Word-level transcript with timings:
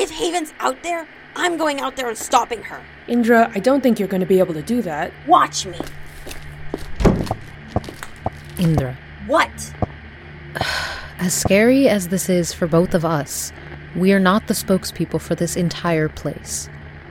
If 0.00 0.12
Haven's 0.12 0.54
out 0.60 0.84
there, 0.84 1.08
I'm 1.34 1.56
going 1.56 1.80
out 1.80 1.96
there 1.96 2.08
and 2.08 2.16
stopping 2.16 2.62
her. 2.62 2.80
Indra, 3.08 3.50
I 3.52 3.58
don't 3.58 3.80
think 3.80 3.98
you're 3.98 4.06
going 4.06 4.20
to 4.20 4.28
be 4.28 4.38
able 4.38 4.54
to 4.54 4.62
do 4.62 4.80
that. 4.82 5.12
Watch 5.26 5.66
me. 5.66 5.76
Indra, 8.60 8.96
What? 9.26 9.74
as 11.18 11.34
scary 11.34 11.88
as 11.88 12.08
this 12.08 12.28
is 12.28 12.52
for 12.52 12.68
both 12.68 12.94
of 12.94 13.04
us, 13.04 13.52
we 13.96 14.12
are 14.12 14.20
not 14.20 14.46
the 14.46 14.54
spokespeople 14.54 15.20
for 15.20 15.34
this 15.34 15.56
entire 15.56 16.08
place. 16.08 16.68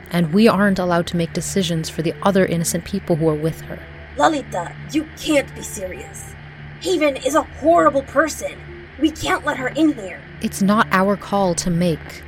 And 0.09 0.33
we 0.33 0.47
aren't 0.47 0.79
allowed 0.79 1.07
to 1.07 1.17
make 1.17 1.33
decisions 1.33 1.89
for 1.89 2.04
the 2.04 2.13
other 2.23 2.45
innocent 2.45 2.85
people 2.85 3.17
who 3.17 3.27
are 3.27 3.35
with 3.35 3.59
her. 3.63 3.79
Lalita, 4.15 4.73
you 4.93 5.05
can't 5.17 5.54
be 5.54 5.61
serious. 5.61 6.33
Haven 6.79 7.17
is 7.17 7.35
a 7.35 7.43
horrible 7.43 8.04
person. 8.04 8.57
We 8.97 9.11
can't 9.11 9.43
let 9.43 9.57
her 9.57 9.67
in 9.67 9.91
here. 9.91 10.21
It's 10.39 10.61
not 10.61 10.88
our 10.91 11.17
call 11.17 11.54
to 11.55 11.69
make. 11.69 12.23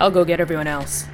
I'll 0.00 0.10
go 0.10 0.24
get 0.24 0.40
everyone 0.40 0.66
else. 0.66 1.06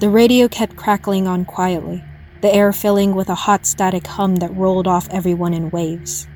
The 0.00 0.10
radio 0.10 0.48
kept 0.48 0.74
crackling 0.74 1.28
on 1.28 1.44
quietly, 1.44 2.04
the 2.40 2.52
air 2.52 2.72
filling 2.72 3.14
with 3.14 3.28
a 3.28 3.36
hot 3.36 3.64
static 3.64 4.08
hum 4.08 4.36
that 4.36 4.54
rolled 4.56 4.88
off 4.88 5.08
everyone 5.10 5.54
in 5.54 5.70
waves. 5.70 6.26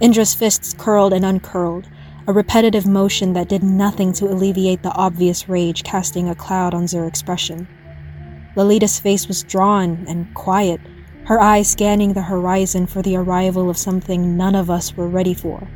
Indra's 0.00 0.34
fists 0.34 0.74
curled 0.76 1.12
and 1.12 1.24
uncurled, 1.24 1.88
a 2.26 2.32
repetitive 2.32 2.86
motion 2.86 3.34
that 3.34 3.48
did 3.48 3.62
nothing 3.62 4.12
to 4.14 4.26
alleviate 4.26 4.82
the 4.82 4.92
obvious 4.92 5.48
rage 5.48 5.84
casting 5.84 6.28
a 6.28 6.34
cloud 6.34 6.74
on 6.74 6.86
their 6.86 7.06
expression. 7.06 7.68
Lalita's 8.56 8.98
face 8.98 9.28
was 9.28 9.44
drawn 9.44 10.04
and 10.08 10.32
quiet, 10.34 10.80
her 11.26 11.40
eyes 11.40 11.70
scanning 11.70 12.14
the 12.14 12.22
horizon 12.22 12.86
for 12.86 13.00
the 13.00 13.14
arrival 13.14 13.70
of 13.70 13.76
something 13.76 14.36
none 14.36 14.56
of 14.56 14.70
us 14.70 14.96
were 14.96 15.08
ready 15.08 15.34
for. 15.34 15.68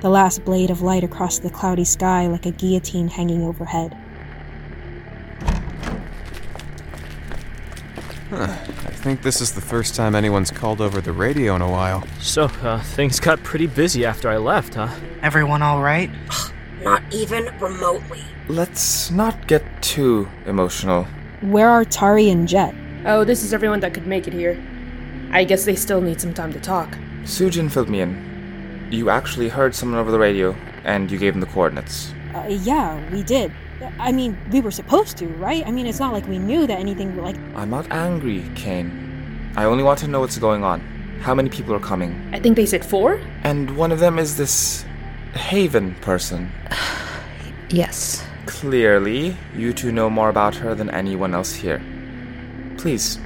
The 0.00 0.08
last 0.08 0.44
blade 0.44 0.70
of 0.70 0.80
light 0.80 1.02
across 1.02 1.40
the 1.40 1.50
cloudy 1.50 1.84
sky 1.84 2.28
like 2.28 2.46
a 2.46 2.52
guillotine 2.52 3.08
hanging 3.08 3.42
overhead. 3.42 3.96
Huh. 8.30 8.44
I 8.44 9.00
think 9.00 9.22
this 9.22 9.40
is 9.40 9.52
the 9.52 9.60
first 9.60 9.96
time 9.96 10.14
anyone's 10.14 10.52
called 10.52 10.80
over 10.80 11.00
the 11.00 11.12
radio 11.12 11.56
in 11.56 11.62
a 11.62 11.70
while. 11.70 12.04
So, 12.20 12.44
uh, 12.44 12.80
things 12.80 13.18
got 13.18 13.42
pretty 13.42 13.66
busy 13.66 14.04
after 14.04 14.28
I 14.28 14.36
left, 14.36 14.74
huh? 14.74 14.94
Everyone 15.22 15.62
all 15.62 15.82
right? 15.82 16.10
Not 16.82 17.02
even 17.10 17.46
remotely. 17.58 18.22
Let's 18.48 19.10
not 19.10 19.48
get 19.48 19.64
too 19.82 20.28
emotional. 20.46 21.08
Where 21.40 21.70
are 21.70 21.84
Tari 21.84 22.28
and 22.30 22.46
Jet? 22.46 22.74
Oh, 23.04 23.24
this 23.24 23.42
is 23.42 23.52
everyone 23.52 23.80
that 23.80 23.94
could 23.94 24.06
make 24.06 24.28
it 24.28 24.32
here. 24.32 24.62
I 25.32 25.42
guess 25.44 25.64
they 25.64 25.74
still 25.74 26.00
need 26.00 26.20
some 26.20 26.34
time 26.34 26.52
to 26.52 26.60
talk. 26.60 26.96
Sujin 27.24 27.70
filled 27.70 27.88
me 27.88 28.00
in. 28.00 28.28
You 28.90 29.10
actually 29.10 29.48
heard 29.48 29.74
someone 29.74 30.00
over 30.00 30.10
the 30.10 30.18
radio, 30.18 30.54
and 30.84 31.10
you 31.10 31.18
gave 31.18 31.34
them 31.34 31.40
the 31.40 31.46
coordinates. 31.46 32.12
Uh, 32.34 32.46
yeah, 32.48 32.98
we 33.10 33.22
did. 33.22 33.52
I 33.98 34.12
mean, 34.12 34.36
we 34.50 34.60
were 34.60 34.70
supposed 34.70 35.16
to, 35.18 35.26
right? 35.26 35.66
I 35.66 35.70
mean, 35.70 35.86
it's 35.86 36.00
not 36.00 36.12
like 36.12 36.26
we 36.26 36.38
knew 36.38 36.66
that 36.66 36.78
anything 36.78 37.16
like. 37.22 37.36
I'm 37.54 37.70
not 37.70 37.90
angry, 37.90 38.44
Kane. 38.54 39.52
I 39.56 39.64
only 39.64 39.84
want 39.84 39.98
to 40.00 40.08
know 40.08 40.20
what's 40.20 40.38
going 40.38 40.64
on. 40.64 40.80
How 41.20 41.34
many 41.34 41.50
people 41.50 41.74
are 41.74 41.80
coming? 41.80 42.30
I 42.32 42.40
think 42.40 42.56
they 42.56 42.66
said 42.66 42.84
four? 42.84 43.20
And 43.44 43.76
one 43.76 43.92
of 43.92 43.98
them 43.98 44.18
is 44.18 44.36
this 44.36 44.84
Haven 45.34 45.94
person. 45.96 46.50
Yes. 47.70 48.24
Clearly, 48.46 49.36
you 49.54 49.74
two 49.74 49.92
know 49.92 50.08
more 50.08 50.30
about 50.30 50.54
her 50.54 50.74
than 50.74 50.88
anyone 50.88 51.34
else 51.34 51.52
here. 51.52 51.82
Please, 52.78 53.18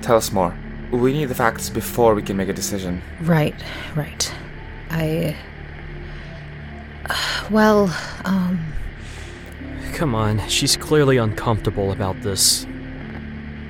tell 0.00 0.16
us 0.16 0.32
more. 0.32 0.56
We 0.90 1.12
need 1.12 1.26
the 1.26 1.34
facts 1.34 1.68
before 1.68 2.14
we 2.14 2.22
can 2.22 2.34
make 2.34 2.48
a 2.48 2.54
decision. 2.54 3.02
Right, 3.20 3.54
right. 3.94 4.32
I. 4.90 5.36
Well, 7.50 7.94
um. 8.24 8.72
Come 9.94 10.14
on, 10.14 10.46
she's 10.48 10.76
clearly 10.76 11.16
uncomfortable 11.16 11.92
about 11.92 12.20
this. 12.22 12.64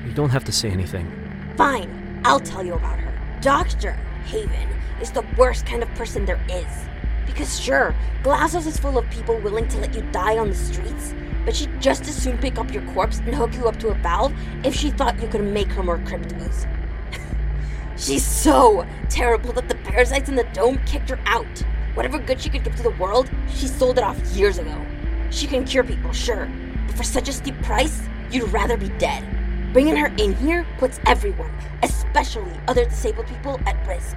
You 0.07 0.13
don't 0.13 0.31
have 0.31 0.45
to 0.45 0.53
say 0.53 0.71
anything. 0.71 1.11
Fine, 1.57 2.21
I'll 2.25 2.41
tell 2.41 2.65
you 2.65 2.75
about 2.75 2.99
her. 2.99 3.13
Dr. 3.41 3.93
Haven 4.27 4.69
is 5.01 5.11
the 5.11 5.25
worst 5.37 5.67
kind 5.67 5.83
of 5.83 5.89
person 5.95 6.25
there 6.25 6.41
is. 6.49 6.67
Because 7.27 7.61
sure, 7.61 7.95
Glasshouse 8.23 8.67
is 8.67 8.79
full 8.79 8.99
of 8.99 9.09
people 9.11 9.39
willing 9.39 9.67
to 9.69 9.79
let 9.79 9.95
you 9.95 10.03
die 10.13 10.39
on 10.39 10.51
the 10.51 10.55
streets, 10.55 11.15
but 11.45 11.57
she'd 11.57 11.81
just 11.81 12.03
as 12.03 12.15
soon 12.15 12.39
pick 12.39 12.59
up 12.59 12.73
your 12.73 12.83
corpse 12.93 13.19
and 13.21 13.35
hook 13.35 13.55
you 13.55 13.67
up 13.67 13.79
to 13.81 13.89
a 13.89 13.95
valve 13.95 14.33
if 14.65 14.75
she 14.75 14.91
thought 14.91 15.21
you 15.21 15.29
could 15.29 15.43
make 15.43 15.69
her 15.69 15.83
more 15.83 15.99
cryptos. 15.99 16.67
She's 18.01 18.27
so 18.27 18.87
terrible 19.11 19.53
that 19.53 19.69
the 19.69 19.75
parasites 19.75 20.31
in 20.31 20.35
the 20.35 20.45
dome 20.55 20.81
kicked 20.87 21.11
her 21.11 21.21
out. 21.27 21.47
Whatever 21.93 22.19
good 22.19 22.41
she 22.41 22.49
could 22.49 22.65
give 22.65 22.75
to 22.77 22.83
the 22.83 22.91
world, 22.93 23.31
she 23.55 23.67
sold 23.67 23.99
it 23.99 24.05
off 24.05 24.19
years 24.29 24.57
ago. 24.57 24.75
She 25.31 25.47
can 25.47 25.67
cure 25.67 25.85
people, 25.85 26.11
sure, 26.11 26.51
but 26.87 26.97
for 26.97 27.03
such 27.03 27.29
a 27.29 27.33
steep 27.33 27.61
price, 27.61 28.01
you'd 28.31 28.51
rather 28.53 28.79
be 28.79 28.89
dead. 28.97 29.23
Bringing 29.75 29.97
her 29.97 30.07
in 30.17 30.35
here 30.37 30.67
puts 30.79 30.99
everyone, 31.05 31.53
especially 31.83 32.51
other 32.69 32.87
disabled 32.87 33.27
people, 33.27 33.61
at 33.67 33.87
risk. 33.87 34.17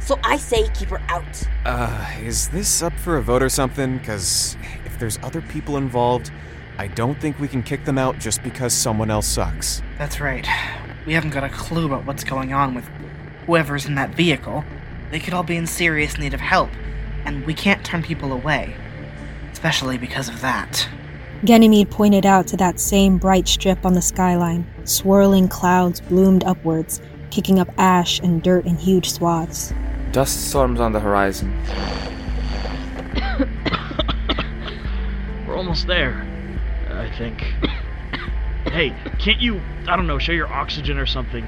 So 0.00 0.18
I 0.22 0.36
say 0.36 0.68
keep 0.74 0.90
her 0.90 1.00
out. 1.08 1.42
Uh, 1.64 2.06
is 2.20 2.48
this 2.48 2.82
up 2.82 2.92
for 2.92 3.16
a 3.16 3.22
vote 3.22 3.42
or 3.42 3.48
something? 3.48 3.96
Because 3.96 4.58
if 4.84 4.98
there's 4.98 5.18
other 5.22 5.40
people 5.40 5.78
involved, 5.78 6.30
I 6.76 6.88
don't 6.88 7.18
think 7.18 7.40
we 7.40 7.48
can 7.48 7.62
kick 7.62 7.86
them 7.86 7.96
out 7.96 8.18
just 8.18 8.42
because 8.42 8.74
someone 8.74 9.10
else 9.10 9.26
sucks. 9.26 9.82
That's 9.96 10.20
right. 10.20 10.46
We 11.06 11.14
haven't 11.14 11.30
got 11.30 11.44
a 11.44 11.48
clue 11.48 11.86
about 11.86 12.04
what's 12.04 12.24
going 12.24 12.52
on 12.52 12.74
with 12.74 12.86
whoever's 13.46 13.86
in 13.86 13.94
that 13.96 14.14
vehicle. 14.14 14.64
They 15.10 15.20
could 15.20 15.34
all 15.34 15.42
be 15.42 15.56
in 15.56 15.66
serious 15.66 16.18
need 16.18 16.34
of 16.34 16.40
help, 16.40 16.70
and 17.24 17.44
we 17.46 17.54
can't 17.54 17.84
turn 17.84 18.02
people 18.02 18.32
away. 18.32 18.74
Especially 19.52 19.98
because 19.98 20.28
of 20.28 20.40
that. 20.40 20.88
Ganymede 21.44 21.90
pointed 21.90 22.24
out 22.24 22.46
to 22.48 22.56
that 22.56 22.80
same 22.80 23.18
bright 23.18 23.46
strip 23.46 23.84
on 23.84 23.92
the 23.92 24.02
skyline. 24.02 24.66
Swirling 24.84 25.48
clouds 25.48 26.00
bloomed 26.00 26.42
upwards, 26.44 27.02
kicking 27.30 27.58
up 27.58 27.68
ash 27.76 28.18
and 28.20 28.42
dirt 28.42 28.64
in 28.64 28.76
huge 28.76 29.10
swaths. 29.10 29.74
Dust 30.12 30.48
storms 30.48 30.80
on 30.80 30.92
the 30.92 31.00
horizon. 31.00 31.52
We're 35.46 35.56
almost 35.56 35.86
there, 35.86 36.26
I 36.90 37.10
think. 37.18 37.40
hey, 38.72 38.94
can't 39.18 39.40
you, 39.40 39.60
I 39.86 39.96
don't 39.96 40.06
know, 40.06 40.18
share 40.18 40.34
your 40.34 40.52
oxygen 40.52 40.98
or 40.98 41.06
something? 41.06 41.46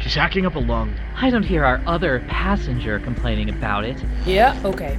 She's 0.00 0.14
hacking 0.14 0.46
up 0.46 0.54
a 0.54 0.60
lung. 0.60 0.94
I 1.16 1.30
don't 1.30 1.42
hear 1.42 1.64
our 1.64 1.82
other 1.86 2.20
passenger 2.28 3.00
complaining 3.00 3.50
about 3.50 3.84
it. 3.84 3.96
Yeah, 4.24 4.60
okay. 4.64 4.98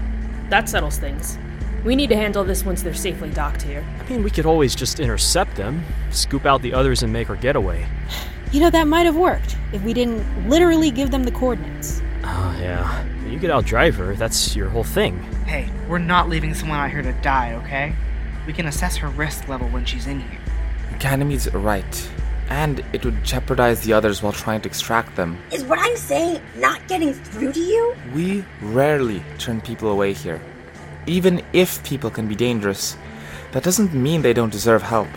That 0.49 0.67
settles 0.67 0.97
things. 0.97 1.37
We 1.85 1.95
need 1.95 2.09
to 2.09 2.15
handle 2.15 2.43
this 2.43 2.65
once 2.65 2.83
they're 2.83 2.93
safely 2.93 3.29
docked 3.29 3.61
here. 3.61 3.85
I 3.99 4.09
mean, 4.09 4.23
we 4.23 4.29
could 4.29 4.45
always 4.45 4.75
just 4.75 4.99
intercept 4.99 5.55
them, 5.55 5.85
scoop 6.11 6.45
out 6.45 6.61
the 6.61 6.73
others, 6.73 7.03
and 7.03 7.13
make 7.13 7.29
our 7.29 7.35
getaway. 7.35 7.87
You 8.51 8.61
know, 8.61 8.71
that 8.71 8.87
might 8.87 9.05
have 9.05 9.15
worked 9.15 9.55
if 9.73 9.83
we 9.83 9.93
didn't 9.93 10.49
literally 10.49 10.89
give 10.89 11.11
them 11.11 11.23
the 11.23 11.29
coordinates. 11.29 12.01
Oh, 12.23 12.57
yeah. 12.59 13.05
You 13.27 13.37
could 13.37 13.51
outdrive 13.51 13.93
her, 13.93 14.15
that's 14.15 14.55
your 14.55 14.69
whole 14.69 14.83
thing. 14.83 15.21
Hey, 15.45 15.69
we're 15.87 15.99
not 15.99 16.29
leaving 16.29 16.55
someone 16.55 16.79
out 16.79 16.89
here 16.89 17.03
to 17.03 17.11
die, 17.21 17.53
okay? 17.53 17.93
We 18.47 18.53
can 18.53 18.65
assess 18.65 18.97
her 18.97 19.09
risk 19.09 19.47
level 19.47 19.67
when 19.67 19.85
she's 19.85 20.07
in 20.07 20.21
here. 20.21 20.39
Ganymede's 20.97 21.53
right. 21.53 22.09
And 22.49 22.83
it 22.93 23.05
would 23.05 23.23
jeopardize 23.23 23.81
the 23.81 23.93
others 23.93 24.21
while 24.21 24.33
trying 24.33 24.61
to 24.61 24.67
extract 24.67 25.15
them. 25.15 25.37
Is 25.51 25.63
what 25.63 25.79
I'm 25.79 25.95
saying 25.95 26.41
not 26.55 26.87
getting 26.87 27.13
through 27.13 27.53
to 27.53 27.59
you? 27.59 27.95
We 28.13 28.43
rarely 28.61 29.23
turn 29.37 29.61
people 29.61 29.89
away 29.89 30.13
here. 30.13 30.41
Even 31.05 31.43
if 31.53 31.83
people 31.83 32.09
can 32.09 32.27
be 32.27 32.35
dangerous, 32.35 32.97
that 33.51 33.63
doesn't 33.63 33.93
mean 33.93 34.21
they 34.21 34.33
don't 34.33 34.51
deserve 34.51 34.81
help. 34.81 35.07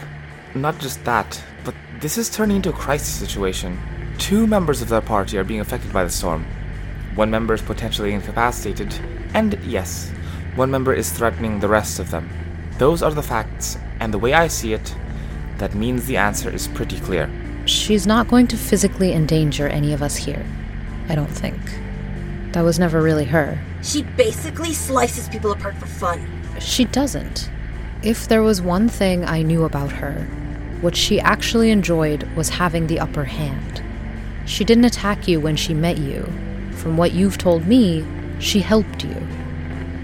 Not 0.55 0.79
just 0.79 1.03
that, 1.05 1.43
but 1.65 1.75
this 2.01 2.19
is 2.19 2.29
turning 2.29 2.57
into 2.57 2.71
a 2.71 2.75
crisis 2.75 3.15
situation. 3.15 3.79
Two 4.19 4.47
members 4.47 4.83
of 4.83 4.89
their 4.89 5.01
party 5.01 5.39
are 5.39 5.45
being 5.45 5.61
affected 5.61 5.93
by 5.93 6.05
the 6.05 6.11
storm. 6.11 6.45
One 7.15 7.31
member 7.31 7.55
is 7.55 7.63
potentially 7.63 8.13
incapacitated, 8.13 8.95
and 9.35 9.59
yes, 9.65 10.11
one 10.55 10.71
member 10.71 10.93
is 10.93 11.11
threatening 11.11 11.61
the 11.61 11.69
rest 11.69 11.99
of 11.99 12.11
them. 12.11 12.29
Those 12.79 13.03
are 13.03 13.11
the 13.11 13.23
facts, 13.23 13.79
and 14.01 14.13
the 14.13 14.19
way 14.19 14.35
I 14.35 14.49
see 14.49 14.73
it, 14.73 14.95
that 15.63 15.77
means 15.77 16.07
the 16.07 16.17
answer 16.17 16.51
is 16.51 16.67
pretty 16.67 16.99
clear. 16.99 17.31
She's 17.67 18.05
not 18.05 18.27
going 18.27 18.49
to 18.49 18.57
physically 18.57 19.13
endanger 19.13 19.69
any 19.69 19.93
of 19.93 20.03
us 20.03 20.17
here. 20.17 20.45
I 21.09 21.15
don't 21.15 21.31
think. 21.31 21.61
That 22.51 22.63
was 22.63 22.81
never 22.81 23.01
really 23.01 23.27
her. 23.27 23.61
She 23.81 24.03
basically 24.03 24.73
slices 24.73 25.29
people 25.29 25.53
apart 25.53 25.77
for 25.77 25.87
fun. 25.87 26.43
She 26.59 26.85
doesn't. 26.87 27.49
If 28.03 28.27
there 28.27 28.43
was 28.43 28.61
one 28.61 28.89
thing 28.89 29.25
I 29.25 29.43
knew 29.43 29.63
about 29.63 29.93
her, 29.93 30.25
what 30.81 30.97
she 30.97 31.21
actually 31.21 31.71
enjoyed 31.71 32.25
was 32.35 32.49
having 32.49 32.89
the 32.89 32.99
upper 32.99 33.23
hand. 33.23 33.85
She 34.47 34.65
didn't 34.65 34.87
attack 34.87 35.29
you 35.29 35.39
when 35.39 35.55
she 35.55 35.75
met 35.75 35.99
you. 35.99 36.25
From 36.73 36.97
what 36.97 37.13
you've 37.13 37.39
told 37.39 37.69
me, 37.69 38.05
she 38.41 38.59
helped 38.59 39.05
you. 39.05 39.15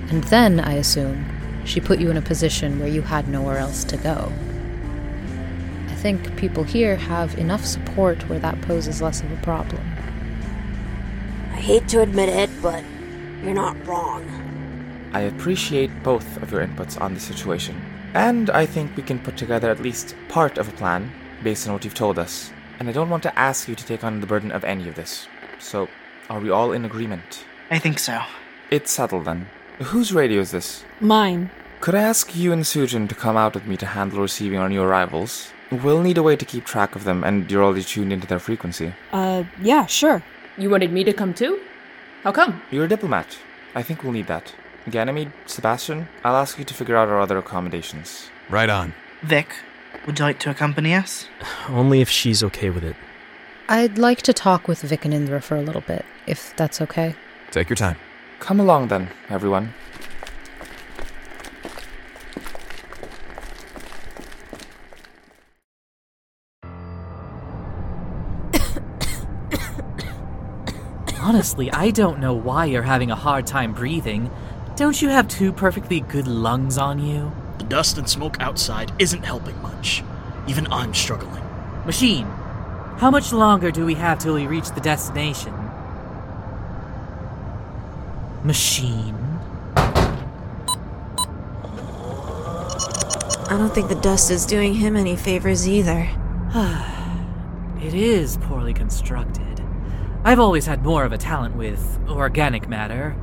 And 0.08 0.22
then, 0.30 0.60
I 0.60 0.74
assume, 0.74 1.26
she 1.64 1.80
put 1.80 1.98
you 1.98 2.12
in 2.12 2.16
a 2.16 2.22
position 2.22 2.78
where 2.78 2.86
you 2.86 3.02
had 3.02 3.26
nowhere 3.26 3.58
else 3.58 3.82
to 3.82 3.96
go. 3.96 4.32
I 5.98 6.00
think 6.00 6.36
people 6.36 6.62
here 6.62 6.94
have 6.94 7.36
enough 7.38 7.64
support 7.66 8.28
where 8.28 8.38
that 8.38 8.60
poses 8.60 9.02
less 9.02 9.20
of 9.20 9.32
a 9.32 9.36
problem. 9.38 9.82
I 11.50 11.56
hate 11.56 11.88
to 11.88 12.02
admit 12.02 12.28
it, 12.28 12.50
but 12.62 12.84
you're 13.42 13.52
not 13.52 13.84
wrong. 13.84 14.22
I 15.12 15.22
appreciate 15.22 15.90
both 16.04 16.40
of 16.40 16.52
your 16.52 16.64
inputs 16.64 17.00
on 17.00 17.14
the 17.14 17.20
situation, 17.20 17.74
and 18.14 18.48
I 18.48 18.64
think 18.64 18.96
we 18.96 19.02
can 19.02 19.18
put 19.18 19.36
together 19.36 19.72
at 19.72 19.82
least 19.82 20.14
part 20.28 20.56
of 20.56 20.68
a 20.68 20.76
plan 20.76 21.10
based 21.42 21.66
on 21.66 21.72
what 21.72 21.84
you've 21.84 21.94
told 21.94 22.16
us. 22.16 22.52
And 22.78 22.88
I 22.88 22.92
don't 22.92 23.10
want 23.10 23.24
to 23.24 23.36
ask 23.36 23.66
you 23.66 23.74
to 23.74 23.84
take 23.84 24.04
on 24.04 24.20
the 24.20 24.26
burden 24.28 24.52
of 24.52 24.62
any 24.62 24.88
of 24.88 24.94
this. 24.94 25.26
So, 25.58 25.88
are 26.30 26.38
we 26.38 26.48
all 26.48 26.70
in 26.70 26.84
agreement? 26.84 27.44
I 27.72 27.80
think 27.80 27.98
so. 27.98 28.20
It's 28.70 28.92
settled 28.92 29.24
then. 29.24 29.48
Whose 29.80 30.12
radio 30.12 30.42
is 30.42 30.52
this? 30.52 30.84
Mine. 31.00 31.50
Could 31.80 31.96
I 31.96 32.02
ask 32.02 32.36
you 32.36 32.52
and 32.52 32.62
Sujin 32.62 33.08
to 33.08 33.16
come 33.16 33.36
out 33.36 33.54
with 33.54 33.66
me 33.66 33.76
to 33.78 33.86
handle 33.86 34.20
receiving 34.20 34.60
our 34.60 34.68
new 34.68 34.82
arrivals? 34.82 35.50
We'll 35.70 36.02
need 36.02 36.16
a 36.18 36.22
way 36.22 36.36
to 36.36 36.44
keep 36.44 36.64
track 36.64 36.96
of 36.96 37.04
them, 37.04 37.22
and 37.24 37.50
you're 37.50 37.62
already 37.62 37.84
tuned 37.84 38.12
into 38.12 38.26
their 38.26 38.38
frequency. 38.38 38.94
Uh, 39.12 39.44
yeah, 39.60 39.86
sure. 39.86 40.22
You 40.56 40.70
wanted 40.70 40.92
me 40.92 41.04
to 41.04 41.12
come 41.12 41.34
too? 41.34 41.60
How 42.22 42.32
come? 42.32 42.62
You're 42.70 42.86
a 42.86 42.88
diplomat. 42.88 43.38
I 43.74 43.82
think 43.82 44.02
we'll 44.02 44.12
need 44.12 44.26
that. 44.28 44.54
Ganymede, 44.90 45.30
Sebastian, 45.46 46.08
I'll 46.24 46.36
ask 46.36 46.58
you 46.58 46.64
to 46.64 46.74
figure 46.74 46.96
out 46.96 47.08
our 47.08 47.20
other 47.20 47.36
accommodations. 47.36 48.30
Right 48.48 48.70
on. 48.70 48.94
Vic, 49.22 49.54
would 50.06 50.18
you 50.18 50.24
like 50.24 50.38
to 50.40 50.50
accompany 50.50 50.94
us? 50.94 51.26
Only 51.68 52.00
if 52.00 52.08
she's 52.08 52.42
okay 52.42 52.70
with 52.70 52.84
it. 52.84 52.96
I'd 53.68 53.98
like 53.98 54.22
to 54.22 54.32
talk 54.32 54.66
with 54.66 54.80
Vic 54.80 55.04
and 55.04 55.12
Indra 55.12 55.42
for 55.42 55.54
a 55.56 55.60
little 55.60 55.82
bit, 55.82 56.06
if 56.26 56.56
that's 56.56 56.80
okay. 56.80 57.14
Take 57.50 57.68
your 57.68 57.76
time. 57.76 57.96
Come 58.40 58.60
along 58.60 58.88
then, 58.88 59.10
everyone. 59.28 59.74
Honestly, 71.28 71.70
I 71.72 71.90
don't 71.90 72.20
know 72.20 72.32
why 72.32 72.64
you're 72.64 72.80
having 72.80 73.10
a 73.10 73.14
hard 73.14 73.46
time 73.46 73.74
breathing. 73.74 74.30
Don't 74.76 75.02
you 75.02 75.10
have 75.10 75.28
two 75.28 75.52
perfectly 75.52 76.00
good 76.00 76.26
lungs 76.26 76.78
on 76.78 76.98
you? 76.98 77.30
The 77.58 77.64
dust 77.64 77.98
and 77.98 78.08
smoke 78.08 78.40
outside 78.40 78.92
isn't 78.98 79.26
helping 79.26 79.60
much. 79.60 80.02
Even 80.46 80.66
I'm 80.72 80.94
struggling. 80.94 81.44
Machine, 81.84 82.24
how 82.96 83.10
much 83.10 83.30
longer 83.30 83.70
do 83.70 83.84
we 83.84 83.92
have 83.96 84.18
till 84.18 84.32
we 84.32 84.46
reach 84.46 84.70
the 84.70 84.80
destination? 84.80 85.52
Machine. 88.42 89.14
I 93.50 93.56
don't 93.58 93.74
think 93.74 93.90
the 93.90 94.00
dust 94.00 94.30
is 94.30 94.46
doing 94.46 94.72
him 94.72 94.96
any 94.96 95.14
favors 95.14 95.68
either. 95.68 96.08
it 97.84 97.92
is 97.92 98.38
poorly 98.38 98.72
constructed. 98.72 99.47
I've 100.28 100.40
always 100.40 100.66
had 100.66 100.84
more 100.84 101.04
of 101.04 101.12
a 101.14 101.16
talent 101.16 101.56
with 101.56 101.98
organic 102.06 102.68
matter. 102.68 103.16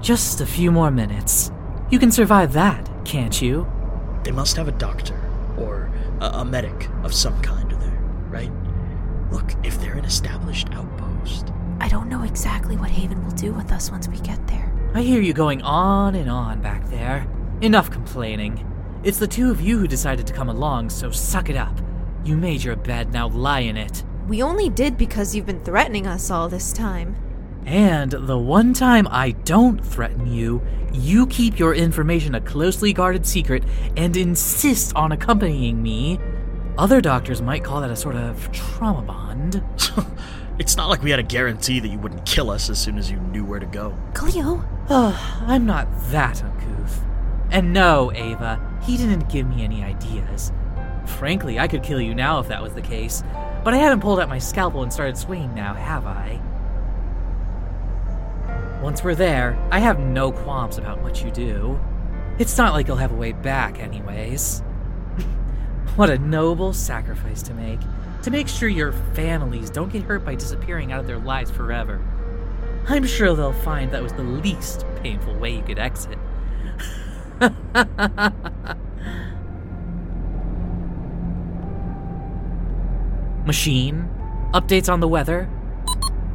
Just 0.00 0.40
a 0.40 0.46
few 0.46 0.72
more 0.72 0.90
minutes. 0.90 1.52
You 1.90 1.98
can 1.98 2.10
survive 2.10 2.54
that, 2.54 2.88
can't 3.04 3.42
you? 3.42 3.70
They 4.24 4.30
must 4.30 4.56
have 4.56 4.68
a 4.68 4.72
doctor 4.72 5.20
or 5.58 5.92
a, 6.22 6.28
a 6.28 6.44
medic 6.46 6.88
of 7.02 7.12
some 7.12 7.38
kind 7.42 7.70
there, 7.72 8.00
right? 8.30 8.50
Look, 9.30 9.52
if 9.62 9.78
they're 9.78 9.98
an 9.98 10.06
established 10.06 10.68
outpost. 10.72 11.52
I 11.78 11.88
don't 11.88 12.08
know 12.08 12.22
exactly 12.22 12.78
what 12.78 12.88
Haven 12.88 13.22
will 13.22 13.32
do 13.32 13.52
with 13.52 13.70
us 13.70 13.90
once 13.90 14.08
we 14.08 14.20
get 14.20 14.46
there. 14.46 14.72
I 14.94 15.02
hear 15.02 15.20
you 15.20 15.34
going 15.34 15.60
on 15.60 16.14
and 16.14 16.30
on 16.30 16.62
back 16.62 16.88
there. 16.88 17.26
Enough 17.60 17.90
complaining. 17.90 18.64
It's 19.04 19.18
the 19.18 19.28
two 19.28 19.50
of 19.50 19.60
you 19.60 19.78
who 19.78 19.88
decided 19.88 20.26
to 20.28 20.32
come 20.32 20.48
along, 20.48 20.88
so 20.88 21.10
suck 21.10 21.50
it 21.50 21.56
up. 21.56 21.78
You 22.24 22.38
made 22.38 22.64
your 22.64 22.76
bed, 22.76 23.12
now 23.12 23.28
lie 23.28 23.60
in 23.60 23.76
it. 23.76 24.02
We 24.28 24.42
only 24.42 24.68
did 24.68 24.98
because 24.98 25.34
you've 25.34 25.46
been 25.46 25.64
threatening 25.64 26.06
us 26.06 26.30
all 26.30 26.50
this 26.50 26.70
time. 26.70 27.16
And 27.64 28.10
the 28.10 28.36
one 28.36 28.74
time 28.74 29.08
I 29.10 29.30
don't 29.30 29.82
threaten 29.82 30.26
you, 30.26 30.60
you 30.92 31.26
keep 31.28 31.58
your 31.58 31.74
information 31.74 32.34
a 32.34 32.40
closely 32.42 32.92
guarded 32.92 33.24
secret 33.24 33.64
and 33.96 34.14
insist 34.18 34.94
on 34.94 35.12
accompanying 35.12 35.82
me. 35.82 36.20
Other 36.76 37.00
doctors 37.00 37.40
might 37.40 37.64
call 37.64 37.80
that 37.80 37.90
a 37.90 37.96
sort 37.96 38.16
of 38.16 38.52
trauma 38.52 39.00
bond. 39.00 39.62
it's 40.58 40.76
not 40.76 40.90
like 40.90 41.02
we 41.02 41.10
had 41.10 41.20
a 41.20 41.24
guarantee 41.24 41.80
that 41.80 41.88
you 41.88 41.98
wouldn't 41.98 42.26
kill 42.26 42.50
us 42.50 42.68
as 42.68 42.78
soon 42.78 42.98
as 42.98 43.10
you 43.10 43.16
knew 43.16 43.46
where 43.46 43.60
to 43.60 43.66
go. 43.66 43.96
Kaleo? 44.12 44.62
Oh, 44.90 45.42
I'm 45.46 45.64
not 45.64 45.88
that 46.10 46.44
uncouth. 46.44 47.00
And 47.50 47.72
no, 47.72 48.12
Ava, 48.12 48.78
he 48.82 48.98
didn't 48.98 49.30
give 49.30 49.48
me 49.48 49.64
any 49.64 49.82
ideas. 49.82 50.52
Frankly, 51.06 51.58
I 51.58 51.66
could 51.66 51.82
kill 51.82 52.00
you 52.00 52.14
now 52.14 52.38
if 52.40 52.48
that 52.48 52.62
was 52.62 52.74
the 52.74 52.82
case, 52.82 53.22
but 53.68 53.74
I 53.74 53.80
haven't 53.80 54.00
pulled 54.00 54.18
out 54.18 54.30
my 54.30 54.38
scalpel 54.38 54.82
and 54.82 54.90
started 54.90 55.18
swinging 55.18 55.54
now, 55.54 55.74
have 55.74 56.06
I? 56.06 56.40
Once 58.82 59.04
we're 59.04 59.14
there, 59.14 59.62
I 59.70 59.78
have 59.78 59.98
no 59.98 60.32
qualms 60.32 60.78
about 60.78 61.02
what 61.02 61.22
you 61.22 61.30
do. 61.30 61.78
It's 62.38 62.56
not 62.56 62.72
like 62.72 62.88
you'll 62.88 62.96
have 62.96 63.12
a 63.12 63.14
way 63.14 63.32
back, 63.32 63.78
anyways. 63.78 64.60
what 65.96 66.08
a 66.08 66.16
noble 66.16 66.72
sacrifice 66.72 67.42
to 67.42 67.52
make. 67.52 67.80
To 68.22 68.30
make 68.30 68.48
sure 68.48 68.70
your 68.70 68.92
families 69.12 69.68
don't 69.68 69.92
get 69.92 70.04
hurt 70.04 70.24
by 70.24 70.34
disappearing 70.34 70.90
out 70.90 71.00
of 71.00 71.06
their 71.06 71.18
lives 71.18 71.50
forever. 71.50 72.00
I'm 72.88 73.04
sure 73.04 73.36
they'll 73.36 73.52
find 73.52 73.92
that 73.92 74.02
was 74.02 74.14
the 74.14 74.22
least 74.22 74.86
painful 75.02 75.34
way 75.34 75.54
you 75.54 75.62
could 75.62 75.78
exit. 75.78 76.16
Machine? 83.48 84.10
Updates 84.52 84.92
on 84.92 85.00
the 85.00 85.08
weather? 85.08 85.48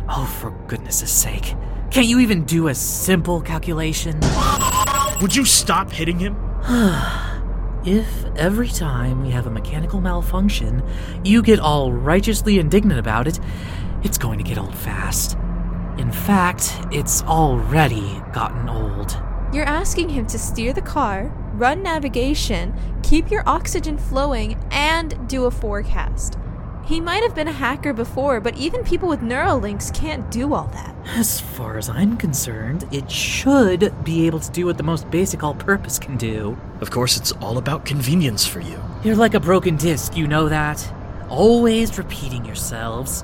Oh, 0.09 0.25
for 0.41 0.49
goodness' 0.67 1.11
sake. 1.11 1.55
Can't 1.91 2.07
you 2.07 2.19
even 2.19 2.43
do 2.43 2.69
a 2.69 2.73
simple 2.73 3.39
calculation? 3.39 4.19
Would 5.21 5.35
you 5.35 5.45
stop 5.45 5.91
hitting 5.91 6.17
him? 6.17 6.35
if 7.85 8.25
every 8.35 8.67
time 8.67 9.21
we 9.21 9.29
have 9.29 9.45
a 9.45 9.51
mechanical 9.51 10.01
malfunction, 10.01 10.81
you 11.23 11.43
get 11.43 11.59
all 11.59 11.91
righteously 11.93 12.57
indignant 12.57 12.99
about 12.99 13.27
it, 13.27 13.39
it's 14.01 14.17
going 14.17 14.39
to 14.39 14.43
get 14.43 14.57
old 14.57 14.75
fast. 14.75 15.37
In 15.99 16.11
fact, 16.11 16.75
it's 16.91 17.21
already 17.21 18.23
gotten 18.33 18.67
old. 18.67 19.15
You're 19.53 19.65
asking 19.65 20.09
him 20.09 20.25
to 20.25 20.39
steer 20.39 20.73
the 20.73 20.81
car, 20.81 21.31
run 21.53 21.83
navigation, 21.83 22.73
keep 23.03 23.29
your 23.29 23.43
oxygen 23.45 23.99
flowing, 23.99 24.57
and 24.71 25.29
do 25.29 25.45
a 25.45 25.51
forecast. 25.51 26.39
He 26.85 26.99
might 26.99 27.23
have 27.23 27.33
been 27.33 27.47
a 27.47 27.53
hacker 27.53 27.93
before, 27.93 28.41
but 28.41 28.57
even 28.57 28.83
people 28.83 29.07
with 29.07 29.21
Neuralinks 29.21 29.93
can't 29.93 30.29
do 30.29 30.53
all 30.53 30.67
that. 30.73 30.93
As 31.15 31.39
far 31.39 31.77
as 31.77 31.87
I'm 31.87 32.17
concerned, 32.17 32.85
it 32.91 33.09
should 33.09 33.93
be 34.03 34.27
able 34.27 34.41
to 34.41 34.51
do 34.51 34.65
what 34.65 34.75
the 34.77 34.83
most 34.83 35.09
basic 35.09 35.43
all 35.43 35.55
purpose 35.55 35.97
can 35.97 36.17
do. 36.17 36.57
Of 36.81 36.91
course, 36.91 37.15
it's 37.15 37.31
all 37.33 37.57
about 37.57 37.85
convenience 37.85 38.45
for 38.45 38.59
you. 38.59 38.81
You're 39.01 39.15
like 39.15 39.33
a 39.33 39.39
broken 39.39 39.77
disc, 39.77 40.17
you 40.17 40.27
know 40.27 40.49
that? 40.49 40.93
Always 41.29 41.97
repeating 41.97 42.43
yourselves. 42.43 43.23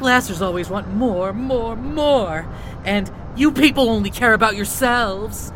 Blasters 0.00 0.42
always 0.42 0.68
want 0.68 0.92
more, 0.94 1.32
more, 1.32 1.76
more. 1.76 2.46
And 2.84 3.10
you 3.36 3.52
people 3.52 3.88
only 3.88 4.10
care 4.10 4.34
about 4.34 4.54
yourselves. 4.54 5.50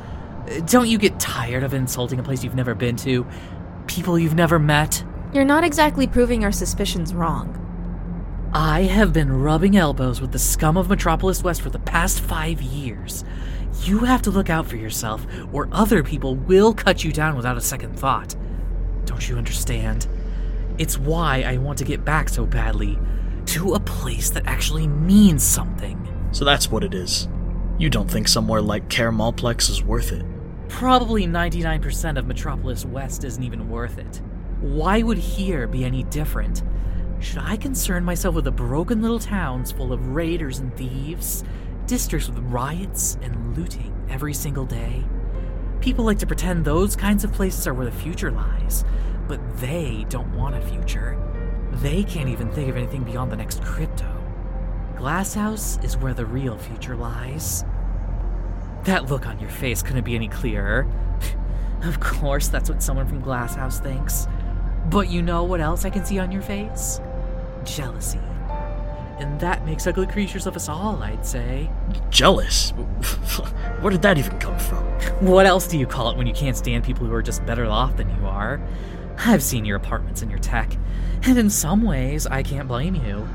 Don't 0.64 0.88
you 0.88 0.96
get 0.96 1.20
tired 1.20 1.64
of 1.64 1.74
insulting 1.74 2.18
a 2.18 2.22
place 2.22 2.42
you've 2.42 2.54
never 2.54 2.74
been 2.74 2.96
to? 2.96 3.26
People 3.86 4.18
you've 4.18 4.34
never 4.34 4.58
met? 4.58 5.04
You're 5.32 5.44
not 5.46 5.64
exactly 5.64 6.06
proving 6.06 6.44
our 6.44 6.52
suspicions 6.52 7.14
wrong. 7.14 7.58
I 8.52 8.82
have 8.82 9.14
been 9.14 9.32
rubbing 9.32 9.78
elbows 9.78 10.20
with 10.20 10.30
the 10.30 10.38
scum 10.38 10.76
of 10.76 10.90
Metropolis 10.90 11.42
West 11.42 11.62
for 11.62 11.70
the 11.70 11.78
past 11.78 12.20
five 12.20 12.60
years. 12.60 13.24
You 13.84 14.00
have 14.00 14.20
to 14.22 14.30
look 14.30 14.50
out 14.50 14.66
for 14.66 14.76
yourself, 14.76 15.26
or 15.50 15.70
other 15.72 16.02
people 16.02 16.36
will 16.36 16.74
cut 16.74 17.02
you 17.02 17.12
down 17.12 17.34
without 17.34 17.56
a 17.56 17.62
second 17.62 17.98
thought. 17.98 18.36
Don't 19.06 19.26
you 19.26 19.38
understand? 19.38 20.06
It's 20.76 20.98
why 20.98 21.44
I 21.46 21.56
want 21.56 21.78
to 21.78 21.84
get 21.84 22.04
back 22.04 22.28
so 22.28 22.44
badly 22.44 22.98
to 23.46 23.72
a 23.72 23.80
place 23.80 24.28
that 24.30 24.46
actually 24.46 24.86
means 24.86 25.42
something. 25.42 26.28
So 26.32 26.44
that's 26.44 26.70
what 26.70 26.84
it 26.84 26.92
is. 26.92 27.26
You 27.78 27.88
don't 27.88 28.10
think 28.10 28.28
somewhere 28.28 28.60
like 28.60 28.90
Kaer 28.90 29.10
Malplex 29.10 29.70
is 29.70 29.82
worth 29.82 30.12
it? 30.12 30.26
Probably 30.68 31.26
99% 31.26 32.18
of 32.18 32.26
Metropolis 32.26 32.84
West 32.84 33.24
isn't 33.24 33.42
even 33.42 33.70
worth 33.70 33.96
it. 33.96 34.20
Why 34.62 35.02
would 35.02 35.18
here 35.18 35.66
be 35.66 35.84
any 35.84 36.04
different? 36.04 36.62
Should 37.18 37.38
I 37.38 37.56
concern 37.56 38.04
myself 38.04 38.36
with 38.36 38.44
the 38.44 38.52
broken 38.52 39.02
little 39.02 39.18
towns 39.18 39.72
full 39.72 39.92
of 39.92 40.14
raiders 40.14 40.60
and 40.60 40.72
thieves? 40.76 41.42
Districts 41.86 42.28
with 42.28 42.38
riots 42.44 43.18
and 43.22 43.58
looting 43.58 43.92
every 44.08 44.32
single 44.32 44.64
day? 44.64 45.02
People 45.80 46.04
like 46.04 46.20
to 46.20 46.28
pretend 46.28 46.64
those 46.64 46.94
kinds 46.94 47.24
of 47.24 47.32
places 47.32 47.66
are 47.66 47.74
where 47.74 47.86
the 47.86 47.90
future 47.90 48.30
lies, 48.30 48.84
but 49.26 49.40
they 49.58 50.06
don't 50.08 50.32
want 50.32 50.54
a 50.54 50.60
future. 50.60 51.18
They 51.72 52.04
can't 52.04 52.28
even 52.28 52.48
think 52.52 52.68
of 52.68 52.76
anything 52.76 53.02
beyond 53.02 53.32
the 53.32 53.36
next 53.36 53.64
crypto. 53.64 54.16
Glasshouse 54.96 55.80
is 55.82 55.96
where 55.96 56.14
the 56.14 56.24
real 56.24 56.56
future 56.56 56.94
lies. 56.94 57.64
That 58.84 59.10
look 59.10 59.26
on 59.26 59.40
your 59.40 59.50
face 59.50 59.82
couldn't 59.82 60.04
be 60.04 60.14
any 60.14 60.28
clearer. 60.28 60.86
of 61.82 61.98
course, 61.98 62.46
that's 62.46 62.70
what 62.70 62.80
someone 62.80 63.08
from 63.08 63.20
Glasshouse 63.20 63.80
thinks. 63.80 64.28
But 64.86 65.10
you 65.10 65.22
know 65.22 65.44
what 65.44 65.60
else 65.60 65.84
I 65.84 65.90
can 65.90 66.04
see 66.04 66.18
on 66.18 66.32
your 66.32 66.42
face? 66.42 67.00
Jealousy. 67.64 68.18
and 69.18 69.38
that 69.40 69.64
makes 69.64 69.86
ugly 69.86 70.06
creatures 70.06 70.46
of 70.48 70.56
us 70.56 70.68
all, 70.68 71.00
I'd 71.02 71.24
say. 71.24 71.70
Jealous? 72.10 72.70
Where 73.80 73.90
did 73.92 74.02
that 74.02 74.18
even 74.18 74.36
come 74.40 74.58
from? 74.58 74.84
What 75.24 75.46
else 75.46 75.68
do 75.68 75.78
you 75.78 75.86
call 75.86 76.10
it 76.10 76.16
when 76.16 76.26
you 76.26 76.32
can't 76.32 76.56
stand 76.56 76.82
people 76.82 77.06
who 77.06 77.14
are 77.14 77.22
just 77.22 77.44
better 77.46 77.64
off 77.66 77.96
than 77.96 78.08
you 78.16 78.26
are? 78.26 78.60
I've 79.18 79.42
seen 79.42 79.64
your 79.64 79.76
apartments 79.76 80.22
and 80.22 80.30
your 80.30 80.40
tech, 80.40 80.76
and 81.22 81.38
in 81.38 81.50
some 81.50 81.82
ways, 81.82 82.26
I 82.26 82.42
can't 82.42 82.66
blame 82.66 82.96
you. 82.96 83.28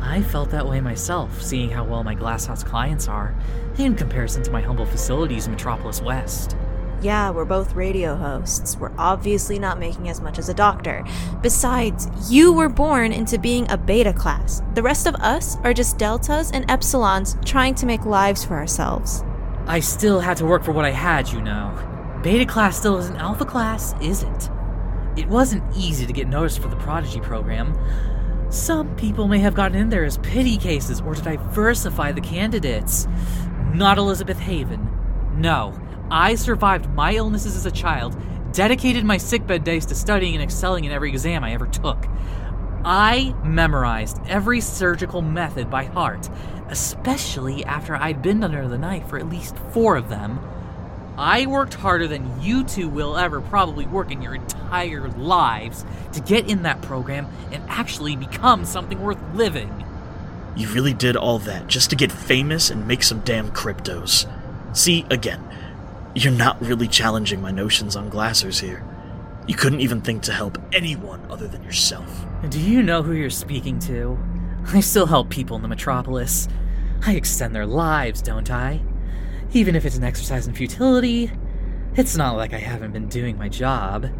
I 0.00 0.22
felt 0.22 0.50
that 0.50 0.66
way 0.66 0.80
myself, 0.80 1.42
seeing 1.42 1.68
how 1.68 1.84
well 1.84 2.02
my 2.04 2.14
Glasshouse 2.14 2.62
clients 2.64 3.06
are, 3.08 3.34
in 3.76 3.94
comparison 3.94 4.42
to 4.44 4.50
my 4.50 4.62
humble 4.62 4.86
facilities 4.86 5.46
in 5.46 5.52
Metropolis 5.52 6.00
West. 6.00 6.56
Yeah, 7.02 7.30
we're 7.30 7.44
both 7.44 7.74
radio 7.74 8.16
hosts. 8.16 8.76
We're 8.78 8.92
obviously 8.96 9.58
not 9.58 9.78
making 9.78 10.08
as 10.08 10.22
much 10.22 10.38
as 10.38 10.48
a 10.48 10.54
doctor. 10.54 11.04
Besides, 11.42 12.08
you 12.30 12.54
were 12.54 12.70
born 12.70 13.12
into 13.12 13.38
being 13.38 13.70
a 13.70 13.76
beta 13.76 14.14
class. 14.14 14.62
The 14.74 14.82
rest 14.82 15.06
of 15.06 15.14
us 15.16 15.56
are 15.62 15.74
just 15.74 15.98
deltas 15.98 16.50
and 16.52 16.66
epsilons 16.68 17.44
trying 17.44 17.74
to 17.76 17.86
make 17.86 18.06
lives 18.06 18.44
for 18.44 18.54
ourselves. 18.54 19.22
I 19.66 19.80
still 19.80 20.20
had 20.20 20.38
to 20.38 20.46
work 20.46 20.64
for 20.64 20.72
what 20.72 20.86
I 20.86 20.90
had, 20.90 21.28
you 21.28 21.42
know. 21.42 21.70
Beta 22.22 22.46
class 22.46 22.78
still 22.78 22.96
isn't 22.96 23.16
alpha 23.16 23.44
class, 23.44 23.94
is 24.00 24.22
it? 24.22 24.50
It 25.16 25.28
wasn't 25.28 25.64
easy 25.76 26.06
to 26.06 26.12
get 26.12 26.28
noticed 26.28 26.60
for 26.60 26.68
the 26.68 26.76
Prodigy 26.76 27.20
program. 27.20 27.78
Some 28.48 28.96
people 28.96 29.28
may 29.28 29.40
have 29.40 29.54
gotten 29.54 29.76
in 29.76 29.90
there 29.90 30.04
as 30.04 30.18
pity 30.18 30.56
cases 30.56 31.02
or 31.02 31.14
to 31.14 31.22
diversify 31.22 32.12
the 32.12 32.20
candidates. 32.20 33.06
Not 33.74 33.98
Elizabeth 33.98 34.38
Haven. 34.38 34.88
No, 35.36 35.78
I 36.10 36.34
survived 36.34 36.88
my 36.90 37.14
illnesses 37.14 37.56
as 37.56 37.66
a 37.66 37.70
child, 37.70 38.16
dedicated 38.52 39.04
my 39.04 39.16
sickbed 39.16 39.64
days 39.64 39.86
to 39.86 39.94
studying 39.94 40.34
and 40.34 40.42
excelling 40.42 40.84
in 40.84 40.92
every 40.92 41.10
exam 41.10 41.42
I 41.42 41.52
ever 41.52 41.66
took. 41.66 42.06
I 42.84 43.34
memorized 43.42 44.20
every 44.28 44.60
surgical 44.60 45.20
method 45.20 45.68
by 45.68 45.84
heart, 45.84 46.30
especially 46.68 47.64
after 47.64 47.96
I'd 47.96 48.22
been 48.22 48.44
under 48.44 48.68
the 48.68 48.78
knife 48.78 49.08
for 49.08 49.18
at 49.18 49.28
least 49.28 49.56
four 49.72 49.96
of 49.96 50.08
them. 50.08 50.38
I 51.18 51.46
worked 51.46 51.74
harder 51.74 52.06
than 52.06 52.40
you 52.40 52.62
two 52.62 52.88
will 52.88 53.16
ever 53.16 53.40
probably 53.40 53.86
work 53.86 54.12
in 54.12 54.22
your 54.22 54.34
entire 54.34 55.08
lives 55.08 55.84
to 56.12 56.20
get 56.20 56.48
in 56.48 56.62
that 56.62 56.82
program 56.82 57.26
and 57.50 57.64
actually 57.68 58.14
become 58.14 58.64
something 58.64 59.00
worth 59.00 59.18
living. 59.34 59.84
You 60.54 60.68
really 60.68 60.94
did 60.94 61.16
all 61.16 61.38
that 61.40 61.66
just 61.66 61.90
to 61.90 61.96
get 61.96 62.12
famous 62.12 62.70
and 62.70 62.86
make 62.86 63.02
some 63.02 63.20
damn 63.20 63.50
cryptos. 63.50 64.30
See, 64.76 65.06
again, 65.10 65.42
you're 66.16 66.32
not 66.32 66.60
really 66.62 66.88
challenging 66.88 67.42
my 67.42 67.50
notions 67.50 67.94
on 67.94 68.10
glassers 68.10 68.58
here. 68.58 68.82
You 69.46 69.54
couldn't 69.54 69.82
even 69.82 70.00
think 70.00 70.22
to 70.22 70.32
help 70.32 70.56
anyone 70.72 71.20
other 71.30 71.46
than 71.46 71.62
yourself. 71.62 72.24
Do 72.48 72.58
you 72.58 72.82
know 72.82 73.02
who 73.02 73.12
you're 73.12 73.28
speaking 73.28 73.78
to? 73.80 74.18
I 74.68 74.80
still 74.80 75.04
help 75.04 75.28
people 75.28 75.56
in 75.56 75.62
the 75.62 75.68
metropolis. 75.68 76.48
I 77.04 77.16
extend 77.16 77.54
their 77.54 77.66
lives, 77.66 78.22
don't 78.22 78.50
I? 78.50 78.80
Even 79.52 79.76
if 79.76 79.84
it's 79.84 79.98
an 79.98 80.04
exercise 80.04 80.46
in 80.46 80.54
futility, 80.54 81.30
it's 81.94 82.16
not 82.16 82.36
like 82.36 82.54
I 82.54 82.58
haven't 82.58 82.92
been 82.92 83.08
doing 83.08 83.36
my 83.36 83.50
job. 83.50 84.10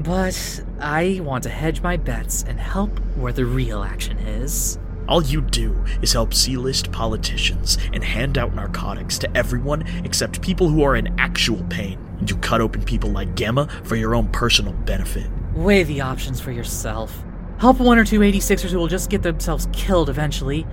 But 0.00 0.64
I 0.80 1.20
want 1.22 1.44
to 1.44 1.48
hedge 1.48 1.80
my 1.80 1.96
bets 1.96 2.42
and 2.42 2.58
help 2.58 2.98
where 3.16 3.32
the 3.32 3.46
real 3.46 3.84
action 3.84 4.18
is. 4.18 4.80
All 5.08 5.22
you 5.22 5.40
do 5.40 5.84
is 6.02 6.12
help 6.12 6.34
C 6.34 6.56
list 6.56 6.90
politicians 6.90 7.78
and 7.92 8.02
hand 8.02 8.38
out 8.38 8.54
narcotics 8.54 9.18
to 9.18 9.36
everyone 9.36 9.86
except 10.04 10.42
people 10.42 10.68
who 10.68 10.82
are 10.82 10.96
in 10.96 11.18
actual 11.18 11.62
pain. 11.70 11.98
And 12.18 12.28
you 12.28 12.36
cut 12.38 12.60
open 12.60 12.82
people 12.82 13.10
like 13.10 13.36
Gamma 13.36 13.68
for 13.84 13.94
your 13.94 14.14
own 14.14 14.28
personal 14.28 14.72
benefit. 14.72 15.30
Weigh 15.54 15.84
the 15.84 16.00
options 16.00 16.40
for 16.40 16.50
yourself. 16.50 17.24
Help 17.58 17.78
one 17.78 17.98
or 17.98 18.04
two 18.04 18.20
86ers 18.20 18.70
who 18.70 18.78
will 18.78 18.88
just 18.88 19.08
get 19.08 19.22
themselves 19.22 19.68
killed 19.72 20.10
eventually, 20.10 20.66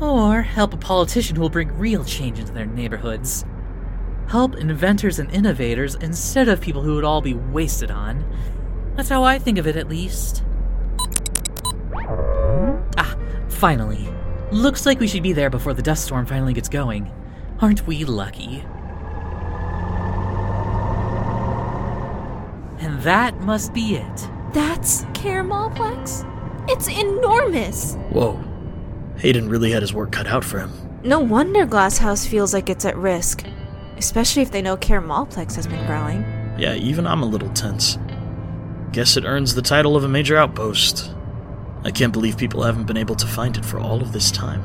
or 0.00 0.42
help 0.42 0.74
a 0.74 0.76
politician 0.76 1.36
who 1.36 1.42
will 1.42 1.48
bring 1.48 1.76
real 1.76 2.04
change 2.04 2.38
into 2.38 2.52
their 2.52 2.66
neighborhoods. 2.66 3.44
Help 4.28 4.56
inventors 4.56 5.18
and 5.18 5.30
innovators 5.32 5.96
instead 5.96 6.48
of 6.48 6.60
people 6.60 6.82
who 6.82 6.94
would 6.94 7.04
all 7.04 7.20
be 7.20 7.34
wasted 7.34 7.90
on. 7.90 8.24
That's 8.94 9.08
how 9.08 9.24
I 9.24 9.38
think 9.38 9.58
of 9.58 9.66
it, 9.66 9.76
at 9.76 9.88
least. 9.88 10.44
Finally. 13.60 14.08
Looks 14.50 14.86
like 14.86 14.98
we 14.98 15.06
should 15.06 15.22
be 15.22 15.34
there 15.34 15.50
before 15.50 15.74
the 15.74 15.82
dust 15.82 16.06
storm 16.06 16.24
finally 16.24 16.54
gets 16.54 16.68
going. 16.68 17.12
Aren't 17.60 17.86
we 17.86 18.04
lucky? 18.06 18.64
And 22.80 23.02
that 23.02 23.38
must 23.40 23.74
be 23.74 23.96
it. 23.96 24.28
That's 24.54 25.02
Caramelplex? 25.12 26.26
It's 26.70 26.88
enormous! 26.88 27.96
Whoa. 28.08 28.42
Hayden 29.18 29.50
really 29.50 29.70
had 29.70 29.82
his 29.82 29.92
work 29.92 30.10
cut 30.10 30.26
out 30.26 30.42
for 30.42 30.58
him. 30.58 30.72
No 31.04 31.20
wonder 31.20 31.66
Glasshouse 31.66 32.26
feels 32.26 32.54
like 32.54 32.70
it's 32.70 32.86
at 32.86 32.96
risk. 32.96 33.44
Especially 33.98 34.40
if 34.40 34.50
they 34.50 34.62
know 34.62 34.78
Caramelplex 34.78 35.54
has 35.56 35.66
been 35.66 35.84
growing. 35.86 36.22
Yeah, 36.58 36.74
even 36.74 37.06
I'm 37.06 37.22
a 37.22 37.26
little 37.26 37.50
tense. 37.50 37.98
Guess 38.92 39.18
it 39.18 39.24
earns 39.24 39.54
the 39.54 39.62
title 39.62 39.96
of 39.96 40.04
a 40.04 40.08
major 40.08 40.38
outpost. 40.38 41.14
I 41.84 41.90
can't 41.90 42.12
believe 42.12 42.36
people 42.36 42.62
haven't 42.62 42.86
been 42.86 42.96
able 42.96 43.16
to 43.16 43.26
find 43.26 43.56
it 43.56 43.64
for 43.64 43.78
all 43.78 44.02
of 44.02 44.12
this 44.12 44.30
time. 44.30 44.62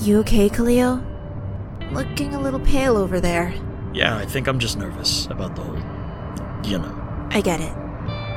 You 0.00 0.18
okay, 0.20 0.48
Khalil? 0.48 1.02
Looking 1.92 2.34
a 2.34 2.40
little 2.40 2.60
pale 2.60 2.96
over 2.96 3.20
there. 3.20 3.54
Yeah, 3.92 4.16
I 4.16 4.26
think 4.26 4.46
I'm 4.48 4.58
just 4.58 4.76
nervous 4.76 5.26
about 5.26 5.56
the 5.56 5.62
whole. 5.62 5.78
You 6.68 6.78
know. 6.78 7.28
I 7.30 7.40
get 7.40 7.60
it. 7.60 7.72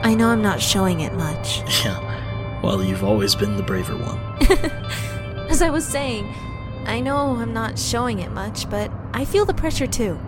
I 0.03 0.13
know 0.13 0.29
I'm 0.29 0.41
not 0.41 0.61
showing 0.61 1.01
it 1.01 1.13
much. 1.13 1.61
Yeah, 1.83 2.61
well, 2.63 2.83
you've 2.83 3.03
always 3.03 3.35
been 3.35 3.55
the 3.55 3.63
braver 3.63 3.95
one. 3.95 4.19
As 5.49 5.61
I 5.61 5.69
was 5.69 5.85
saying, 5.85 6.33
I 6.85 6.99
know 6.99 7.35
I'm 7.35 7.53
not 7.53 7.77
showing 7.77 8.19
it 8.19 8.31
much, 8.31 8.69
but 8.69 8.91
I 9.13 9.25
feel 9.25 9.45
the 9.45 9.53
pressure 9.53 9.87
too. 9.87 10.19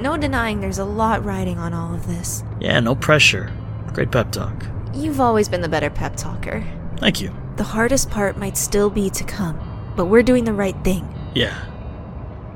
No 0.00 0.16
denying 0.16 0.60
there's 0.60 0.78
a 0.78 0.84
lot 0.84 1.24
riding 1.24 1.58
on 1.58 1.74
all 1.74 1.94
of 1.94 2.06
this. 2.06 2.42
Yeah, 2.58 2.80
no 2.80 2.94
pressure. 2.94 3.52
Great 3.92 4.10
pep 4.10 4.32
talk. 4.32 4.64
You've 4.94 5.20
always 5.20 5.48
been 5.48 5.60
the 5.60 5.68
better 5.68 5.90
pep 5.90 6.16
talker. 6.16 6.64
Thank 6.96 7.20
you. 7.20 7.32
The 7.56 7.64
hardest 7.64 8.10
part 8.10 8.36
might 8.36 8.56
still 8.56 8.90
be 8.90 9.08
to 9.10 9.24
come, 9.24 9.58
but 9.96 10.06
we're 10.06 10.22
doing 10.22 10.44
the 10.44 10.52
right 10.52 10.76
thing. 10.82 11.06
Yeah. 11.34 11.56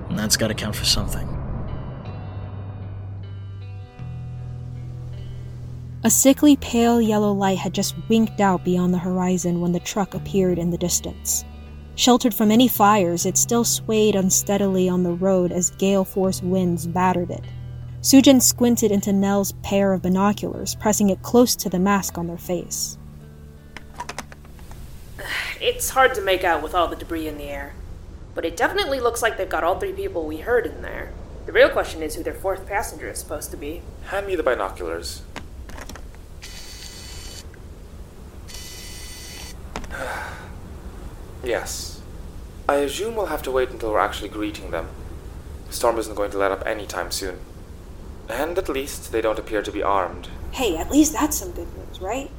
And 0.08 0.18
that's 0.18 0.36
gotta 0.36 0.54
count 0.54 0.74
for 0.74 0.84
something. 0.84 1.28
A 6.02 6.10
sickly 6.10 6.56
pale 6.56 7.00
yellow 7.00 7.32
light 7.32 7.56
had 7.56 7.72
just 7.72 7.94
winked 8.10 8.38
out 8.40 8.62
beyond 8.62 8.92
the 8.92 8.98
horizon 8.98 9.60
when 9.60 9.72
the 9.72 9.80
truck 9.80 10.14
appeared 10.14 10.58
in 10.58 10.70
the 10.70 10.76
distance. 10.76 11.46
Sheltered 11.94 12.34
from 12.34 12.50
any 12.50 12.68
fires, 12.68 13.24
it 13.24 13.38
still 13.38 13.64
swayed 13.64 14.14
unsteadily 14.14 14.88
on 14.88 15.02
the 15.02 15.12
road 15.12 15.52
as 15.52 15.70
gale 15.70 16.04
force 16.04 16.42
winds 16.42 16.86
battered 16.86 17.30
it. 17.30 17.44
Sujin 18.04 18.42
squinted 18.42 18.92
into 18.92 19.14
Nell's 19.14 19.52
pair 19.62 19.94
of 19.94 20.02
binoculars, 20.02 20.74
pressing 20.74 21.08
it 21.08 21.22
close 21.22 21.56
to 21.56 21.70
the 21.70 21.78
mask 21.78 22.18
on 22.18 22.26
their 22.26 22.36
face. 22.36 22.98
It's 25.58 25.88
hard 25.88 26.14
to 26.16 26.20
make 26.20 26.44
out 26.44 26.62
with 26.62 26.74
all 26.74 26.86
the 26.86 26.96
debris 26.96 27.26
in 27.26 27.38
the 27.38 27.44
air, 27.44 27.72
but 28.34 28.44
it 28.44 28.58
definitely 28.58 29.00
looks 29.00 29.22
like 29.22 29.38
they've 29.38 29.48
got 29.48 29.64
all 29.64 29.80
three 29.80 29.94
people 29.94 30.26
we 30.26 30.36
heard 30.36 30.66
in 30.66 30.82
there. 30.82 31.14
The 31.46 31.52
real 31.52 31.70
question 31.70 32.02
is 32.02 32.14
who 32.14 32.22
their 32.22 32.34
fourth 32.34 32.66
passenger 32.66 33.08
is 33.08 33.18
supposed 33.20 33.50
to 33.52 33.56
be. 33.56 33.80
Hand 34.08 34.26
me 34.26 34.36
the 34.36 34.42
binoculars. 34.42 35.22
yes. 41.42 42.02
I 42.68 42.74
assume 42.74 43.16
we'll 43.16 43.26
have 43.26 43.42
to 43.44 43.50
wait 43.50 43.70
until 43.70 43.92
we're 43.92 43.98
actually 43.98 44.28
greeting 44.28 44.72
them. 44.72 44.88
The 45.68 45.72
storm 45.72 45.98
isn't 45.98 46.14
going 46.14 46.32
to 46.32 46.38
let 46.38 46.52
up 46.52 46.66
anytime 46.66 47.10
soon. 47.10 47.38
And 48.28 48.56
at 48.56 48.68
least 48.68 49.12
they 49.12 49.20
don't 49.20 49.38
appear 49.38 49.62
to 49.62 49.72
be 49.72 49.82
armed. 49.82 50.28
Hey, 50.52 50.76
at 50.76 50.90
least 50.90 51.12
that's 51.12 51.38
some 51.38 51.52
good 51.52 51.68
news, 51.76 52.00
right? 52.00 52.30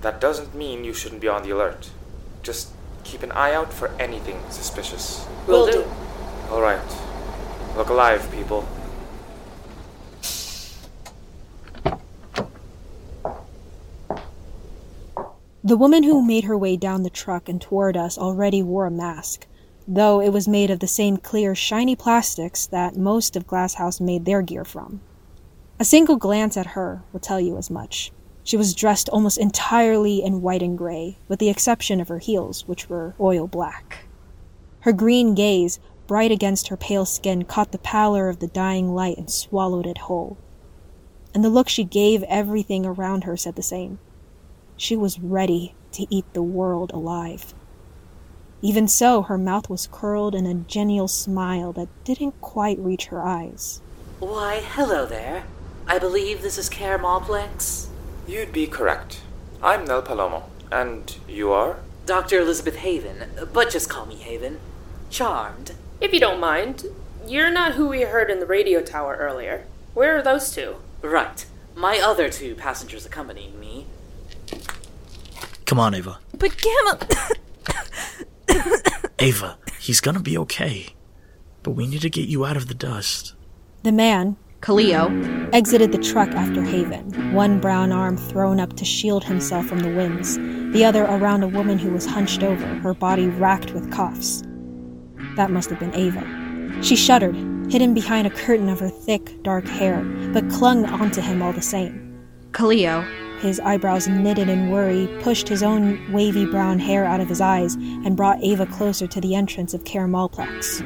That 0.00 0.20
doesn't 0.20 0.54
mean 0.54 0.84
you 0.84 0.92
shouldn't 0.92 1.20
be 1.20 1.28
on 1.28 1.42
the 1.42 1.50
alert. 1.50 1.90
Just 2.42 2.70
keep 3.04 3.22
an 3.22 3.32
eye 3.32 3.52
out 3.52 3.72
for 3.72 3.88
anything 3.98 4.40
suspicious. 4.50 5.26
Will 5.46 5.70
do. 5.70 5.84
Alright. 6.50 6.80
Look 7.76 7.88
alive, 7.88 8.30
people. 8.32 8.66
The 15.66 15.78
woman 15.78 16.02
who 16.02 16.22
made 16.22 16.44
her 16.44 16.58
way 16.58 16.76
down 16.76 17.02
the 17.02 17.10
truck 17.10 17.48
and 17.48 17.58
toward 17.60 17.96
us 17.96 18.18
already 18.18 18.62
wore 18.62 18.84
a 18.84 18.90
mask, 18.90 19.46
though 19.88 20.20
it 20.20 20.28
was 20.28 20.46
made 20.46 20.70
of 20.70 20.80
the 20.80 20.86
same 20.86 21.16
clear, 21.16 21.54
shiny 21.54 21.96
plastics 21.96 22.66
that 22.66 22.96
most 22.96 23.34
of 23.34 23.46
Glasshouse 23.46 23.98
made 23.98 24.26
their 24.26 24.42
gear 24.42 24.64
from. 24.66 25.00
A 25.76 25.84
single 25.84 26.16
glance 26.16 26.56
at 26.56 26.68
her 26.68 27.02
will 27.12 27.18
tell 27.18 27.40
you 27.40 27.56
as 27.56 27.68
much. 27.68 28.12
She 28.44 28.56
was 28.56 28.74
dressed 28.74 29.08
almost 29.08 29.38
entirely 29.38 30.22
in 30.22 30.40
white 30.40 30.62
and 30.62 30.78
gray, 30.78 31.18
with 31.26 31.40
the 31.40 31.48
exception 31.48 32.00
of 32.00 32.06
her 32.06 32.20
heels, 32.20 32.68
which 32.68 32.88
were 32.88 33.14
oil 33.18 33.48
black. 33.48 34.06
Her 34.80 34.92
green 34.92 35.34
gaze, 35.34 35.80
bright 36.06 36.30
against 36.30 36.68
her 36.68 36.76
pale 36.76 37.04
skin, 37.04 37.44
caught 37.44 37.72
the 37.72 37.78
pallor 37.78 38.28
of 38.28 38.38
the 38.38 38.46
dying 38.46 38.94
light 38.94 39.18
and 39.18 39.28
swallowed 39.28 39.86
it 39.86 39.98
whole. 39.98 40.36
And 41.34 41.42
the 41.42 41.50
look 41.50 41.68
she 41.68 41.82
gave 41.82 42.22
everything 42.24 42.86
around 42.86 43.24
her 43.24 43.36
said 43.36 43.56
the 43.56 43.62
same. 43.62 43.98
She 44.76 44.94
was 44.94 45.18
ready 45.18 45.74
to 45.92 46.06
eat 46.08 46.26
the 46.34 46.42
world 46.42 46.92
alive. 46.92 47.52
Even 48.62 48.86
so, 48.86 49.22
her 49.22 49.38
mouth 49.38 49.68
was 49.68 49.88
curled 49.90 50.36
in 50.36 50.46
a 50.46 50.54
genial 50.54 51.08
smile 51.08 51.72
that 51.72 51.88
didn't 52.04 52.40
quite 52.40 52.78
reach 52.78 53.06
her 53.06 53.22
eyes. 53.22 53.80
Why, 54.20 54.60
hello 54.60 55.04
there. 55.04 55.44
I 55.86 55.98
believe 55.98 56.40
this 56.40 56.56
is 56.56 56.70
Care 56.70 56.98
Malplex. 56.98 57.88
You'd 58.26 58.52
be 58.52 58.66
correct. 58.66 59.20
I'm 59.62 59.84
Nell 59.84 60.02
Palomo. 60.02 60.44
And 60.72 61.14
you 61.28 61.52
are? 61.52 61.76
Dr. 62.06 62.40
Elizabeth 62.40 62.76
Haven, 62.76 63.30
but 63.52 63.70
just 63.70 63.90
call 63.90 64.06
me 64.06 64.16
Haven. 64.16 64.60
Charmed. 65.10 65.72
If 66.00 66.14
you 66.14 66.20
don't 66.20 66.40
mind, 66.40 66.84
you're 67.26 67.50
not 67.50 67.74
who 67.74 67.88
we 67.88 68.02
heard 68.02 68.30
in 68.30 68.40
the 68.40 68.46
radio 68.46 68.80
tower 68.82 69.16
earlier. 69.16 69.66
Where 69.92 70.16
are 70.16 70.22
those 70.22 70.54
two? 70.54 70.76
Right. 71.02 71.44
My 71.74 71.98
other 71.98 72.30
two 72.30 72.54
passengers 72.54 73.04
accompanying 73.04 73.60
me. 73.60 73.86
Come 75.66 75.78
on, 75.78 75.94
Ava. 75.94 76.18
But 76.36 76.56
Gamma. 76.56 76.98
Ava, 79.18 79.58
he's 79.78 80.00
gonna 80.00 80.20
be 80.20 80.38
okay. 80.38 80.94
But 81.62 81.72
we 81.72 81.86
need 81.86 82.00
to 82.02 82.10
get 82.10 82.28
you 82.28 82.44
out 82.46 82.56
of 82.56 82.68
the 82.68 82.74
dust. 82.74 83.34
The 83.82 83.92
man, 83.92 84.36
Kaleo, 84.64 85.50
exited 85.52 85.92
the 85.92 85.98
truck 85.98 86.30
after 86.30 86.62
Haven, 86.62 87.34
one 87.34 87.60
brown 87.60 87.92
arm 87.92 88.16
thrown 88.16 88.58
up 88.58 88.72
to 88.76 88.84
shield 88.86 89.22
himself 89.22 89.66
from 89.66 89.80
the 89.80 89.94
winds, 89.94 90.38
the 90.72 90.86
other 90.86 91.04
around 91.04 91.42
a 91.42 91.48
woman 91.48 91.78
who 91.78 91.90
was 91.90 92.06
hunched 92.06 92.42
over, 92.42 92.64
her 92.64 92.94
body 92.94 93.26
racked 93.26 93.72
with 93.72 93.92
coughs. 93.92 94.42
That 95.36 95.50
must 95.50 95.68
have 95.68 95.78
been 95.78 95.94
Ava. 95.94 96.82
She 96.82 96.96
shuddered, 96.96 97.36
hidden 97.70 97.92
behind 97.92 98.26
a 98.26 98.30
curtain 98.30 98.70
of 98.70 98.80
her 98.80 98.88
thick, 98.88 99.42
dark 99.42 99.66
hair, 99.66 100.02
but 100.32 100.48
clung 100.48 100.86
onto 100.86 101.20
him 101.20 101.42
all 101.42 101.52
the 101.52 101.60
same. 101.60 102.18
Kaleo, 102.52 103.06
His 103.40 103.60
eyebrows 103.60 104.08
knitted 104.08 104.48
in 104.48 104.70
worry, 104.70 105.14
pushed 105.20 105.46
his 105.46 105.62
own 105.62 106.10
wavy 106.10 106.46
brown 106.46 106.78
hair 106.78 107.04
out 107.04 107.20
of 107.20 107.28
his 107.28 107.42
eyes, 107.42 107.74
and 107.74 108.16
brought 108.16 108.42
Ava 108.42 108.64
closer 108.64 109.06
to 109.06 109.20
the 109.20 109.34
entrance 109.34 109.74
of 109.74 109.84
Care 109.84 110.08
Malplex. 110.08 110.80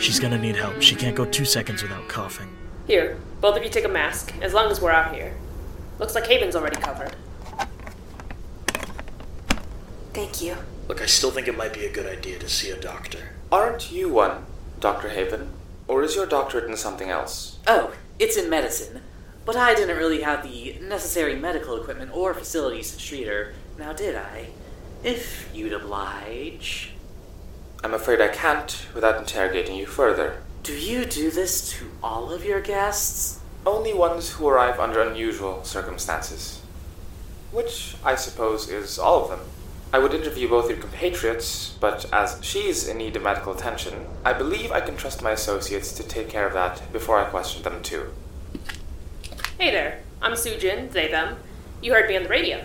She's 0.00 0.18
gonna 0.18 0.38
need 0.38 0.56
help. 0.56 0.82
She 0.82 0.96
can't 0.96 1.14
go 1.14 1.26
two 1.26 1.44
seconds 1.44 1.82
without 1.82 2.08
coughing. 2.08 2.57
Here, 2.88 3.18
both 3.42 3.54
of 3.54 3.62
you 3.62 3.68
take 3.68 3.84
a 3.84 3.88
mask, 3.88 4.32
as 4.40 4.54
long 4.54 4.70
as 4.70 4.80
we're 4.80 4.90
out 4.90 5.14
here. 5.14 5.34
Looks 5.98 6.14
like 6.14 6.26
Haven's 6.26 6.56
already 6.56 6.80
covered. 6.80 7.14
Thank 10.14 10.40
you. 10.40 10.56
Look, 10.88 11.02
I 11.02 11.06
still 11.06 11.30
think 11.30 11.48
it 11.48 11.56
might 11.56 11.74
be 11.74 11.84
a 11.84 11.92
good 11.92 12.06
idea 12.06 12.38
to 12.38 12.48
see 12.48 12.70
a 12.70 12.80
doctor. 12.80 13.34
Aren't 13.52 13.92
you 13.92 14.08
one, 14.08 14.46
Dr. 14.80 15.10
Haven? 15.10 15.50
Or 15.86 16.02
is 16.02 16.16
your 16.16 16.24
doctorate 16.24 16.64
in 16.64 16.78
something 16.78 17.10
else? 17.10 17.58
Oh, 17.66 17.92
it's 18.18 18.38
in 18.38 18.48
medicine. 18.48 19.02
But 19.44 19.56
I 19.56 19.74
didn't 19.74 19.98
really 19.98 20.22
have 20.22 20.42
the 20.42 20.78
necessary 20.80 21.36
medical 21.36 21.78
equipment 21.78 22.12
or 22.14 22.32
facilities 22.32 22.96
to 22.96 22.98
treat 22.98 23.26
her, 23.26 23.52
now 23.78 23.92
did 23.92 24.16
I? 24.16 24.46
If 25.04 25.50
you'd 25.54 25.74
oblige. 25.74 26.92
I'm 27.84 27.92
afraid 27.92 28.22
I 28.22 28.28
can't 28.28 28.86
without 28.94 29.18
interrogating 29.18 29.76
you 29.76 29.84
further. 29.84 30.42
Do 30.68 30.76
you 30.76 31.06
do 31.06 31.30
this 31.30 31.70
to 31.70 31.86
all 32.02 32.30
of 32.30 32.44
your 32.44 32.60
guests? 32.60 33.40
Only 33.64 33.94
ones 33.94 34.32
who 34.32 34.46
arrive 34.46 34.78
under 34.78 35.00
unusual 35.00 35.64
circumstances. 35.64 36.60
Which, 37.52 37.96
I 38.04 38.16
suppose, 38.16 38.68
is 38.68 38.98
all 38.98 39.24
of 39.24 39.30
them. 39.30 39.48
I 39.94 39.98
would 39.98 40.12
interview 40.12 40.46
both 40.46 40.68
your 40.68 40.76
compatriots, 40.76 41.74
but 41.80 42.04
as 42.12 42.38
she's 42.42 42.86
in 42.86 42.98
need 42.98 43.16
of 43.16 43.22
medical 43.22 43.54
attention, 43.54 44.08
I 44.26 44.34
believe 44.34 44.70
I 44.70 44.82
can 44.82 44.94
trust 44.94 45.22
my 45.22 45.30
associates 45.30 45.90
to 45.94 46.02
take 46.02 46.28
care 46.28 46.46
of 46.46 46.52
that 46.52 46.92
before 46.92 47.18
I 47.18 47.30
question 47.30 47.62
them 47.62 47.82
too. 47.82 48.12
Hey 49.58 49.70
there, 49.70 50.02
I'm 50.20 50.32
Sujin, 50.32 50.90
they, 50.90 51.08
them. 51.08 51.38
You 51.80 51.94
heard 51.94 52.10
me 52.10 52.16
on 52.18 52.24
the 52.24 52.28
radio. 52.28 52.62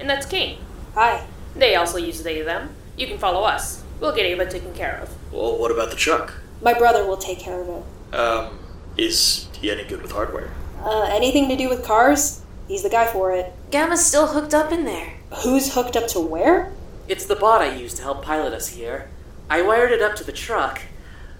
And 0.00 0.08
that's 0.08 0.24
Kane. 0.24 0.60
Hi. 0.94 1.26
They 1.54 1.74
also 1.74 1.98
use 1.98 2.22
they, 2.22 2.40
them. 2.40 2.70
You 2.96 3.06
can 3.06 3.18
follow 3.18 3.42
us. 3.42 3.84
We'll 4.00 4.16
get 4.16 4.24
Ava 4.24 4.46
taken 4.46 4.72
care 4.72 4.98
of. 5.02 5.14
Well, 5.30 5.58
what 5.58 5.70
about 5.70 5.90
the 5.90 5.96
truck? 5.96 6.41
My 6.62 6.74
brother 6.74 7.04
will 7.04 7.16
take 7.16 7.40
care 7.40 7.60
of 7.60 7.68
it. 7.68 8.14
Um, 8.14 8.58
is 8.96 9.48
he 9.60 9.70
any 9.70 9.84
good 9.84 10.00
with 10.00 10.12
hardware? 10.12 10.52
Uh, 10.84 11.08
anything 11.10 11.48
to 11.48 11.56
do 11.56 11.68
with 11.68 11.84
cars? 11.84 12.42
He's 12.68 12.82
the 12.82 12.88
guy 12.88 13.06
for 13.06 13.32
it. 13.32 13.52
Gamma's 13.70 14.04
still 14.04 14.28
hooked 14.28 14.54
up 14.54 14.70
in 14.70 14.84
there. 14.84 15.14
Who's 15.42 15.74
hooked 15.74 15.96
up 15.96 16.06
to 16.08 16.20
where? 16.20 16.72
It's 17.08 17.26
the 17.26 17.36
bot 17.36 17.62
I 17.62 17.74
used 17.74 17.96
to 17.96 18.02
help 18.02 18.22
pilot 18.24 18.52
us 18.52 18.68
here. 18.68 19.10
I 19.50 19.62
wired 19.62 19.90
it 19.90 20.00
up 20.00 20.14
to 20.16 20.24
the 20.24 20.32
truck, 20.32 20.82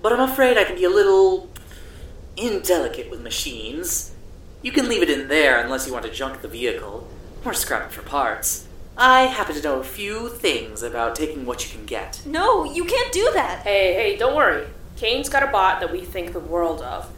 but 0.02 0.12
I'm 0.12 0.28
afraid 0.28 0.58
I 0.58 0.64
can 0.64 0.76
be 0.76 0.84
a 0.84 0.90
little 0.90 1.48
indelicate 2.36 3.10
with 3.10 3.20
machines. 3.22 4.12
You 4.60 4.72
can 4.72 4.88
leave 4.88 5.02
it 5.02 5.10
in 5.10 5.28
there 5.28 5.62
unless 5.62 5.86
you 5.86 5.92
want 5.92 6.04
to 6.04 6.10
junk 6.10 6.42
the 6.42 6.48
vehicle 6.48 7.06
or 7.44 7.54
scrap 7.54 7.86
it 7.86 7.92
for 7.92 8.02
parts. 8.02 8.66
I 8.96 9.22
happen 9.22 9.54
to 9.54 9.62
know 9.62 9.78
a 9.80 9.84
few 9.84 10.28
things 10.28 10.82
about 10.82 11.16
taking 11.16 11.46
what 11.46 11.64
you 11.64 11.76
can 11.76 11.86
get. 11.86 12.20
No, 12.26 12.64
you 12.64 12.84
can't 12.84 13.12
do 13.12 13.30
that. 13.34 13.62
Hey, 13.62 13.94
hey, 13.94 14.16
don't 14.16 14.36
worry. 14.36 14.66
Kane's 15.02 15.28
got 15.28 15.42
a 15.42 15.48
bot 15.48 15.80
that 15.80 15.90
we 15.90 16.02
think 16.02 16.32
the 16.32 16.38
world 16.38 16.80
of. 16.80 17.10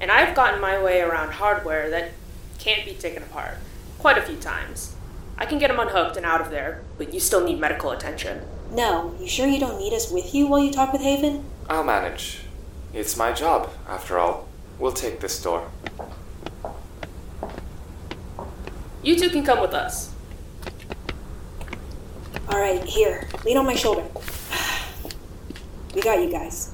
And 0.00 0.12
I've 0.12 0.36
gotten 0.36 0.60
my 0.60 0.80
way 0.80 1.00
around 1.00 1.32
hardware 1.32 1.90
that 1.90 2.12
can't 2.60 2.84
be 2.84 2.94
taken 2.94 3.24
apart 3.24 3.56
quite 3.98 4.16
a 4.16 4.22
few 4.22 4.36
times. 4.36 4.94
I 5.36 5.44
can 5.44 5.58
get 5.58 5.68
him 5.68 5.80
unhooked 5.80 6.16
and 6.16 6.24
out 6.24 6.40
of 6.40 6.50
there, 6.50 6.84
but 6.96 7.12
you 7.12 7.18
still 7.18 7.44
need 7.44 7.58
medical 7.58 7.90
attention. 7.90 8.42
No, 8.70 9.16
you 9.18 9.26
sure 9.26 9.48
you 9.48 9.58
don't 9.58 9.80
need 9.80 9.92
us 9.92 10.12
with 10.12 10.32
you 10.32 10.46
while 10.46 10.62
you 10.62 10.70
talk 10.70 10.92
with 10.92 11.02
Haven? 11.02 11.44
I'll 11.68 11.82
manage. 11.82 12.42
It's 12.92 13.16
my 13.16 13.32
job, 13.32 13.68
after 13.88 14.16
all. 14.16 14.46
We'll 14.78 14.92
take 14.92 15.18
this 15.18 15.42
door. 15.42 15.68
You 19.02 19.18
two 19.18 19.30
can 19.30 19.44
come 19.44 19.60
with 19.60 19.74
us. 19.74 20.14
Alright, 22.48 22.84
here. 22.84 23.28
Lean 23.44 23.56
on 23.56 23.66
my 23.66 23.74
shoulder. 23.74 24.04
We 25.96 26.00
got 26.00 26.20
you 26.20 26.28
guys. 26.28 26.73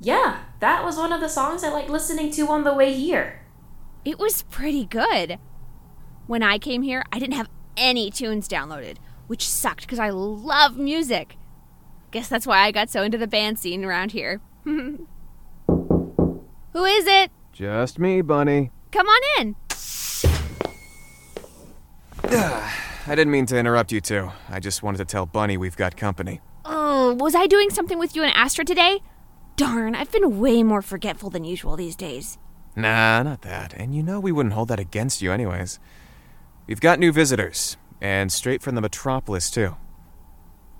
Yeah, 0.00 0.44
that 0.60 0.84
was 0.84 0.96
one 0.96 1.12
of 1.12 1.20
the 1.20 1.28
songs 1.28 1.64
I 1.64 1.70
like 1.70 1.88
listening 1.88 2.30
to 2.32 2.46
on 2.48 2.64
the 2.64 2.74
way 2.74 2.94
here. 2.94 3.40
It 4.04 4.18
was 4.18 4.42
pretty 4.44 4.84
good. 4.84 5.38
When 6.26 6.42
I 6.42 6.58
came 6.58 6.82
here, 6.82 7.04
I 7.12 7.18
didn't 7.18 7.34
have 7.34 7.48
any 7.76 8.10
tunes 8.10 8.48
downloaded, 8.48 8.98
which 9.26 9.48
sucked 9.48 9.82
because 9.82 9.98
I 9.98 10.10
love 10.10 10.76
music. 10.76 11.36
Guess 12.10 12.28
that's 12.28 12.46
why 12.46 12.60
I 12.60 12.70
got 12.70 12.90
so 12.90 13.02
into 13.02 13.18
the 13.18 13.26
band 13.26 13.58
scene 13.58 13.84
around 13.84 14.12
here. 14.12 14.40
Who 14.64 15.08
is 16.84 17.06
it? 17.06 17.30
Just 17.52 17.98
me, 17.98 18.20
Bunny. 18.22 18.70
Come 18.92 19.08
on 19.08 19.40
in. 19.40 19.56
I 22.30 23.14
didn't 23.14 23.30
mean 23.30 23.46
to 23.46 23.58
interrupt 23.58 23.90
you 23.90 24.00
two. 24.00 24.30
I 24.48 24.60
just 24.60 24.82
wanted 24.82 24.98
to 24.98 25.04
tell 25.06 25.26
Bunny 25.26 25.56
we've 25.56 25.76
got 25.76 25.96
company. 25.96 26.40
Oh, 26.64 27.14
was 27.14 27.34
I 27.34 27.46
doing 27.46 27.70
something 27.70 27.98
with 27.98 28.14
you 28.14 28.22
and 28.22 28.32
Astra 28.34 28.64
today? 28.64 29.00
Darn, 29.58 29.96
I've 29.96 30.12
been 30.12 30.38
way 30.38 30.62
more 30.62 30.82
forgetful 30.82 31.30
than 31.30 31.42
usual 31.42 31.74
these 31.74 31.96
days. 31.96 32.38
Nah, 32.76 33.24
not 33.24 33.42
that. 33.42 33.74
And 33.74 33.92
you 33.92 34.04
know 34.04 34.20
we 34.20 34.30
wouldn't 34.30 34.52
hold 34.52 34.68
that 34.68 34.78
against 34.78 35.20
you, 35.20 35.32
anyways. 35.32 35.80
We've 36.68 36.80
got 36.80 37.00
new 37.00 37.10
visitors, 37.10 37.76
and 38.00 38.30
straight 38.30 38.62
from 38.62 38.76
the 38.76 38.80
metropolis, 38.80 39.50
too. 39.50 39.74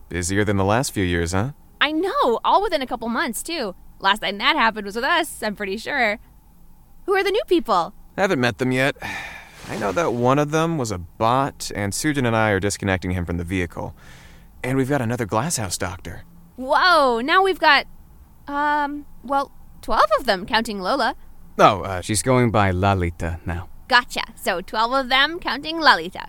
Busier 0.08 0.44
than 0.44 0.58
the 0.58 0.64
last 0.64 0.92
few 0.92 1.02
years, 1.02 1.32
huh? 1.32 1.54
I 1.80 1.90
know, 1.90 2.38
all 2.44 2.62
within 2.62 2.80
a 2.80 2.86
couple 2.86 3.08
months, 3.08 3.42
too. 3.42 3.74
Last 3.98 4.20
time 4.20 4.38
that 4.38 4.54
happened 4.54 4.84
was 4.84 4.94
with 4.94 5.04
us, 5.04 5.42
I'm 5.42 5.56
pretty 5.56 5.76
sure. 5.76 6.20
Who 7.06 7.16
are 7.16 7.24
the 7.24 7.32
new 7.32 7.42
people? 7.48 7.94
Haven't 8.16 8.40
met 8.40 8.58
them 8.58 8.70
yet. 8.70 8.96
I 9.68 9.76
know 9.76 9.90
that 9.90 10.12
one 10.12 10.38
of 10.38 10.52
them 10.52 10.78
was 10.78 10.92
a 10.92 10.98
bot, 10.98 11.72
and 11.74 11.92
Sujin 11.92 12.28
and 12.28 12.36
I 12.36 12.50
are 12.50 12.60
disconnecting 12.60 13.10
him 13.10 13.26
from 13.26 13.38
the 13.38 13.44
vehicle. 13.44 13.96
And 14.62 14.78
we've 14.78 14.88
got 14.88 15.02
another 15.02 15.26
glasshouse 15.26 15.76
doctor. 15.76 16.22
Whoa, 16.54 17.20
now 17.20 17.42
we've 17.42 17.58
got, 17.58 17.88
um, 18.48 19.06
well, 19.22 19.52
12 19.82 20.02
of 20.18 20.26
them, 20.26 20.46
counting 20.46 20.80
Lola. 20.80 21.14
Oh, 21.58 21.82
uh, 21.82 22.00
she's 22.00 22.22
going 22.22 22.50
by 22.50 22.70
Lalita 22.70 23.40
now. 23.44 23.68
Gotcha. 23.88 24.22
So 24.36 24.60
12 24.60 24.92
of 24.92 25.08
them, 25.08 25.38
counting 25.40 25.80
Lalita. 25.80 26.28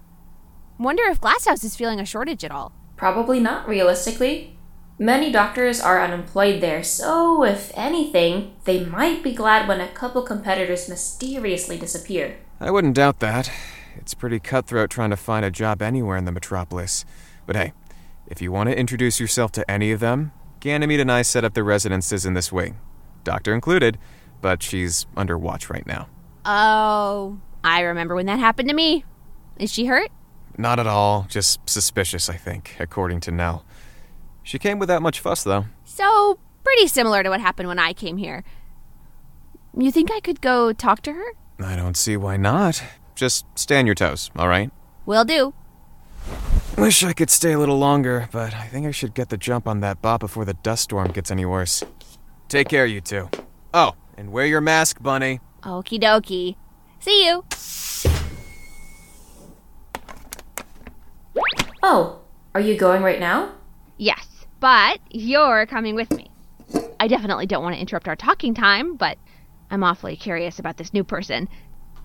Wonder 0.77 1.03
if 1.03 1.19
Glasshouse 1.19 1.63
is 1.63 1.75
feeling 1.75 1.99
a 1.99 2.05
shortage 2.05 2.43
at 2.43 2.51
all. 2.51 2.71
Probably 2.95 3.39
not, 3.39 3.67
realistically. 3.67 4.57
Many 4.97 5.31
doctors 5.31 5.79
are 5.79 6.01
unemployed 6.01 6.61
there, 6.61 6.83
so 6.83 7.43
if 7.45 7.71
anything, 7.73 8.55
they 8.65 8.83
might 8.83 9.23
be 9.23 9.33
glad 9.33 9.67
when 9.67 9.79
a 9.79 9.87
couple 9.87 10.21
competitors 10.23 10.89
mysteriously 10.89 11.77
disappear. 11.77 12.37
I 12.59 12.71
wouldn't 12.71 12.95
doubt 12.95 13.19
that. 13.19 13.49
It's 13.95 14.13
pretty 14.13 14.39
cutthroat 14.39 14.89
trying 14.89 15.11
to 15.11 15.17
find 15.17 15.45
a 15.45 15.51
job 15.51 15.81
anywhere 15.81 16.17
in 16.17 16.25
the 16.25 16.31
metropolis. 16.31 17.05
But 17.45 17.55
hey, 17.55 17.73
if 18.27 18.41
you 18.41 18.51
want 18.51 18.69
to 18.69 18.77
introduce 18.77 19.19
yourself 19.19 19.51
to 19.53 19.71
any 19.71 19.91
of 19.91 19.99
them, 19.99 20.33
Ganymede 20.59 20.99
and 20.99 21.11
I 21.11 21.21
set 21.21 21.43
up 21.45 21.53
their 21.53 21.63
residences 21.63 22.25
in 22.25 22.33
this 22.33 22.51
wing. 22.51 22.77
Doctor 23.23 23.53
included, 23.53 23.97
but 24.41 24.61
she's 24.61 25.05
under 25.15 25.37
watch 25.37 25.69
right 25.69 25.85
now. 25.85 26.07
Oh, 26.45 27.39
I 27.63 27.81
remember 27.81 28.15
when 28.15 28.25
that 28.25 28.39
happened 28.39 28.69
to 28.69 28.75
me. 28.75 29.05
Is 29.57 29.71
she 29.71 29.85
hurt? 29.85 30.09
Not 30.57 30.79
at 30.79 30.87
all, 30.87 31.25
just 31.29 31.59
suspicious, 31.69 32.29
I 32.29 32.35
think, 32.35 32.75
according 32.79 33.21
to 33.21 33.31
Nell. 33.31 33.63
She 34.43 34.59
came 34.59 34.79
without 34.79 35.01
much 35.01 35.19
fuss, 35.19 35.43
though. 35.43 35.65
So, 35.85 36.39
pretty 36.63 36.87
similar 36.87 37.23
to 37.23 37.29
what 37.29 37.39
happened 37.41 37.67
when 37.69 37.79
I 37.79 37.93
came 37.93 38.17
here. 38.17 38.43
You 39.77 39.91
think 39.91 40.11
I 40.11 40.19
could 40.19 40.41
go 40.41 40.73
talk 40.73 41.01
to 41.03 41.13
her? 41.13 41.33
I 41.63 41.75
don't 41.75 41.95
see 41.95 42.17
why 42.17 42.37
not. 42.37 42.81
just 43.15 43.45
stay 43.55 43.77
on 43.79 43.85
your 43.85 43.95
toes, 43.95 44.31
alright? 44.37 44.71
Will 45.05 45.25
do. 45.25 45.53
Wish 46.79 47.03
I 47.03 47.11
could 47.11 47.29
stay 47.29 47.51
a 47.51 47.59
little 47.59 47.77
longer, 47.77 48.29
but 48.31 48.53
I 48.53 48.67
think 48.67 48.87
I 48.87 48.91
should 48.91 49.13
get 49.13 49.27
the 49.27 49.35
jump 49.35 49.67
on 49.67 49.81
that 49.81 50.01
bot 50.01 50.21
before 50.21 50.45
the 50.45 50.53
dust 50.53 50.83
storm 50.83 51.11
gets 51.11 51.29
any 51.29 51.43
worse. 51.43 51.83
Take 52.47 52.69
care, 52.69 52.85
you 52.85 53.01
two. 53.01 53.29
Oh, 53.73 53.95
and 54.17 54.31
wear 54.31 54.45
your 54.45 54.61
mask, 54.61 55.03
Bunny. 55.03 55.41
Okie 55.61 56.01
dokie. 56.01 56.55
See 57.01 57.27
you. 57.27 57.43
Oh, 61.83 62.21
are 62.55 62.61
you 62.61 62.77
going 62.77 63.03
right 63.03 63.19
now? 63.19 63.51
Yes, 63.97 64.45
but 64.61 65.01
you're 65.09 65.65
coming 65.65 65.95
with 65.95 66.09
me. 66.11 66.31
I 66.97 67.09
definitely 67.09 67.45
don't 67.45 67.61
want 67.61 67.75
to 67.75 67.81
interrupt 67.81 68.07
our 68.07 68.15
talking 68.15 68.53
time, 68.53 68.95
but 68.95 69.17
I'm 69.69 69.83
awfully 69.83 70.15
curious 70.15 70.59
about 70.59 70.77
this 70.77 70.93
new 70.93 71.03
person. 71.03 71.49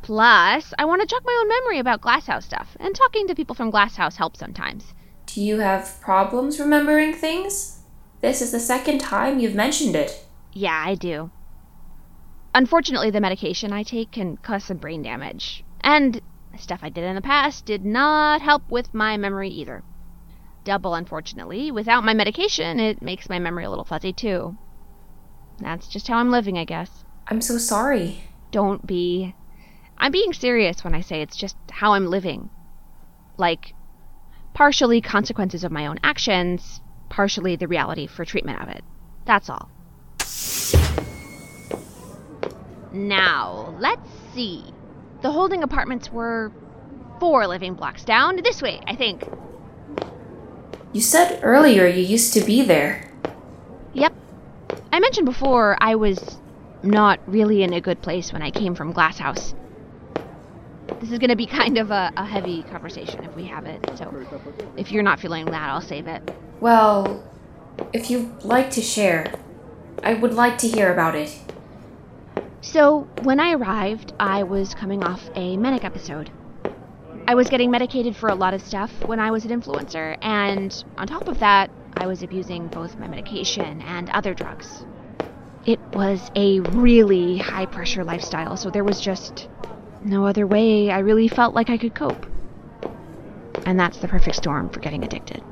Plus, 0.04 0.74
I 0.78 0.84
want 0.84 1.00
to 1.00 1.06
jog 1.06 1.22
my 1.24 1.34
own 1.40 1.48
memory 1.48 1.78
about 1.78 2.02
Glasshouse 2.02 2.44
stuff, 2.44 2.76
and 2.78 2.94
talking 2.94 3.26
to 3.26 3.34
people 3.34 3.54
from 3.54 3.70
Glasshouse 3.70 4.16
helps 4.16 4.38
sometimes. 4.38 4.92
Do 5.24 5.40
you 5.40 5.60
have 5.60 5.98
problems 6.02 6.60
remembering 6.60 7.14
things? 7.14 7.80
This 8.20 8.42
is 8.42 8.52
the 8.52 8.60
second 8.60 8.98
time 8.98 9.38
you've 9.38 9.54
mentioned 9.54 9.96
it. 9.96 10.26
Yeah, 10.52 10.84
I 10.86 10.94
do. 10.94 11.30
Unfortunately, 12.54 13.10
the 13.10 13.22
medication 13.22 13.72
I 13.72 13.82
take 13.82 14.12
can 14.12 14.36
cause 14.36 14.64
some 14.64 14.76
brain 14.76 15.00
damage. 15.00 15.64
And 15.80 16.20
stuff 16.58 16.80
I 16.82 16.90
did 16.90 17.04
in 17.04 17.14
the 17.14 17.22
past 17.22 17.64
did 17.64 17.82
not 17.82 18.42
help 18.42 18.70
with 18.70 18.92
my 18.92 19.16
memory 19.16 19.48
either. 19.48 19.82
Double 20.64 20.94
unfortunately, 20.94 21.70
without 21.70 22.04
my 22.04 22.12
medication, 22.12 22.78
it 22.78 23.00
makes 23.00 23.30
my 23.30 23.38
memory 23.38 23.64
a 23.64 23.70
little 23.70 23.86
fuzzy 23.86 24.12
too. 24.12 24.58
That's 25.60 25.88
just 25.88 26.08
how 26.08 26.18
I'm 26.18 26.30
living, 26.30 26.58
I 26.58 26.66
guess. 26.66 27.04
I'm 27.28 27.40
so 27.40 27.56
sorry. 27.56 28.24
Don't 28.50 28.86
be. 28.86 29.34
I'm 30.04 30.12
being 30.12 30.34
serious 30.34 30.84
when 30.84 30.94
I 30.94 31.00
say 31.00 31.22
it's 31.22 31.34
just 31.34 31.56
how 31.70 31.94
I'm 31.94 32.08
living. 32.08 32.50
Like, 33.38 33.74
partially 34.52 35.00
consequences 35.00 35.64
of 35.64 35.72
my 35.72 35.86
own 35.86 35.98
actions, 36.04 36.82
partially 37.08 37.56
the 37.56 37.66
reality 37.66 38.06
for 38.06 38.26
treatment 38.26 38.60
of 38.60 38.68
it. 38.68 38.84
That's 39.24 39.48
all. 39.48 39.70
Now, 42.92 43.74
let's 43.80 44.06
see. 44.34 44.74
The 45.22 45.32
holding 45.32 45.62
apartments 45.62 46.12
were 46.12 46.52
four 47.18 47.46
living 47.46 47.72
blocks 47.72 48.04
down. 48.04 48.36
This 48.44 48.60
way, 48.60 48.82
I 48.86 48.96
think. 48.96 49.26
You 50.92 51.00
said 51.00 51.40
earlier 51.42 51.86
you 51.86 52.02
used 52.02 52.34
to 52.34 52.42
be 52.42 52.60
there. 52.60 53.10
Yep. 53.94 54.12
I 54.92 55.00
mentioned 55.00 55.24
before 55.24 55.78
I 55.80 55.94
was 55.94 56.36
not 56.82 57.20
really 57.26 57.62
in 57.62 57.72
a 57.72 57.80
good 57.80 58.02
place 58.02 58.34
when 58.34 58.42
I 58.42 58.50
came 58.50 58.74
from 58.74 58.92
Glasshouse. 58.92 59.54
This 61.00 61.10
is 61.12 61.18
going 61.18 61.30
to 61.30 61.36
be 61.36 61.46
kind 61.60 61.78
of 61.78 61.90
a, 61.90 62.12
a 62.16 62.24
heavy 62.24 62.62
conversation 62.62 63.24
if 63.24 63.34
we 63.36 63.44
have 63.44 63.66
it, 63.66 63.80
so 63.96 64.14
if 64.76 64.90
you're 64.92 65.02
not 65.02 65.20
feeling 65.20 65.46
that, 65.50 65.70
I'll 65.70 65.80
save 65.80 66.06
it. 66.06 66.22
Well, 66.60 67.22
if 67.92 68.10
you'd 68.10 68.44
like 68.44 68.70
to 68.72 68.82
share, 68.82 69.34
I 70.02 70.14
would 70.14 70.34
like 70.34 70.58
to 70.58 70.68
hear 70.68 70.92
about 70.92 71.14
it. 71.14 71.38
So, 72.62 73.06
when 73.18 73.40
I 73.40 73.52
arrived, 73.52 74.12
I 74.18 74.42
was 74.42 74.74
coming 74.74 75.02
off 75.04 75.30
a 75.34 75.56
manic 75.56 75.84
episode. 75.84 76.30
I 77.26 77.34
was 77.34 77.48
getting 77.48 77.70
medicated 77.70 78.16
for 78.16 78.28
a 78.28 78.34
lot 78.34 78.54
of 78.54 78.62
stuff 78.62 78.90
when 79.06 79.20
I 79.20 79.30
was 79.30 79.44
an 79.44 79.50
influencer, 79.50 80.16
and 80.22 80.84
on 80.98 81.06
top 81.06 81.28
of 81.28 81.38
that, 81.38 81.70
I 81.96 82.06
was 82.06 82.22
abusing 82.22 82.68
both 82.68 82.98
my 82.98 83.08
medication 83.08 83.80
and 83.82 84.10
other 84.10 84.34
drugs. 84.34 84.84
It 85.66 85.80
was 85.94 86.30
a 86.34 86.60
really 86.60 87.38
high 87.38 87.66
pressure 87.66 88.04
lifestyle, 88.04 88.56
so 88.56 88.70
there 88.70 88.84
was 88.84 89.00
just 89.00 89.48
no 90.04 90.26
other 90.26 90.46
way 90.46 90.90
I 90.90 90.98
really 91.00 91.28
felt 91.28 91.54
like 91.54 91.70
I 91.70 91.78
could 91.78 91.94
cope. 91.94 92.26
And 93.66 93.80
that's 93.80 93.98
the 93.98 94.08
perfect 94.08 94.36
storm 94.36 94.68
for 94.68 94.80
getting 94.80 95.04
addicted. 95.04 95.42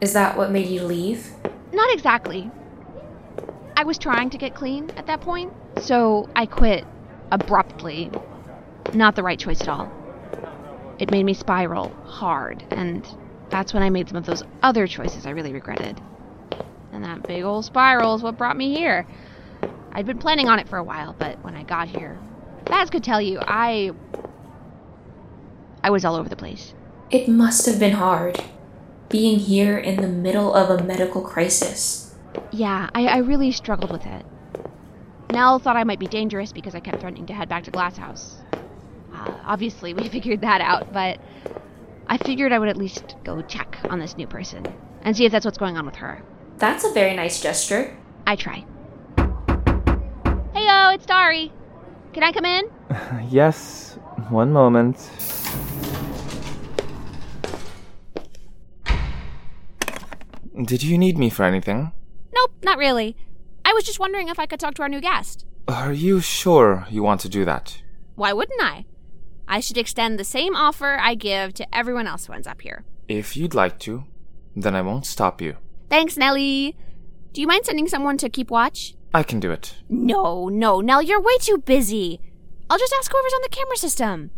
Is 0.00 0.12
that 0.14 0.36
what 0.36 0.50
made 0.50 0.68
you 0.68 0.82
leave? 0.82 1.30
Not 1.72 1.92
exactly. 1.92 2.50
I 3.76 3.84
was 3.84 3.98
trying 3.98 4.30
to 4.30 4.38
get 4.38 4.54
clean 4.54 4.90
at 4.96 5.06
that 5.06 5.20
point, 5.20 5.52
so 5.78 6.28
I 6.34 6.46
quit 6.46 6.84
abruptly. 7.30 8.10
Not 8.94 9.14
the 9.14 9.22
right 9.22 9.38
choice 9.38 9.60
at 9.60 9.68
all. 9.68 9.92
It 10.98 11.10
made 11.10 11.24
me 11.24 11.34
spiral 11.34 11.90
hard, 12.04 12.64
and 12.70 13.06
that's 13.50 13.72
when 13.72 13.82
I 13.82 13.90
made 13.90 14.08
some 14.08 14.16
of 14.16 14.26
those 14.26 14.42
other 14.62 14.86
choices 14.86 15.26
I 15.26 15.30
really 15.30 15.52
regretted. 15.52 16.00
And 16.92 17.04
that 17.04 17.26
big 17.26 17.44
old 17.44 17.64
spiral 17.64 18.14
is 18.14 18.22
what 18.22 18.38
brought 18.38 18.56
me 18.56 18.74
here. 18.74 19.06
I'd 19.92 20.06
been 20.06 20.18
planning 20.18 20.48
on 20.48 20.58
it 20.58 20.68
for 20.68 20.78
a 20.78 20.84
while, 20.84 21.14
but 21.18 21.42
when 21.44 21.54
I 21.54 21.62
got 21.62 21.88
here, 21.88 22.18
Baz 22.68 22.90
could 22.90 23.04
tell 23.04 23.20
you, 23.20 23.38
I. 23.40 23.92
I 25.82 25.90
was 25.90 26.04
all 26.04 26.16
over 26.16 26.28
the 26.28 26.36
place. 26.36 26.74
It 27.10 27.28
must 27.28 27.66
have 27.66 27.78
been 27.78 27.94
hard. 27.94 28.44
Being 29.08 29.38
here 29.38 29.78
in 29.78 30.02
the 30.02 30.08
middle 30.08 30.52
of 30.54 30.68
a 30.68 30.82
medical 30.84 31.22
crisis. 31.22 32.14
Yeah, 32.50 32.90
I, 32.94 33.06
I 33.06 33.16
really 33.18 33.52
struggled 33.52 33.90
with 33.90 34.04
it. 34.04 34.26
Nell 35.32 35.58
thought 35.58 35.76
I 35.76 35.84
might 35.84 35.98
be 35.98 36.06
dangerous 36.06 36.52
because 36.52 36.74
I 36.74 36.80
kept 36.80 37.00
threatening 37.00 37.26
to 37.26 37.32
head 37.32 37.48
back 37.48 37.64
to 37.64 37.70
Glasshouse. 37.70 38.36
Uh, 39.14 39.34
obviously, 39.44 39.94
we 39.98 40.08
figured 40.08 40.42
that 40.42 40.60
out, 40.60 40.92
but 40.92 41.20
I 42.06 42.18
figured 42.18 42.52
I 42.52 42.58
would 42.58 42.68
at 42.68 42.76
least 42.76 43.16
go 43.24 43.40
check 43.42 43.78
on 43.88 43.98
this 43.98 44.16
new 44.16 44.26
person 44.26 44.66
and 45.02 45.16
see 45.16 45.24
if 45.24 45.32
that's 45.32 45.44
what's 45.44 45.58
going 45.58 45.76
on 45.76 45.86
with 45.86 45.96
her. 45.96 46.22
That's 46.58 46.84
a 46.84 46.92
very 46.92 47.14
nice 47.14 47.40
gesture. 47.40 47.96
I 48.26 48.36
try. 48.36 48.64
Heyo, 50.54 50.94
it's 50.94 51.06
Tari. 51.06 51.52
Can 52.18 52.24
I 52.24 52.32
come 52.32 52.46
in? 52.46 52.64
yes, 53.30 53.96
one 54.28 54.52
moment. 54.52 55.08
Did 60.64 60.82
you 60.82 60.98
need 60.98 61.16
me 61.16 61.30
for 61.30 61.44
anything? 61.44 61.92
Nope, 62.34 62.50
not 62.64 62.76
really. 62.76 63.16
I 63.64 63.72
was 63.72 63.84
just 63.84 64.00
wondering 64.00 64.26
if 64.26 64.40
I 64.40 64.46
could 64.46 64.58
talk 64.58 64.74
to 64.74 64.82
our 64.82 64.88
new 64.88 65.00
guest. 65.00 65.46
Are 65.68 65.92
you 65.92 66.20
sure 66.20 66.88
you 66.90 67.04
want 67.04 67.20
to 67.20 67.28
do 67.28 67.44
that? 67.44 67.80
Why 68.16 68.32
wouldn't 68.32 68.60
I? 68.60 68.84
I 69.46 69.60
should 69.60 69.78
extend 69.78 70.18
the 70.18 70.24
same 70.24 70.56
offer 70.56 70.98
I 71.00 71.14
give 71.14 71.54
to 71.54 71.72
everyone 71.72 72.08
else 72.08 72.26
who 72.26 72.32
ends 72.32 72.48
up 72.48 72.62
here. 72.62 72.84
If 73.06 73.36
you'd 73.36 73.54
like 73.54 73.78
to, 73.86 74.02
then 74.56 74.74
I 74.74 74.82
won't 74.82 75.06
stop 75.06 75.40
you. 75.40 75.54
Thanks, 75.88 76.16
Nellie. 76.16 76.74
Do 77.32 77.40
you 77.40 77.46
mind 77.46 77.64
sending 77.64 77.86
someone 77.86 78.18
to 78.18 78.28
keep 78.28 78.50
watch? 78.50 78.96
I 79.14 79.22
can 79.22 79.40
do 79.40 79.50
it. 79.50 79.76
No, 79.88 80.48
no, 80.48 80.80
Nell, 80.80 81.02
you're 81.02 81.20
way 81.20 81.36
too 81.40 81.58
busy. 81.58 82.20
I'll 82.68 82.78
just 82.78 82.94
ask 82.98 83.10
whoever's 83.10 83.32
on 83.32 83.42
the 83.42 83.48
camera 83.48 83.76
system. 83.76 84.30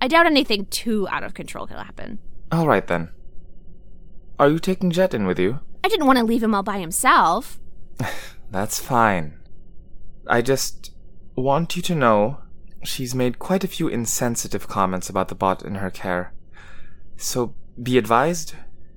I 0.00 0.08
doubt 0.08 0.26
anything 0.26 0.66
too 0.66 1.08
out 1.08 1.22
of 1.24 1.34
control 1.34 1.66
could 1.66 1.76
happen. 1.76 2.18
All 2.50 2.66
right 2.66 2.86
then. 2.86 3.10
Are 4.38 4.48
you 4.48 4.58
taking 4.58 4.90
Jet 4.90 5.14
in 5.14 5.26
with 5.26 5.38
you? 5.38 5.60
I 5.82 5.88
didn't 5.88 6.06
want 6.06 6.18
to 6.18 6.24
leave 6.24 6.42
him 6.42 6.54
all 6.54 6.62
by 6.62 6.78
himself. 6.78 7.58
That's 8.50 8.78
fine. 8.78 9.38
I 10.26 10.42
just 10.42 10.92
want 11.34 11.76
you 11.76 11.82
to 11.82 11.94
know 11.94 12.38
she's 12.84 13.14
made 13.14 13.38
quite 13.38 13.64
a 13.64 13.68
few 13.68 13.88
insensitive 13.88 14.68
comments 14.68 15.08
about 15.08 15.28
the 15.28 15.34
bot 15.34 15.64
in 15.64 15.76
her 15.76 15.90
care. 15.90 16.32
So 17.16 17.54
be 17.80 17.98
advised, 17.98 18.54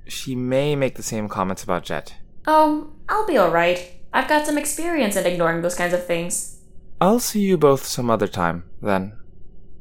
she 0.07 0.35
may 0.35 0.75
make 0.75 0.95
the 0.95 1.03
same 1.03 1.27
comments 1.29 1.63
about 1.63 1.83
Jet. 1.83 2.15
Oh, 2.45 2.91
I'll 3.09 3.27
be 3.27 3.37
alright. 3.39 4.00
I've 4.13 4.27
got 4.27 4.45
some 4.45 4.57
experience 4.57 5.15
in 5.15 5.25
ignoring 5.25 5.61
those 5.61 5.75
kinds 5.75 5.93
of 5.93 6.05
things. 6.05 6.59
I'll 6.99 7.19
see 7.19 7.39
you 7.39 7.57
both 7.57 7.85
some 7.85 8.09
other 8.09 8.27
time, 8.27 8.65
then. 8.81 9.13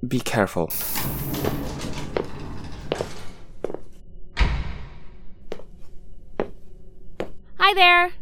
Be 0.07 0.21
careful. 0.21 0.71
Hi 7.59 7.75
there. 7.75 8.12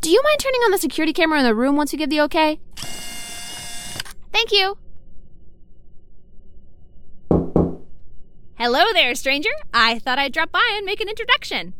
Do 0.00 0.10
you 0.10 0.22
mind 0.22 0.38
turning 0.38 0.60
on 0.60 0.70
the 0.70 0.78
security 0.78 1.14
camera 1.14 1.38
in 1.38 1.44
the 1.44 1.54
room 1.54 1.76
once 1.76 1.92
you 1.92 1.98
give 1.98 2.10
the 2.10 2.20
okay? 2.22 2.60
Thank 4.30 4.52
you. 4.52 4.76
Hello 8.56 8.84
there, 8.92 9.14
stranger. 9.14 9.50
I 9.72 9.98
thought 9.98 10.18
I'd 10.18 10.32
drop 10.32 10.52
by 10.52 10.74
and 10.76 10.84
make 10.84 11.00
an 11.00 11.08
introduction. 11.08 11.72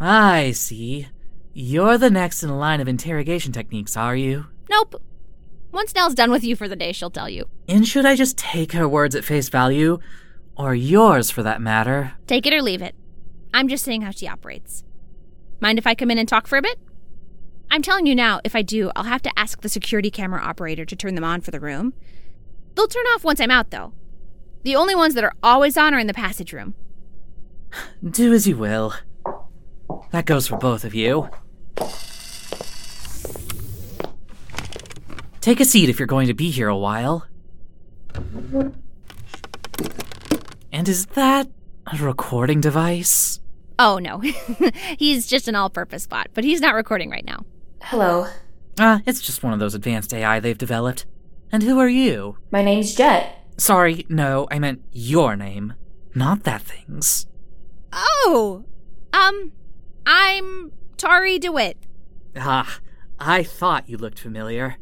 I 0.00 0.52
see. 0.52 1.08
You're 1.52 1.98
the 1.98 2.10
next 2.10 2.42
in 2.42 2.48
the 2.48 2.54
line 2.54 2.80
of 2.80 2.88
interrogation 2.88 3.52
techniques, 3.52 3.96
are 3.96 4.16
you? 4.16 4.46
Nope. 4.70 5.02
Once 5.72 5.94
Nell's 5.94 6.14
done 6.14 6.30
with 6.30 6.42
you 6.42 6.56
for 6.56 6.68
the 6.68 6.76
day, 6.76 6.92
she'll 6.92 7.10
tell 7.10 7.28
you. 7.28 7.48
And 7.68 7.86
should 7.86 8.06
I 8.06 8.16
just 8.16 8.38
take 8.38 8.72
her 8.72 8.88
words 8.88 9.14
at 9.14 9.24
face 9.24 9.48
value? 9.48 9.98
Or 10.56 10.74
yours, 10.74 11.30
for 11.30 11.42
that 11.42 11.60
matter? 11.60 12.14
Take 12.26 12.46
it 12.46 12.54
or 12.54 12.62
leave 12.62 12.82
it. 12.82 12.94
I'm 13.52 13.68
just 13.68 13.84
seeing 13.84 14.02
how 14.02 14.10
she 14.10 14.26
operates. 14.26 14.84
Mind 15.60 15.78
if 15.78 15.86
I 15.86 15.94
come 15.94 16.10
in 16.10 16.18
and 16.18 16.28
talk 16.28 16.46
for 16.46 16.56
a 16.56 16.62
bit? 16.62 16.78
I'm 17.70 17.82
telling 17.82 18.06
you 18.06 18.14
now, 18.14 18.40
if 18.42 18.56
I 18.56 18.62
do, 18.62 18.90
I'll 18.96 19.04
have 19.04 19.22
to 19.22 19.38
ask 19.38 19.60
the 19.60 19.68
security 19.68 20.10
camera 20.10 20.40
operator 20.40 20.84
to 20.84 20.96
turn 20.96 21.14
them 21.14 21.24
on 21.24 21.40
for 21.40 21.50
the 21.50 21.60
room. 21.60 21.94
They'll 22.74 22.88
turn 22.88 23.06
off 23.14 23.22
once 23.22 23.40
I'm 23.40 23.50
out, 23.50 23.70
though. 23.70 23.92
The 24.62 24.76
only 24.76 24.94
ones 24.94 25.14
that 25.14 25.24
are 25.24 25.34
always 25.42 25.76
on 25.76 25.94
are 25.94 25.98
in 25.98 26.06
the 26.06 26.14
passage 26.14 26.52
room. 26.52 26.74
Do 28.08 28.32
as 28.32 28.46
you 28.46 28.56
will. 28.56 28.94
That 30.10 30.26
goes 30.26 30.46
for 30.46 30.56
both 30.56 30.84
of 30.84 30.94
you. 30.94 31.30
Take 35.40 35.60
a 35.60 35.64
seat 35.64 35.88
if 35.88 35.98
you're 35.98 36.06
going 36.06 36.26
to 36.26 36.34
be 36.34 36.50
here 36.50 36.68
a 36.68 36.76
while. 36.76 37.26
And 40.72 40.88
is 40.88 41.06
that 41.06 41.48
a 41.92 41.96
recording 41.96 42.60
device? 42.60 43.40
Oh, 43.78 43.98
no. 43.98 44.18
he's 44.98 45.26
just 45.26 45.48
an 45.48 45.54
all 45.54 45.70
purpose 45.70 46.06
bot, 46.06 46.28
but 46.34 46.44
he's 46.44 46.60
not 46.60 46.74
recording 46.74 47.10
right 47.10 47.24
now. 47.24 47.44
Hello. 47.82 48.26
Ah, 48.78 49.00
it's 49.06 49.20
just 49.20 49.42
one 49.42 49.52
of 49.52 49.58
those 49.58 49.74
advanced 49.74 50.12
AI 50.12 50.40
they've 50.40 50.58
developed. 50.58 51.06
And 51.50 51.62
who 51.62 51.78
are 51.78 51.88
you? 51.88 52.36
My 52.50 52.62
name's 52.62 52.94
Jet. 52.94 53.36
Sorry, 53.56 54.06
no, 54.08 54.46
I 54.50 54.58
meant 54.58 54.82
your 54.92 55.36
name, 55.36 55.74
not 56.14 56.44
that 56.44 56.62
thing's. 56.62 57.26
Oh! 57.92 58.64
Um, 59.12 59.52
I'm 60.06 60.72
Tari 60.96 61.38
DeWitt. 61.38 61.76
Ah, 62.36 62.80
I 63.18 63.42
thought 63.42 63.88
you 63.88 63.96
looked 63.96 64.18
familiar. 64.18 64.76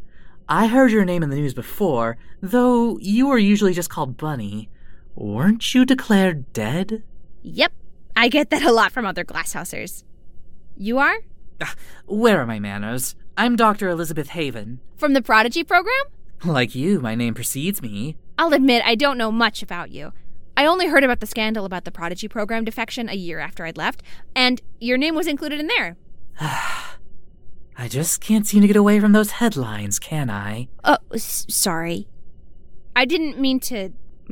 I 0.48 0.66
heard 0.66 0.90
your 0.90 1.04
name 1.04 1.22
in 1.22 1.30
the 1.30 1.36
news 1.36 1.54
before, 1.54 2.16
though 2.40 2.98
you 2.98 3.26
were 3.28 3.38
usually 3.38 3.74
just 3.74 3.90
called 3.90 4.16
Bunny. 4.16 4.70
Weren't 5.14 5.74
you 5.74 5.84
declared 5.84 6.52
dead? 6.52 7.02
Yep, 7.42 7.72
I 8.16 8.28
get 8.28 8.50
that 8.50 8.62
a 8.62 8.72
lot 8.72 8.92
from 8.92 9.04
other 9.04 9.24
glasshousers. 9.24 10.04
You 10.76 10.98
are? 10.98 11.18
Ah, 11.60 11.74
where 12.06 12.40
are 12.40 12.46
my 12.46 12.58
manners? 12.58 13.14
I'm 13.36 13.56
Dr. 13.56 13.88
Elizabeth 13.88 14.28
Haven. 14.30 14.80
From 14.96 15.12
the 15.12 15.22
Prodigy 15.22 15.64
program? 15.64 15.94
Like 16.44 16.74
you, 16.74 17.00
my 17.00 17.14
name 17.14 17.34
precedes 17.34 17.82
me. 17.82 18.16
I'll 18.38 18.52
admit 18.52 18.82
I 18.86 18.94
don't 18.94 19.18
know 19.18 19.32
much 19.32 19.62
about 19.62 19.90
you. 19.90 20.12
I 20.58 20.66
only 20.66 20.88
heard 20.88 21.04
about 21.04 21.20
the 21.20 21.26
scandal 21.26 21.64
about 21.64 21.84
the 21.84 21.92
Prodigy 21.92 22.26
program 22.26 22.64
defection 22.64 23.08
a 23.08 23.14
year 23.14 23.38
after 23.38 23.64
I'd 23.64 23.76
left, 23.76 24.02
and 24.34 24.60
your 24.80 24.98
name 24.98 25.14
was 25.14 25.28
included 25.28 25.60
in 25.60 25.68
there. 25.68 25.96
I 26.40 27.86
just 27.86 28.20
can't 28.20 28.44
seem 28.44 28.62
to 28.62 28.66
get 28.66 28.74
away 28.74 28.98
from 28.98 29.12
those 29.12 29.30
headlines, 29.30 30.00
can 30.00 30.28
I? 30.28 30.66
Oh, 30.82 30.96
s- 31.14 31.46
sorry. 31.48 32.08
I 32.96 33.04
didn't 33.04 33.38
mean 33.38 33.60
to 33.60 33.90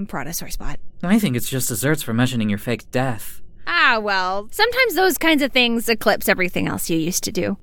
prod 0.08 0.26
a 0.26 0.32
sore 0.32 0.50
spot. 0.50 0.80
I 1.00 1.20
think 1.20 1.36
it's 1.36 1.48
just 1.48 1.68
desserts 1.68 2.02
for 2.02 2.12
mentioning 2.12 2.48
your 2.48 2.58
fake 2.58 2.90
death. 2.90 3.40
Ah, 3.68 4.00
well, 4.02 4.48
sometimes 4.50 4.96
those 4.96 5.18
kinds 5.18 5.42
of 5.42 5.52
things 5.52 5.88
eclipse 5.88 6.28
everything 6.28 6.66
else 6.66 6.90
you 6.90 6.98
used 6.98 7.22
to 7.22 7.30
do. 7.30 7.56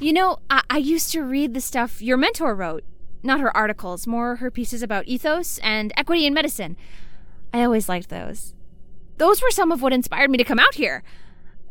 You 0.00 0.12
know, 0.12 0.38
I, 0.50 0.62
I 0.68 0.78
used 0.78 1.12
to 1.12 1.22
read 1.22 1.54
the 1.54 1.60
stuff 1.60 2.02
your 2.02 2.16
mentor 2.16 2.56
wrote. 2.56 2.82
Not 3.22 3.38
her 3.38 3.56
articles, 3.56 4.04
more 4.04 4.36
her 4.36 4.50
pieces 4.50 4.82
about 4.82 5.06
ethos 5.06 5.58
and 5.58 5.92
equity 5.96 6.26
in 6.26 6.34
medicine. 6.34 6.76
I 7.52 7.64
always 7.64 7.88
liked 7.88 8.08
those. 8.08 8.54
Those 9.16 9.42
were 9.42 9.50
some 9.50 9.72
of 9.72 9.82
what 9.82 9.92
inspired 9.92 10.30
me 10.30 10.38
to 10.38 10.44
come 10.44 10.58
out 10.58 10.74
here. 10.74 11.02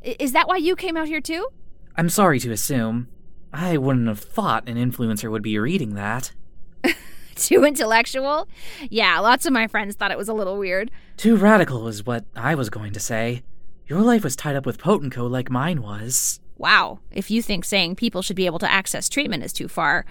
I- 0.05 0.15
Is 0.19 0.31
that 0.33 0.47
why 0.47 0.57
you 0.57 0.75
came 0.75 0.97
out 0.97 1.07
here 1.07 1.21
too? 1.21 1.47
I'm 1.95 2.09
sorry 2.09 2.39
to 2.41 2.51
assume. 2.51 3.07
I 3.53 3.77
wouldn't 3.77 4.07
have 4.07 4.19
thought 4.19 4.67
an 4.67 4.75
influencer 4.75 5.31
would 5.31 5.41
be 5.41 5.57
reading 5.57 5.95
that. 5.95 6.31
Too 7.35 7.63
intellectual? 7.63 8.47
Yeah, 8.89 9.19
lots 9.19 9.45
of 9.45 9.53
my 9.53 9.67
friends 9.67 9.95
thought 9.95 10.11
it 10.11 10.17
was 10.17 10.27
a 10.27 10.33
little 10.33 10.57
weird. 10.57 10.91
Too 11.15 11.35
radical 11.37 11.81
was 11.81 12.05
what 12.05 12.25
I 12.35 12.55
was 12.55 12.69
going 12.69 12.93
to 12.93 12.99
say. 12.99 13.43
Your 13.87 14.01
life 14.01 14.23
was 14.23 14.35
tied 14.35 14.55
up 14.55 14.65
with 14.65 14.77
Potenco 14.79 15.29
like 15.29 15.49
mine 15.49 15.81
was. 15.81 16.39
Wow, 16.57 16.99
if 17.11 17.31
you 17.31 17.41
think 17.41 17.63
saying 17.63 17.95
people 17.95 18.21
should 18.21 18.35
be 18.35 18.47
able 18.47 18.59
to 18.59 18.69
access 18.71 19.07
treatment 19.07 19.43
is 19.43 19.53
too 19.53 19.67
far. 19.67 20.05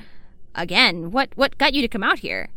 Again, 0.54 1.10
what 1.10 1.28
what 1.36 1.58
got 1.58 1.74
you 1.74 1.82
to 1.82 1.88
come 1.88 2.02
out 2.02 2.20
here? 2.20 2.48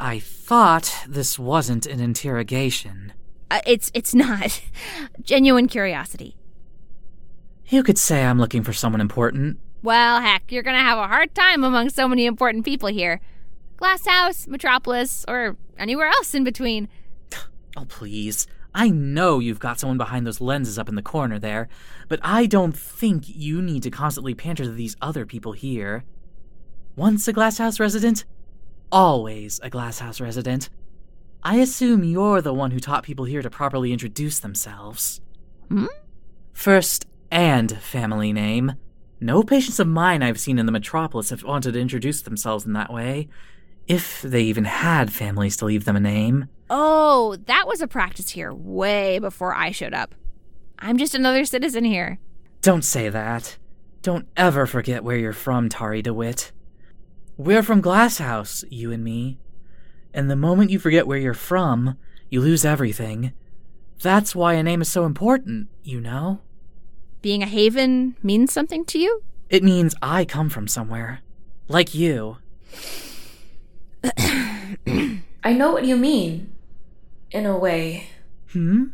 I 0.00 0.18
thought 0.18 1.04
this 1.06 1.38
wasn't 1.38 1.84
an 1.84 2.00
interrogation. 2.00 3.12
Uh, 3.50 3.60
it's 3.66 3.90
it's 3.92 4.14
not. 4.14 4.62
Genuine 5.22 5.68
curiosity. 5.68 6.36
You 7.66 7.82
could 7.82 7.98
say 7.98 8.24
I'm 8.24 8.38
looking 8.38 8.62
for 8.62 8.72
someone 8.72 9.02
important. 9.02 9.58
Well, 9.82 10.22
heck, 10.22 10.50
you're 10.50 10.62
gonna 10.62 10.78
have 10.78 10.96
a 10.96 11.06
hard 11.06 11.34
time 11.34 11.64
among 11.64 11.90
so 11.90 12.08
many 12.08 12.24
important 12.24 12.64
people 12.64 12.88
here. 12.88 13.20
Glasshouse, 13.76 14.48
Metropolis, 14.48 15.24
or 15.28 15.58
anywhere 15.78 16.08
else 16.08 16.34
in 16.34 16.44
between. 16.44 16.88
Oh, 17.76 17.84
please. 17.84 18.48
I 18.74 18.88
know 18.88 19.38
you've 19.38 19.60
got 19.60 19.78
someone 19.78 19.96
behind 19.96 20.26
those 20.26 20.40
lenses 20.40 20.76
up 20.76 20.88
in 20.88 20.96
the 20.96 21.02
corner 21.02 21.38
there, 21.38 21.68
but 22.08 22.18
I 22.20 22.46
don't 22.46 22.76
think 22.76 23.24
you 23.28 23.62
need 23.62 23.84
to 23.84 23.90
constantly 23.90 24.34
pander 24.34 24.64
to 24.64 24.72
these 24.72 24.96
other 25.00 25.24
people 25.24 25.52
here. 25.52 26.04
Once 26.96 27.28
a 27.28 27.32
Glasshouse 27.32 27.78
resident, 27.78 28.24
always 28.92 29.60
a 29.62 29.70
Glasshouse 29.70 30.20
resident. 30.20 30.68
I 31.42 31.56
assume 31.56 32.04
you're 32.04 32.42
the 32.42 32.52
one 32.52 32.70
who 32.70 32.80
taught 32.80 33.04
people 33.04 33.24
here 33.24 33.42
to 33.42 33.50
properly 33.50 33.92
introduce 33.92 34.38
themselves. 34.38 35.20
Hmm? 35.68 35.86
First 36.52 37.06
and 37.30 37.78
family 37.78 38.32
name. 38.32 38.74
No 39.20 39.42
patients 39.42 39.78
of 39.78 39.86
mine 39.86 40.22
I've 40.22 40.40
seen 40.40 40.58
in 40.58 40.66
the 40.66 40.72
metropolis 40.72 41.30
have 41.30 41.42
wanted 41.44 41.72
to 41.72 41.80
introduce 41.80 42.22
themselves 42.22 42.66
in 42.66 42.72
that 42.74 42.92
way. 42.92 43.28
If 43.86 44.22
they 44.22 44.42
even 44.42 44.64
had 44.64 45.12
families 45.12 45.56
to 45.58 45.64
leave 45.64 45.84
them 45.84 45.96
a 45.96 46.00
name. 46.00 46.48
Oh, 46.68 47.36
that 47.46 47.66
was 47.66 47.80
a 47.80 47.88
practice 47.88 48.30
here 48.30 48.52
way 48.52 49.18
before 49.18 49.54
I 49.54 49.72
showed 49.72 49.94
up. 49.94 50.14
I'm 50.78 50.96
just 50.96 51.14
another 51.14 51.44
citizen 51.44 51.84
here. 51.84 52.18
Don't 52.62 52.84
say 52.84 53.08
that. 53.08 53.56
Don't 54.02 54.26
ever 54.36 54.66
forget 54.66 55.04
where 55.04 55.16
you're 55.16 55.32
from, 55.32 55.68
Tari 55.68 56.02
DeWitt. 56.02 56.52
We're 57.40 57.62
from 57.62 57.80
Glasshouse, 57.80 58.66
you 58.68 58.92
and 58.92 59.02
me. 59.02 59.38
And 60.12 60.30
the 60.30 60.36
moment 60.36 60.70
you 60.70 60.78
forget 60.78 61.06
where 61.06 61.16
you're 61.16 61.32
from, 61.32 61.96
you 62.28 62.38
lose 62.38 62.66
everything. 62.66 63.32
That's 64.02 64.34
why 64.34 64.52
a 64.54 64.62
name 64.62 64.82
is 64.82 64.92
so 64.92 65.06
important, 65.06 65.68
you 65.82 66.02
know? 66.02 66.40
Being 67.22 67.42
a 67.42 67.46
haven 67.46 68.14
means 68.22 68.52
something 68.52 68.84
to 68.84 68.98
you? 68.98 69.22
It 69.48 69.64
means 69.64 69.94
I 70.02 70.26
come 70.26 70.50
from 70.50 70.68
somewhere. 70.68 71.22
Like 71.66 71.94
you. 71.94 72.36
I 74.04 75.54
know 75.54 75.72
what 75.72 75.86
you 75.86 75.96
mean. 75.96 76.52
In 77.30 77.46
a 77.46 77.56
way. 77.56 78.08
Hmm? 78.52 78.88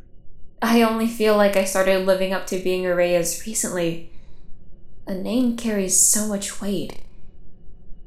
I 0.63 0.83
only 0.83 1.09
feel 1.09 1.37
like 1.37 1.57
I 1.57 1.65
started 1.65 2.07
living 2.07 2.33
up 2.33 2.47
to 2.47 2.61
being 2.61 2.87
a 2.87 2.95
Reyes 2.95 3.45
recently. 3.45 4.13
A 5.05 5.15
name 5.15 5.57
carries 5.57 5.99
so 5.99 6.29
much 6.29 6.61
weight. 6.61 7.01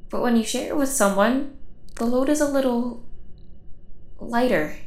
But 0.10 0.22
when 0.22 0.36
you 0.36 0.44
share 0.44 0.70
it 0.70 0.78
with 0.78 0.90
someone, 0.90 1.58
the 1.96 2.06
load 2.06 2.30
is 2.30 2.42
a 2.42 2.48
little 2.48 3.04
lighter. 4.20 4.78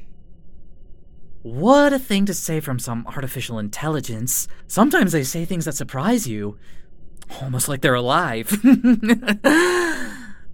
What 1.43 1.93
a 1.93 1.99
thing 1.99 2.27
to 2.27 2.35
say 2.35 2.61
from 2.61 2.79
some 2.79 3.07
artificial 3.07 3.59
intelligence. 3.59 4.47
Sometimes 4.67 5.13
they 5.13 5.25
say 5.25 5.45
things 5.45 5.65
that 5.65 5.75
surprise 5.75 6.29
you. 6.29 6.59
Almost 7.41 7.69
like 7.69 7.81
they're 7.81 7.95
alive. 7.95 8.49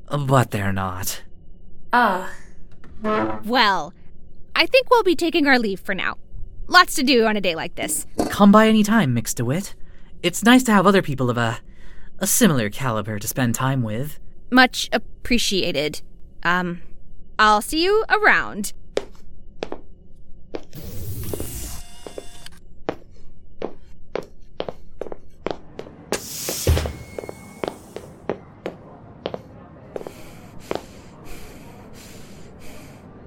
but 0.09 0.51
they're 0.51 0.73
not. 0.73 1.23
Ah. 1.93 2.33
Well, 3.45 3.93
I 4.55 4.67
think 4.67 4.91
we'll 4.91 5.03
be 5.03 5.17
taking 5.17 5.47
our 5.47 5.59
leave 5.59 5.81
for 5.81 5.95
now. 5.95 6.17
Lots 6.67 6.95
to 6.97 7.03
do 7.03 7.27
on 7.27 7.37
a 7.37 7.41
day 7.41 7.55
like 7.55 7.75
this. 7.75 8.07
Come 8.31 8.53
by 8.53 8.69
any 8.69 8.83
time, 8.83 9.15
Mixed 9.15 9.37
DeWitt. 9.39 9.75
It's 10.23 10.43
nice 10.43 10.63
to 10.65 10.73
have 10.73 10.87
other 10.87 11.03
people 11.03 11.31
of 11.31 11.39
a 11.39 11.61
a 12.21 12.27
similar 12.27 12.69
caliber 12.69 13.19
to 13.19 13.29
spend 13.29 13.55
time 13.55 13.83
with. 13.83 14.19
Much 14.51 14.89
appreciated. 14.93 16.01
Um, 16.43 16.81
I'll 17.39 17.61
see 17.61 17.85
you 17.85 18.05
around. 18.09 18.73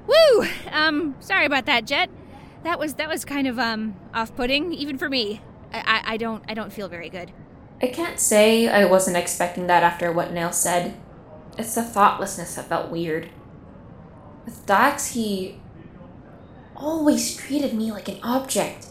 Woo! 0.07 0.47
Um, 0.71 1.15
sorry 1.19 1.45
about 1.45 1.65
that, 1.67 1.85
Jet. 1.85 2.09
That 2.63 2.79
was 2.79 2.95
that 2.95 3.07
was 3.07 3.25
kind 3.25 3.47
of 3.47 3.59
um 3.59 3.95
off-putting, 4.13 4.73
even 4.73 4.97
for 4.97 5.09
me. 5.09 5.41
I, 5.71 5.79
I, 5.79 6.13
I 6.13 6.17
don't 6.17 6.43
I 6.47 6.53
don't 6.53 6.73
feel 6.73 6.89
very 6.89 7.09
good. 7.09 7.31
I 7.81 7.87
can't 7.87 8.19
say 8.19 8.67
I 8.67 8.85
wasn't 8.85 9.17
expecting 9.17 9.67
that 9.67 9.83
after 9.83 10.11
what 10.11 10.31
Nell 10.33 10.51
said. 10.51 10.95
It's 11.57 11.75
the 11.75 11.83
thoughtlessness 11.83 12.55
that 12.55 12.67
felt 12.67 12.89
weird. 12.89 13.29
With 14.45 14.65
Dax, 14.65 15.13
he 15.13 15.59
always 16.75 17.35
treated 17.35 17.73
me 17.73 17.91
like 17.91 18.07
an 18.07 18.19
object. 18.23 18.87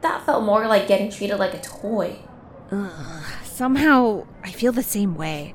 That 0.00 0.26
felt 0.26 0.44
more 0.44 0.66
like 0.66 0.88
getting 0.88 1.10
treated 1.10 1.38
like 1.38 1.54
a 1.54 1.60
toy. 1.60 2.18
Ugh, 2.70 3.24
somehow 3.44 4.26
I 4.42 4.50
feel 4.50 4.72
the 4.72 4.82
same 4.82 5.14
way. 5.14 5.54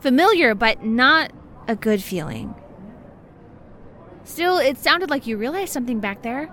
Familiar, 0.00 0.54
but 0.54 0.84
not 0.84 1.32
a 1.66 1.76
good 1.76 2.02
feeling. 2.02 2.54
Still, 4.24 4.58
it 4.58 4.78
sounded 4.78 5.10
like 5.10 5.26
you 5.26 5.36
realized 5.36 5.72
something 5.72 6.00
back 6.00 6.22
there. 6.22 6.50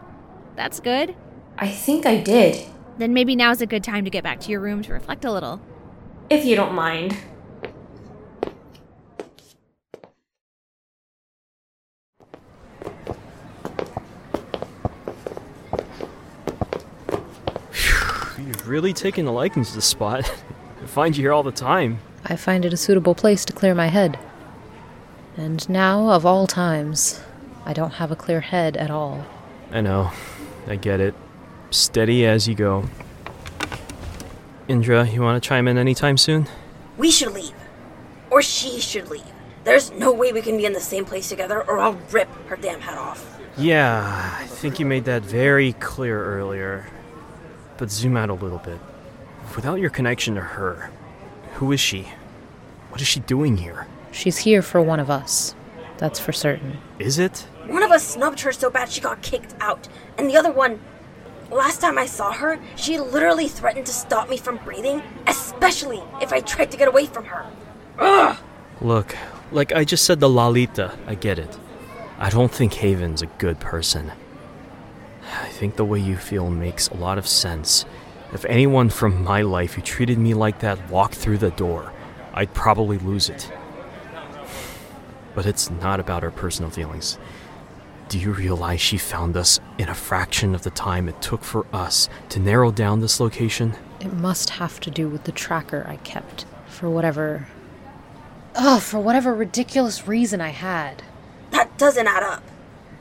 That's 0.56 0.80
good. 0.80 1.16
I 1.58 1.70
think 1.70 2.06
I 2.06 2.18
did. 2.18 2.66
Then 2.98 3.14
maybe 3.14 3.36
now's 3.36 3.62
a 3.62 3.66
good 3.66 3.84
time 3.84 4.06
to 4.06 4.10
get 4.10 4.24
back 4.24 4.40
to 4.42 4.52
your 4.52 4.60
room 4.62 4.82
to 4.84 4.94
reflect 4.94 5.26
a 5.26 5.32
little. 5.32 5.62
If 6.30 6.46
you 6.46 6.56
don't 6.56 6.74
mind. 6.74 7.18
You've 18.66 18.72
really 18.72 18.94
taken 18.94 19.28
a 19.28 19.32
liking 19.32 19.64
to 19.64 19.76
this 19.76 19.86
spot. 19.86 20.28
I 20.82 20.88
find 20.88 21.16
you 21.16 21.22
here 21.22 21.32
all 21.32 21.44
the 21.44 21.52
time. 21.52 22.00
I 22.26 22.36
find 22.36 22.66
it 22.66 22.74
a 22.74 22.78
suitable 22.78 23.14
place 23.14 23.46
to 23.46 23.54
clear 23.54 23.76
my 23.76 23.90
head. 23.90 24.18
And 25.38 25.70
now, 25.70 26.10
of 26.10 26.26
all 26.26 26.48
times, 26.48 27.22
I 27.64 27.74
don't 27.74 27.94
have 27.94 28.10
a 28.10 28.16
clear 28.16 28.40
head 28.42 28.76
at 28.76 28.90
all. 28.90 29.24
I 29.70 29.82
know. 29.82 30.12
I 30.66 30.78
get 30.78 31.00
it. 31.00 31.14
Steady 31.70 32.26
as 32.26 32.48
you 32.48 32.56
go. 32.56 32.86
Indra, 34.68 35.08
you 35.08 35.22
want 35.22 35.44
to 35.44 35.48
chime 35.48 35.68
in 35.68 35.78
anytime 35.78 36.18
soon? 36.18 36.48
We 36.98 37.12
should 37.12 37.34
leave. 37.34 37.54
Or 38.32 38.42
she 38.42 38.80
should 38.80 39.12
leave. 39.12 39.32
There's 39.64 39.92
no 39.92 40.12
way 40.12 40.34
we 40.34 40.42
can 40.42 40.58
be 40.58 40.66
in 40.66 40.74
the 40.74 40.82
same 40.82 41.06
place 41.06 41.30
together, 41.30 41.62
or 41.62 41.78
I'll 41.78 42.00
rip 42.12 42.30
her 42.48 42.56
damn 42.56 42.82
head 42.82 42.98
off. 42.98 43.40
Yeah, 43.60 44.38
I 44.42 44.48
think 44.48 44.80
you 44.80 44.88
made 44.88 45.06
that 45.06 45.22
very 45.22 45.74
clear 45.74 46.20
earlier. 46.20 46.88
But 47.78 47.92
zoom 47.92 48.16
out 48.18 48.30
a 48.30 48.34
little 48.34 48.60
bit. 48.60 48.80
Without 49.56 49.80
your 49.80 49.90
connection 49.90 50.36
to 50.36 50.42
her, 50.42 50.90
who 51.56 51.72
is 51.72 51.80
she? 51.80 52.08
What 52.90 53.02
is 53.02 53.08
she 53.08 53.20
doing 53.20 53.58
here? 53.58 53.88
She's 54.12 54.38
here 54.38 54.62
for 54.62 54.82
one 54.82 55.00
of 55.00 55.10
us. 55.10 55.56
That's 55.98 56.20
for 56.20 56.32
certain. 56.32 56.78
Is 57.00 57.20
it? 57.20 57.48
One 57.68 57.84
of 57.84 57.92
us 57.92 58.08
snubbed 58.08 58.42
her 58.42 58.52
so 58.52 58.70
bad 58.70 58.90
she 58.90 59.02
got 59.02 59.22
kicked 59.22 59.56
out, 59.60 59.88
and 60.18 60.30
the 60.30 60.38
other 60.38 60.52
one. 60.52 60.80
Last 61.52 61.80
time 61.80 61.98
I 61.98 62.06
saw 62.06 62.32
her, 62.32 62.60
she 62.76 63.00
literally 63.00 63.48
threatened 63.48 63.86
to 63.86 63.92
stop 63.94 64.30
me 64.30 64.38
from 64.38 64.58
breathing, 64.58 65.02
especially 65.28 66.02
if 66.22 66.34
I 66.34 66.40
tried 66.40 66.72
to 66.72 66.78
get 66.78 66.88
away 66.88 67.06
from 67.06 67.26
her. 67.26 67.46
Ugh! 68.00 68.38
Look, 68.82 69.16
like 69.52 69.72
I 69.72 69.84
just 69.84 70.06
said 70.06 70.20
to 70.22 70.28
Lalita, 70.28 70.98
I 71.08 71.16
get 71.16 71.38
it. 71.38 71.58
I 72.18 72.30
don't 72.30 72.52
think 72.52 72.74
Haven's 72.76 73.22
a 73.22 73.28
good 73.28 73.60
person. 73.60 74.12
I 75.42 75.50
think 75.50 75.76
the 75.76 75.86
way 75.86 76.00
you 76.00 76.18
feel 76.18 76.50
makes 76.50 76.88
a 76.88 76.96
lot 76.96 77.18
of 77.18 77.28
sense. 77.28 77.86
If 78.34 78.46
anyone 78.46 78.90
from 78.90 79.24
my 79.24 79.42
life 79.42 79.74
who 79.74 79.82
treated 79.82 80.18
me 80.18 80.34
like 80.34 80.60
that 80.60 80.90
walked 80.90 81.16
through 81.16 81.38
the 81.38 81.52
door, 81.52 81.94
I'd 82.34 82.54
probably 82.54 82.98
lose 82.98 83.30
it. 83.30 83.52
But 85.34 85.46
it's 85.46 85.70
not 85.70 86.00
about 86.00 86.24
her 86.24 86.32
personal 86.32 86.72
feelings. 86.72 87.18
Do 88.08 88.20
you 88.20 88.32
realize 88.32 88.82
she 88.82 88.98
found 88.98 89.36
us 89.36 89.60
in 89.78 89.90
a 89.90 89.96
fraction 89.96 90.54
of 90.54 90.64
the 90.64 90.70
time 90.70 91.10
it 91.10 91.22
took 91.22 91.44
for 91.44 91.66
us 91.74 92.08
to 92.30 92.40
narrow 92.40 92.72
down 92.72 93.00
this 93.00 93.20
location? 93.20 93.74
It 94.00 94.14
must 94.14 94.52
have 94.52 94.80
to 94.82 94.92
do 94.92 95.10
with 95.10 95.24
the 95.24 95.32
tracker 95.32 95.86
I 95.88 95.98
kept. 95.98 96.46
For 96.68 96.90
whatever. 96.90 97.48
Oh, 98.56 98.80
for 98.80 99.00
whatever 99.00 99.34
ridiculous 99.34 100.08
reason 100.08 100.40
I 100.40 100.50
had. 100.50 101.04
That 101.52 101.78
doesn't 101.78 102.08
add 102.08 102.24
up. 102.24 102.44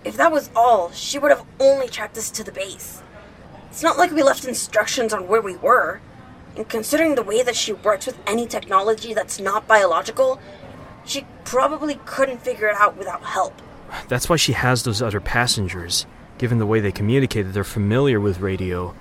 If 0.04 0.16
that 0.18 0.32
was 0.32 0.50
all, 0.54 0.90
she 0.92 1.18
would 1.18 1.30
have 1.30 1.46
only 1.58 1.88
tracked 1.88 2.18
us 2.18 2.30
to 2.32 2.44
the 2.44 2.52
base. 2.52 3.02
It's 3.70 3.82
not 3.82 3.98
like 3.98 4.12
we 4.12 4.22
left 4.22 4.44
instructions 4.44 5.12
on 5.12 5.26
where 5.26 5.40
we 5.40 5.56
were. 5.56 6.00
And 6.56 6.68
considering 6.68 7.14
the 7.14 7.22
way 7.22 7.42
that 7.42 7.56
she 7.56 7.72
works 7.72 8.06
with 8.06 8.18
any 8.26 8.46
technology 8.46 9.14
that's 9.14 9.40
not 9.40 9.66
biological, 9.66 10.38
she 11.04 11.26
probably 11.44 11.98
couldn't 12.04 12.42
figure 12.42 12.68
it 12.68 12.76
out 12.76 12.96
without 12.96 13.22
help. 13.22 13.60
That's 14.08 14.28
why 14.28 14.36
she 14.36 14.52
has 14.52 14.82
those 14.82 15.02
other 15.02 15.20
passengers. 15.20 16.06
Given 16.38 16.58
the 16.58 16.66
way 16.66 16.80
they 16.80 16.92
communicated, 16.92 17.52
they're 17.52 17.64
familiar 17.64 18.20
with 18.20 18.40
radio, 18.40 18.94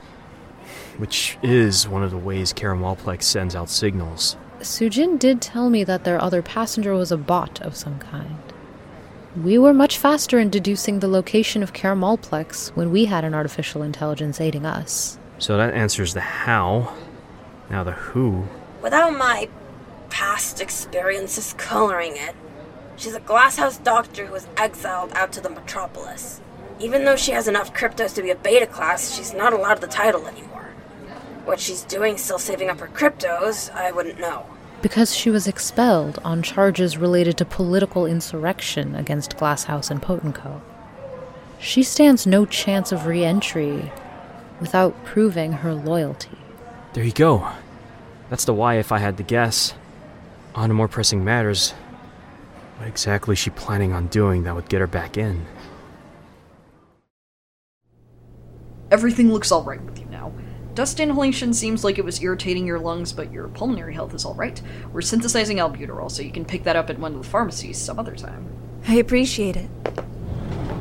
which 0.97 1.37
is 1.43 1.87
one 1.87 2.03
of 2.03 2.11
the 2.11 2.17
ways 2.17 2.53
Karamalplex 2.53 3.23
sends 3.23 3.55
out 3.55 3.69
signals. 3.69 4.37
Sujin 4.59 5.19
did 5.19 5.41
tell 5.41 5.69
me 5.69 5.83
that 5.83 6.03
their 6.03 6.21
other 6.21 6.41
passenger 6.41 6.93
was 6.93 7.11
a 7.11 7.17
bot 7.17 7.61
of 7.61 7.75
some 7.75 7.99
kind. 7.99 8.52
We 9.41 9.57
were 9.57 9.73
much 9.73 9.97
faster 9.97 10.37
in 10.37 10.51
deducing 10.51 10.99
the 10.99 11.07
location 11.07 11.63
of 11.63 11.73
Karamalplex 11.73 12.69
when 12.75 12.91
we 12.91 13.05
had 13.05 13.25
an 13.25 13.33
artificial 13.33 13.81
intelligence 13.81 14.39
aiding 14.39 14.63
us. 14.63 15.17
So 15.39 15.57
that 15.57 15.73
answers 15.73 16.13
the 16.13 16.21
how. 16.21 16.93
Now 17.67 17.83
the 17.83 17.93
who. 17.93 18.47
Without 18.83 19.17
my 19.17 19.49
past 20.11 20.61
experiences 20.61 21.55
coloring 21.57 22.13
it, 22.15 22.35
she's 22.95 23.15
a 23.15 23.19
glasshouse 23.19 23.79
doctor 23.79 24.27
who 24.27 24.33
was 24.33 24.47
exiled 24.55 25.11
out 25.13 25.31
to 25.31 25.41
the 25.41 25.49
metropolis. 25.49 26.39
Even 26.79 27.03
though 27.03 27.15
she 27.15 27.31
has 27.31 27.47
enough 27.47 27.73
cryptos 27.73 28.13
to 28.13 28.21
be 28.21 28.29
a 28.29 28.35
beta 28.35 28.67
class, 28.67 29.15
she's 29.15 29.33
not 29.33 29.51
allowed 29.51 29.81
the 29.81 29.87
title 29.87 30.27
anymore. 30.27 30.73
What 31.45 31.59
she's 31.59 31.81
doing, 31.81 32.19
still 32.19 32.37
saving 32.37 32.69
up 32.69 32.79
her 32.81 32.87
cryptos, 32.87 33.73
I 33.73 33.91
wouldn't 33.91 34.19
know. 34.19 34.45
Because 34.83 35.15
she 35.15 35.29
was 35.29 35.47
expelled 35.47 36.19
on 36.25 36.43
charges 36.43 36.97
related 36.97 37.37
to 37.37 37.45
political 37.45 38.05
insurrection 38.05 38.95
against 38.95 39.37
Glasshouse 39.37 39.89
and 39.89 40.01
Potenco. 40.01 40.59
She 41.57 41.83
stands 41.83 42.27
no 42.27 42.45
chance 42.45 42.91
of 42.91 43.05
re 43.05 43.23
entry 43.23 43.93
without 44.59 45.05
proving 45.05 45.53
her 45.53 45.73
loyalty. 45.73 46.37
There 46.91 47.03
you 47.03 47.13
go. 47.13 47.49
That's 48.29 48.43
the 48.43 48.53
why, 48.53 48.75
if 48.75 48.91
I 48.91 48.97
had 48.97 49.15
to 49.17 49.23
guess. 49.23 49.73
On 50.53 50.67
to 50.67 50.75
more 50.75 50.89
pressing 50.89 51.23
matters, 51.23 51.71
what 52.77 52.87
exactly 52.89 53.33
is 53.33 53.39
she 53.39 53.51
planning 53.51 53.93
on 53.93 54.07
doing 54.07 54.43
that 54.43 54.53
would 54.53 54.67
get 54.67 54.81
her 54.81 54.87
back 54.87 55.17
in? 55.17 55.45
Everything 58.91 59.31
looks 59.31 59.49
alright 59.49 59.81
with 59.81 59.97
you 59.97 60.02
now. 60.02 60.02
Dust 60.73 60.99
inhalation 60.99 61.53
seems 61.53 61.83
like 61.83 61.97
it 61.97 62.05
was 62.05 62.21
irritating 62.21 62.65
your 62.65 62.79
lungs, 62.79 63.13
but 63.13 63.31
your 63.31 63.47
pulmonary 63.47 63.93
health 63.93 64.13
is 64.13 64.25
alright. 64.25 64.61
We're 64.91 65.01
synthesizing 65.01 65.57
albuterol, 65.57 66.09
so 66.09 66.23
you 66.23 66.31
can 66.31 66.45
pick 66.45 66.63
that 66.63 66.75
up 66.75 66.89
at 66.89 66.97
one 66.97 67.13
of 67.13 67.23
the 67.23 67.29
pharmacies 67.29 67.77
some 67.77 67.99
other 67.99 68.15
time. 68.15 68.47
I 68.87 68.95
appreciate 68.95 69.55
it. 69.55 69.69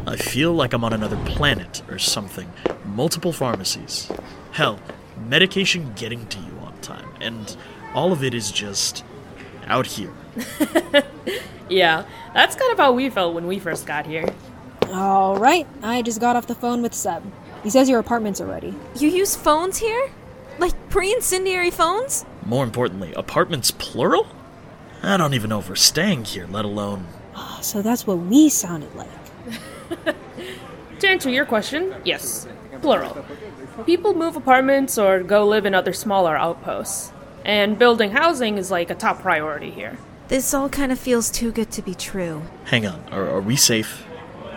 I 0.06 0.16
feel 0.16 0.52
like 0.52 0.72
I'm 0.72 0.84
on 0.84 0.92
another 0.92 1.22
planet 1.24 1.82
or 1.90 1.98
something. 1.98 2.50
Multiple 2.84 3.32
pharmacies. 3.32 4.10
Hell, 4.52 4.80
medication 5.28 5.92
getting 5.94 6.26
to 6.28 6.38
you 6.38 6.52
on 6.62 6.78
time. 6.80 7.08
And 7.20 7.56
all 7.94 8.12
of 8.12 8.24
it 8.24 8.34
is 8.34 8.50
just 8.50 9.04
out 9.66 9.86
here. 9.86 10.12
Yeah, 11.72 12.04
that's 12.34 12.54
kind 12.54 12.70
of 12.70 12.78
how 12.78 12.92
we 12.92 13.08
felt 13.08 13.34
when 13.34 13.46
we 13.46 13.58
first 13.58 13.86
got 13.86 14.06
here. 14.06 14.26
All 14.88 15.38
right, 15.38 15.66
I 15.82 16.02
just 16.02 16.20
got 16.20 16.36
off 16.36 16.46
the 16.46 16.54
phone 16.54 16.82
with 16.82 16.92
Seb. 16.92 17.22
He 17.62 17.70
says 17.70 17.88
your 17.88 18.00
apartments 18.00 18.40
are 18.40 18.46
ready. 18.46 18.74
You 18.96 19.08
use 19.08 19.36
phones 19.36 19.78
here? 19.78 20.10
Like 20.58 20.74
pre 20.90 21.12
incendiary 21.12 21.70
phones? 21.70 22.24
More 22.44 22.64
importantly, 22.64 23.12
apartments 23.14 23.70
plural? 23.70 24.26
I 25.02 25.16
don't 25.16 25.34
even 25.34 25.50
know 25.50 25.58
if 25.60 25.68
we're 25.68 25.74
staying 25.74 26.24
here, 26.24 26.46
let 26.50 26.64
alone. 26.64 27.06
Ah, 27.34 27.58
so 27.62 27.82
that's 27.82 28.06
what 28.06 28.18
we 28.18 28.48
sounded 28.48 28.94
like. 28.94 29.08
To 31.02 31.08
answer 31.08 31.30
your 31.30 31.44
question, 31.46 31.96
yes, 32.04 32.46
plural. 32.80 33.26
People 33.84 34.14
move 34.14 34.36
apartments 34.36 34.96
or 34.98 35.24
go 35.24 35.44
live 35.44 35.66
in 35.66 35.74
other 35.74 35.92
smaller 35.92 36.36
outposts. 36.36 37.12
And 37.44 37.76
building 37.76 38.12
housing 38.12 38.56
is 38.56 38.70
like 38.70 38.88
a 38.88 38.94
top 38.94 39.20
priority 39.20 39.72
here. 39.72 39.98
This 40.28 40.54
all 40.54 40.68
kind 40.68 40.92
of 40.92 41.00
feels 41.00 41.28
too 41.28 41.50
good 41.50 41.72
to 41.72 41.82
be 41.82 41.96
true. 41.96 42.42
Hang 42.66 42.86
on, 42.86 43.02
are, 43.10 43.28
are 43.28 43.40
we 43.40 43.56
safe? 43.56 44.06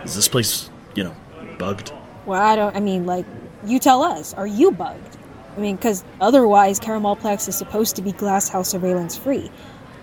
Is 0.04 0.14
this 0.14 0.28
place, 0.28 0.70
you 0.94 1.02
know, 1.02 1.16
bugged? 1.58 1.92
Well, 2.26 2.42
I 2.42 2.56
don't. 2.56 2.76
I 2.76 2.80
mean, 2.80 3.06
like, 3.06 3.24
you 3.64 3.78
tell 3.78 4.02
us. 4.02 4.34
Are 4.34 4.46
you 4.46 4.72
bugged? 4.72 5.16
I 5.56 5.60
mean, 5.60 5.76
because 5.76 6.04
otherwise, 6.20 6.78
Caramelplex 6.78 7.48
is 7.48 7.56
supposed 7.56 7.96
to 7.96 8.02
be 8.02 8.12
glasshouse 8.12 8.68
surveillance 8.68 9.16
free, 9.16 9.50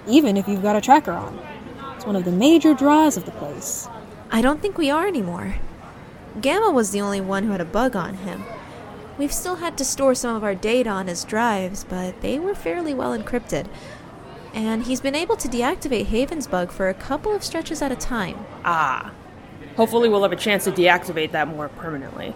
even 0.08 0.38
if 0.38 0.48
you've 0.48 0.64
got 0.64 0.76
a 0.76 0.82
tracker 0.82 1.12
on. 1.12 1.40
It's 1.96 2.06
one 2.06 2.16
of 2.16 2.26
the 2.26 2.32
major 2.32 2.74
draws 2.74 3.18
of 3.18 3.26
the 3.26 3.32
place. 3.32 3.88
I 4.32 4.42
don't 4.42 4.62
think 4.62 4.78
we 4.78 4.90
are 4.90 5.06
anymore. 5.06 5.56
Gamma 6.42 6.72
was 6.72 6.90
the 6.90 7.02
only 7.02 7.22
one 7.22 7.44
who 7.44 7.52
had 7.52 7.62
a 7.62 7.66
bug 7.66 7.96
on 7.96 8.16
him. 8.16 8.44
We've 9.18 9.32
still 9.32 9.58
had 9.58 9.78
to 9.78 9.86
store 9.86 10.16
some 10.16 10.36
of 10.36 10.44
our 10.44 10.56
data 10.56 10.90
on 10.90 11.08
his 11.08 11.24
drives, 11.24 11.84
but 11.84 12.22
they 12.22 12.40
were 12.40 12.56
fairly 12.56 12.96
well 12.96 13.16
encrypted. 13.16 13.68
And 14.56 14.84
he's 14.84 15.02
been 15.02 15.14
able 15.14 15.36
to 15.38 15.48
deactivate 15.48 16.08
Haven's 16.08 16.48
bug 16.48 16.72
for 16.72 16.90
a 16.90 16.94
couple 16.96 17.36
of 17.36 17.44
stretches 17.44 17.82
at 17.82 17.92
a 17.92 17.96
time. 17.96 18.44
Ah. 18.66 19.12
Hopefully, 19.76 20.10
we'll 20.10 20.22
have 20.24 20.32
a 20.32 20.36
chance 20.38 20.64
to 20.66 20.72
deactivate 20.72 21.32
that 21.32 21.48
more 21.48 21.68
permanently. 21.70 22.34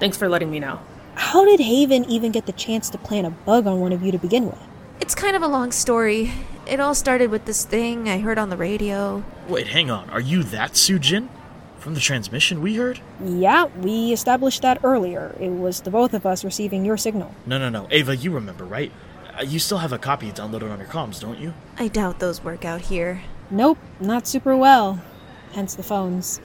Thanks 0.00 0.16
for 0.16 0.28
letting 0.28 0.50
me 0.50 0.58
know. 0.60 0.80
How 1.14 1.44
did 1.44 1.60
Haven 1.60 2.04
even 2.06 2.32
get 2.32 2.46
the 2.46 2.52
chance 2.52 2.90
to 2.90 2.98
plant 2.98 3.26
a 3.26 3.30
bug 3.30 3.66
on 3.66 3.80
one 3.80 3.92
of 3.92 4.02
you 4.02 4.10
to 4.12 4.18
begin 4.18 4.46
with? 4.46 4.58
It's 5.00 5.14
kind 5.14 5.36
of 5.36 5.42
a 5.42 5.46
long 5.48 5.72
story. 5.72 6.32
It 6.66 6.80
all 6.80 6.94
started 6.94 7.30
with 7.30 7.44
this 7.44 7.64
thing 7.64 8.08
I 8.08 8.18
heard 8.18 8.38
on 8.38 8.50
the 8.50 8.56
radio. 8.56 9.22
Wait, 9.48 9.68
hang 9.68 9.90
on. 9.90 10.08
Are 10.10 10.20
you 10.20 10.42
that 10.44 10.72
Sujin? 10.72 11.28
From 11.78 11.94
the 11.94 12.00
transmission 12.00 12.60
we 12.62 12.76
heard? 12.76 13.00
Yeah, 13.22 13.64
we 13.64 14.12
established 14.12 14.62
that 14.62 14.78
earlier. 14.84 15.34
It 15.40 15.48
was 15.50 15.80
the 15.80 15.90
both 15.90 16.14
of 16.14 16.24
us 16.24 16.44
receiving 16.44 16.84
your 16.84 16.96
signal. 16.96 17.34
No, 17.44 17.58
no, 17.58 17.68
no. 17.68 17.88
Ava, 17.90 18.14
you 18.14 18.30
remember, 18.30 18.64
right? 18.64 18.92
Uh, 19.36 19.42
You 19.42 19.58
still 19.58 19.78
have 19.78 19.92
a 19.92 19.98
copy 19.98 20.30
downloaded 20.30 20.70
on 20.70 20.78
your 20.78 20.86
comms, 20.86 21.20
don't 21.20 21.40
you? 21.40 21.54
I 21.78 21.88
doubt 21.88 22.20
those 22.20 22.44
work 22.44 22.64
out 22.64 22.82
here. 22.82 23.22
Nope, 23.50 23.78
not 23.98 24.28
super 24.28 24.56
well. 24.56 25.00
Hence 25.52 25.74
the 25.74 25.82
phones. 25.82 26.38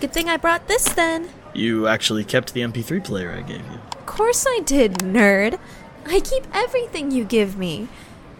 Good 0.00 0.12
thing 0.12 0.28
I 0.28 0.36
brought 0.36 0.68
this 0.68 0.84
then. 0.84 1.28
You 1.54 1.86
actually 1.86 2.24
kept 2.24 2.54
the 2.54 2.60
MP3 2.62 3.02
player 3.04 3.32
I 3.32 3.42
gave 3.42 3.60
you. 3.66 3.78
Of 3.92 4.06
course 4.06 4.46
I 4.48 4.60
did, 4.64 4.94
nerd. 4.98 5.58
I 6.06 6.20
keep 6.20 6.44
everything 6.52 7.10
you 7.10 7.24
give 7.24 7.56
me. 7.56 7.88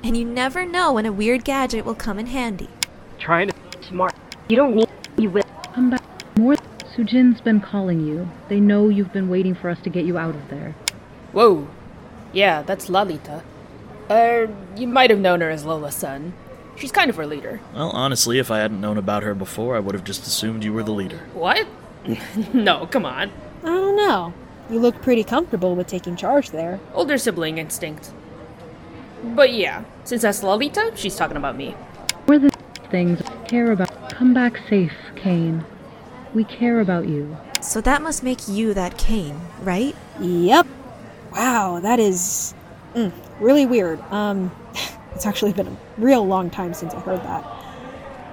And 0.02 0.16
you 0.16 0.24
never 0.24 0.66
know 0.66 0.92
when 0.92 1.06
a 1.06 1.12
weird 1.12 1.44
gadget 1.44 1.84
will 1.84 1.94
come 1.94 2.18
in 2.18 2.26
handy. 2.26 2.68
Trying 3.18 3.48
to 3.48 3.54
smart. 3.88 4.14
You 4.48 4.56
don't 4.56 4.74
need. 4.76 4.88
You 5.16 5.30
will. 5.30 5.42
Come 5.74 5.90
back. 5.90 6.02
More. 6.38 6.56
Sujin's 6.94 7.40
been 7.40 7.60
calling 7.60 8.06
you. 8.06 8.28
They 8.48 8.60
know 8.60 8.88
you've 8.88 9.12
been 9.12 9.28
waiting 9.28 9.54
for 9.54 9.68
us 9.70 9.78
to 9.82 9.90
get 9.90 10.04
you 10.04 10.18
out 10.18 10.34
of 10.34 10.48
there. 10.48 10.74
Whoa. 11.32 11.66
Yeah, 12.32 12.62
that's 12.62 12.88
Lalita. 12.88 13.42
Uh, 14.10 14.14
Uh, 14.14 14.46
you 14.76 14.86
might 14.86 15.08
have 15.10 15.18
known 15.18 15.40
her 15.40 15.48
as 15.50 15.64
Lola's 15.64 15.94
son. 15.94 16.34
She's 16.76 16.92
kind 16.92 17.10
of 17.10 17.18
our 17.18 17.26
leader. 17.26 17.60
Well, 17.74 17.90
honestly, 17.90 18.38
if 18.38 18.50
I 18.50 18.58
hadn't 18.58 18.80
known 18.80 18.98
about 18.98 19.22
her 19.22 19.34
before, 19.34 19.76
I 19.76 19.80
would 19.80 19.94
have 19.94 20.04
just 20.04 20.26
assumed 20.26 20.64
you 20.64 20.72
were 20.72 20.82
the 20.82 20.92
leader. 20.92 21.18
What? 21.32 21.66
no, 22.52 22.86
come 22.86 23.06
on. 23.06 23.30
I 23.62 23.66
don't 23.66 23.96
know. 23.96 24.34
You 24.70 24.80
look 24.80 25.00
pretty 25.02 25.24
comfortable 25.24 25.76
with 25.76 25.86
taking 25.86 26.16
charge 26.16 26.50
there. 26.50 26.80
Older 26.94 27.18
sibling 27.18 27.58
instinct. 27.58 28.12
But 29.22 29.52
yeah, 29.52 29.84
since 30.04 30.22
that's 30.22 30.42
Lalita, 30.42 30.92
she's 30.96 31.16
talking 31.16 31.36
about 31.36 31.56
me. 31.56 31.74
We're 32.26 32.38
the 32.38 32.50
things 32.90 33.20
we 33.20 33.46
care 33.46 33.72
about. 33.72 34.10
Come 34.10 34.34
back 34.34 34.58
safe, 34.68 34.92
Kane. 35.16 35.64
We 36.34 36.44
care 36.44 36.80
about 36.80 37.08
you. 37.08 37.36
So 37.60 37.80
that 37.82 38.02
must 38.02 38.22
make 38.22 38.48
you 38.48 38.74
that 38.74 38.98
Kane, 38.98 39.40
right? 39.62 39.94
Yep. 40.20 40.66
Wow, 41.32 41.80
that 41.80 41.98
is 41.98 42.54
mm, 42.94 43.12
really 43.40 43.66
weird. 43.66 44.00
Um, 44.12 44.50
it's 45.14 45.26
actually 45.26 45.52
been 45.52 45.68
a 45.68 45.76
real 45.98 46.26
long 46.26 46.50
time 46.50 46.74
since 46.74 46.94
I 46.94 47.00
heard 47.00 47.22
that. 47.22 47.42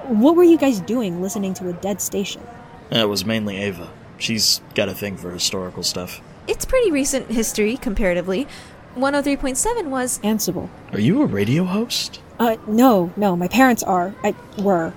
What 0.08 0.36
were 0.36 0.44
you 0.44 0.58
guys 0.58 0.80
doing 0.80 1.22
listening 1.22 1.54
to 1.56 1.70
a 1.70 1.74
dead 1.74 2.02
station? 2.02 2.42
That 2.90 3.08
was 3.08 3.24
mainly 3.26 3.58
Ava. 3.58 3.90
She's 4.18 4.62
got 4.76 4.90
a 4.90 4.94
thing 4.94 5.18
for 5.18 5.32
historical 5.32 5.84
stuff. 5.84 6.22
It's 6.48 6.66
pretty 6.66 6.92
recent 6.92 7.32
history, 7.32 7.78
comparatively. 7.78 8.48
103.7 8.96 9.90
was. 9.90 10.20
Ansible. 10.20 10.70
Are 10.92 11.00
you 11.00 11.22
a 11.22 11.26
radio 11.26 11.64
host? 11.64 12.22
Uh, 12.40 12.58
no, 12.68 13.12
no, 13.16 13.36
my 13.36 13.48
parents 13.48 13.84
are. 13.84 14.14
I 14.24 14.36
were. 14.62 14.94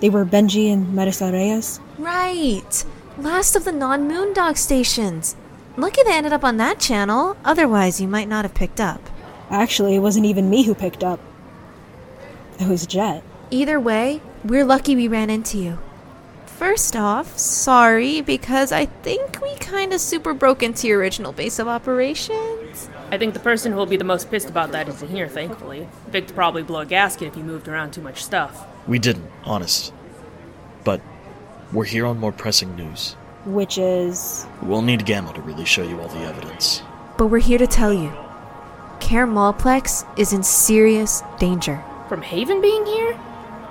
They 0.00 0.10
were 0.10 0.24
Benji 0.24 0.72
and 0.72 0.86
Marisa 0.88 1.32
Reyes. 1.32 1.80
Right! 1.98 2.84
Last 3.16 3.56
of 3.56 3.64
the 3.64 3.72
non 3.72 4.08
Moondog 4.08 4.56
stations. 4.56 5.34
Lucky 5.76 6.02
they 6.02 6.16
ended 6.16 6.32
up 6.32 6.44
on 6.44 6.56
that 6.58 6.78
channel, 6.78 7.36
otherwise, 7.44 8.00
you 8.00 8.08
might 8.08 8.28
not 8.28 8.44
have 8.44 8.54
picked 8.54 8.80
up. 8.80 9.00
Actually, 9.50 9.94
it 9.96 10.00
wasn't 10.00 10.26
even 10.26 10.50
me 10.50 10.64
who 10.64 10.74
picked 10.74 11.02
up. 11.02 11.20
It 12.58 12.66
was 12.66 12.86
Jet. 12.86 13.22
Either 13.50 13.78
way, 13.78 14.20
we're 14.44 14.64
lucky 14.64 14.96
we 14.96 15.06
ran 15.06 15.30
into 15.30 15.58
you. 15.58 15.78
First 16.46 16.96
off, 16.96 17.38
sorry, 17.38 18.20
because 18.20 18.72
I 18.72 18.86
think 18.86 19.40
we 19.40 19.54
kinda 19.60 19.96
super 19.98 20.34
broke 20.34 20.62
into 20.64 20.88
your 20.88 20.98
original 20.98 21.30
base 21.30 21.60
of 21.60 21.68
operations. 21.68 22.90
I 23.12 23.16
think 23.16 23.34
the 23.34 23.40
person 23.40 23.70
who 23.70 23.78
will 23.78 23.86
be 23.86 23.96
the 23.96 24.02
most 24.02 24.28
pissed 24.28 24.50
about 24.50 24.72
that 24.72 24.88
isn't 24.88 25.08
here, 25.08 25.28
thankfully. 25.28 25.88
Vic'd 26.08 26.34
probably 26.34 26.64
blow 26.64 26.80
a 26.80 26.86
gasket 26.86 27.28
if 27.28 27.36
you 27.36 27.44
moved 27.44 27.68
around 27.68 27.92
too 27.92 28.02
much 28.02 28.24
stuff. 28.24 28.66
We 28.88 28.98
didn't, 28.98 29.30
honest. 29.44 29.92
But 30.82 31.00
we're 31.72 31.84
here 31.84 32.06
on 32.06 32.18
more 32.18 32.32
pressing 32.32 32.74
news. 32.74 33.14
Which 33.44 33.78
is. 33.78 34.46
We'll 34.62 34.82
need 34.82 35.06
Gamma 35.06 35.32
to 35.34 35.40
really 35.42 35.64
show 35.64 35.84
you 35.84 36.00
all 36.00 36.08
the 36.08 36.26
evidence. 36.26 36.82
But 37.16 37.28
we're 37.28 37.38
here 37.38 37.58
to 37.58 37.68
tell 37.68 37.92
you 37.92 38.12
Care 38.98 39.28
Malplex 39.28 40.04
is 40.18 40.32
in 40.32 40.42
serious 40.42 41.22
danger. 41.38 41.82
From 42.08 42.22
Haven 42.22 42.62
being 42.62 42.86
here? 42.86 43.20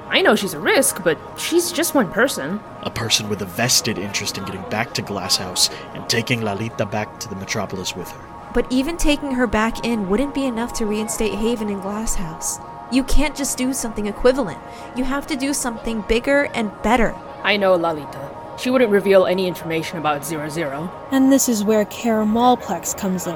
I 0.09 0.21
know 0.21 0.35
she's 0.35 0.53
a 0.53 0.59
risk, 0.59 1.03
but 1.03 1.17
she's 1.38 1.71
just 1.71 1.95
one 1.95 2.11
person. 2.11 2.59
A 2.83 2.91
person 2.91 3.29
with 3.29 3.41
a 3.41 3.45
vested 3.45 3.97
interest 3.97 4.38
in 4.38 4.45
getting 4.45 4.61
back 4.69 4.93
to 4.93 5.01
Glasshouse 5.01 5.71
and 5.95 6.07
taking 6.07 6.41
Lalita 6.41 6.85
back 6.85 7.19
to 7.19 7.29
the 7.29 7.35
metropolis 7.35 7.95
with 7.95 8.11
her. 8.11 8.51
But 8.53 8.71
even 8.71 8.95
taking 8.95 9.31
her 9.31 9.47
back 9.47 9.83
in 9.85 10.07
wouldn't 10.07 10.35
be 10.35 10.45
enough 10.45 10.71
to 10.73 10.85
reinstate 10.85 11.33
Haven 11.33 11.69
in 11.69 11.79
Glasshouse. 11.79 12.59
You 12.91 13.03
can't 13.03 13.35
just 13.35 13.57
do 13.57 13.73
something 13.73 14.05
equivalent. 14.05 14.59
You 14.95 15.03
have 15.03 15.25
to 15.27 15.35
do 15.35 15.51
something 15.51 16.01
bigger 16.01 16.43
and 16.53 16.71
better. 16.83 17.15
I 17.43 17.57
know 17.57 17.73
Lalita. 17.75 18.29
She 18.59 18.69
wouldn't 18.69 18.91
reveal 18.91 19.25
any 19.25 19.47
information 19.47 19.97
about 19.97 20.23
Zero 20.23 20.47
Zero. 20.47 20.91
And 21.11 21.31
this 21.31 21.49
is 21.49 21.63
where 21.63 21.85
Care 21.85 22.23
Malplex 22.23 22.95
comes 22.97 23.25
in, 23.25 23.35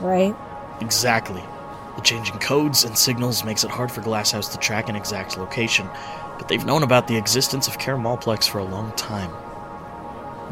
right? 0.00 0.36
Exactly. 0.80 1.42
The 1.96 2.02
changing 2.02 2.38
codes 2.38 2.84
and 2.84 2.96
signals 2.96 3.44
makes 3.44 3.64
it 3.64 3.70
hard 3.70 3.90
for 3.90 4.00
Glasshouse 4.00 4.48
to 4.48 4.58
track 4.58 4.88
an 4.88 4.96
exact 4.96 5.38
location, 5.38 5.88
but 6.38 6.48
they've 6.48 6.64
known 6.64 6.82
about 6.82 7.06
the 7.06 7.16
existence 7.16 7.68
of 7.68 7.78
Care 7.78 7.96
Malplex 7.96 8.48
for 8.48 8.58
a 8.58 8.64
long 8.64 8.92
time. 8.92 9.30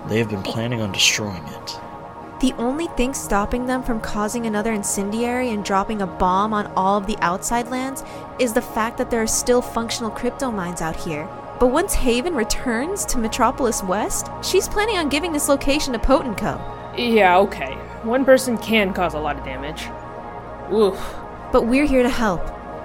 They 0.08 0.18
have 0.18 0.28
been 0.28 0.42
planning 0.42 0.80
on 0.80 0.92
destroying 0.92 1.44
it. 1.46 1.80
The 2.40 2.52
only 2.54 2.88
thing 2.88 3.14
stopping 3.14 3.66
them 3.66 3.84
from 3.84 4.00
causing 4.00 4.46
another 4.46 4.72
incendiary 4.72 5.50
and 5.50 5.64
dropping 5.64 6.02
a 6.02 6.06
bomb 6.06 6.52
on 6.52 6.66
all 6.76 6.98
of 6.98 7.06
the 7.06 7.16
outside 7.18 7.68
lands 7.68 8.02
is 8.40 8.52
the 8.52 8.60
fact 8.60 8.98
that 8.98 9.10
there 9.10 9.22
are 9.22 9.28
still 9.28 9.62
functional 9.62 10.10
crypto 10.10 10.50
mines 10.50 10.80
out 10.80 10.96
here. 10.96 11.28
But 11.60 11.68
once 11.68 11.94
Haven 11.94 12.34
returns 12.34 13.04
to 13.06 13.18
Metropolis 13.18 13.84
West, 13.84 14.28
she's 14.42 14.68
planning 14.68 14.96
on 14.96 15.08
giving 15.08 15.32
this 15.32 15.48
location 15.48 15.92
to 15.92 16.00
Potent 16.00 16.36
Co. 16.36 16.60
Yeah, 16.96 17.38
okay. 17.38 17.74
One 18.02 18.24
person 18.24 18.58
can 18.58 18.92
cause 18.92 19.14
a 19.14 19.20
lot 19.20 19.38
of 19.38 19.44
damage. 19.44 19.86
Oof. 20.72 21.21
But 21.52 21.66
we're 21.66 21.84
here 21.84 22.02
to 22.02 22.08
help. 22.08 22.40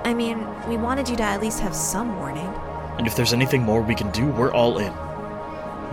I 0.05 0.13
mean, 0.13 0.45
we 0.67 0.75
wanted 0.75 1.07
you 1.07 1.15
to 1.15 1.23
at 1.23 1.41
least 1.41 1.61
have 1.61 1.73
some 1.73 2.17
warning. 2.17 2.53
And 2.97 3.07
if 3.07 3.15
there's 3.15 3.31
anything 3.31 3.63
more 3.63 3.81
we 3.81 3.95
can 3.95 4.11
do, 4.11 4.25
we're 4.25 4.51
all 4.51 4.77
in. 4.77 4.93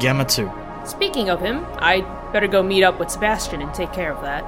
Gamma 0.00 0.24
2. 0.24 0.50
Speaking 0.84 1.30
of 1.30 1.40
him, 1.40 1.64
I'd 1.78 2.04
better 2.32 2.48
go 2.48 2.64
meet 2.64 2.82
up 2.82 2.98
with 2.98 3.10
Sebastian 3.10 3.62
and 3.62 3.72
take 3.72 3.92
care 3.92 4.12
of 4.12 4.20
that. 4.22 4.44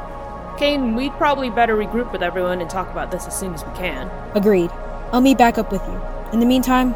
Kane, 0.58 0.96
we'd 0.96 1.12
probably 1.12 1.50
better 1.50 1.76
regroup 1.76 2.10
with 2.10 2.22
everyone 2.22 2.60
and 2.60 2.68
talk 2.68 2.90
about 2.90 3.12
this 3.12 3.26
as 3.26 3.38
soon 3.38 3.54
as 3.54 3.64
we 3.64 3.72
can. 3.74 4.10
Agreed. 4.34 4.72
I'll 5.12 5.20
meet 5.20 5.38
back 5.38 5.56
up 5.56 5.70
with 5.70 5.82
you. 5.86 6.00
In 6.32 6.40
the 6.40 6.46
meantime, 6.46 6.94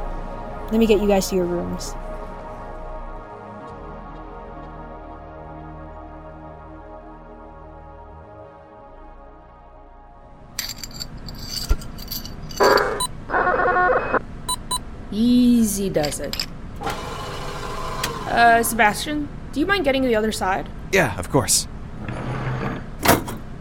let 0.73 0.81
me 0.81 0.87
get 0.87 1.01
you 1.01 1.07
guys 1.07 1.29
to 1.29 1.37
your 1.37 1.45
rooms. 1.45 1.95
Easy 15.13 15.89
does 15.91 16.21
it. 16.21 16.47
Uh, 16.81 18.63
Sebastian, 18.63 19.29
do 19.53 19.61
you 19.61 19.67
mind 19.67 19.85
getting 19.85 20.03
to 20.03 20.09
the 20.09 20.15
other 20.17 20.33
side? 20.33 20.69
Yeah, 20.93 21.19
of 21.19 21.31
course. 21.31 21.67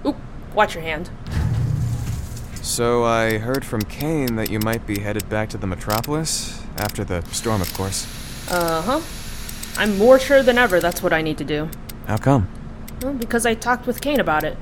Oop, 0.06 0.16
watch 0.54 0.76
your 0.76 0.84
hand. 0.84 1.10
So 2.62 3.04
I 3.04 3.40
heard 3.40 3.66
from 3.66 3.82
Kane 3.82 4.36
that 4.36 4.52
you 4.52 4.60
might 4.60 4.86
be 4.86 5.00
headed 5.00 5.28
back 5.28 5.50
to 5.50 5.58
the 5.58 5.66
metropolis 5.66 6.62
after 6.78 7.04
the 7.04 7.24
storm, 7.32 7.62
of 7.62 7.74
course. 7.74 8.06
Uh 8.52 8.82
huh. 8.82 9.02
I'm 9.78 9.98
more 9.98 10.20
sure 10.20 10.44
than 10.44 10.58
ever 10.58 10.80
that's 10.80 11.02
what 11.02 11.14
I 11.14 11.22
need 11.22 11.38
to 11.40 11.44
do. 11.44 11.70
How 12.06 12.18
come? 12.18 12.48
Well, 13.02 13.14
because 13.14 13.46
I 13.46 13.56
talked 13.56 13.88
with 13.88 14.02
Kane 14.02 14.20
about 14.20 14.44
it. 14.44 14.58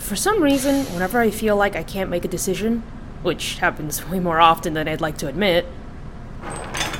For 0.00 0.16
some 0.16 0.42
reason, 0.42 0.84
whenever 0.86 1.20
I 1.20 1.30
feel 1.30 1.56
like 1.56 1.76
I 1.76 1.82
can't 1.82 2.10
make 2.10 2.24
a 2.24 2.28
decision, 2.28 2.82
which 3.22 3.58
happens 3.58 4.08
way 4.10 4.18
more 4.18 4.40
often 4.40 4.74
than 4.74 4.88
I'd 4.88 5.00
like 5.00 5.18
to 5.18 5.28
admit, 5.28 5.66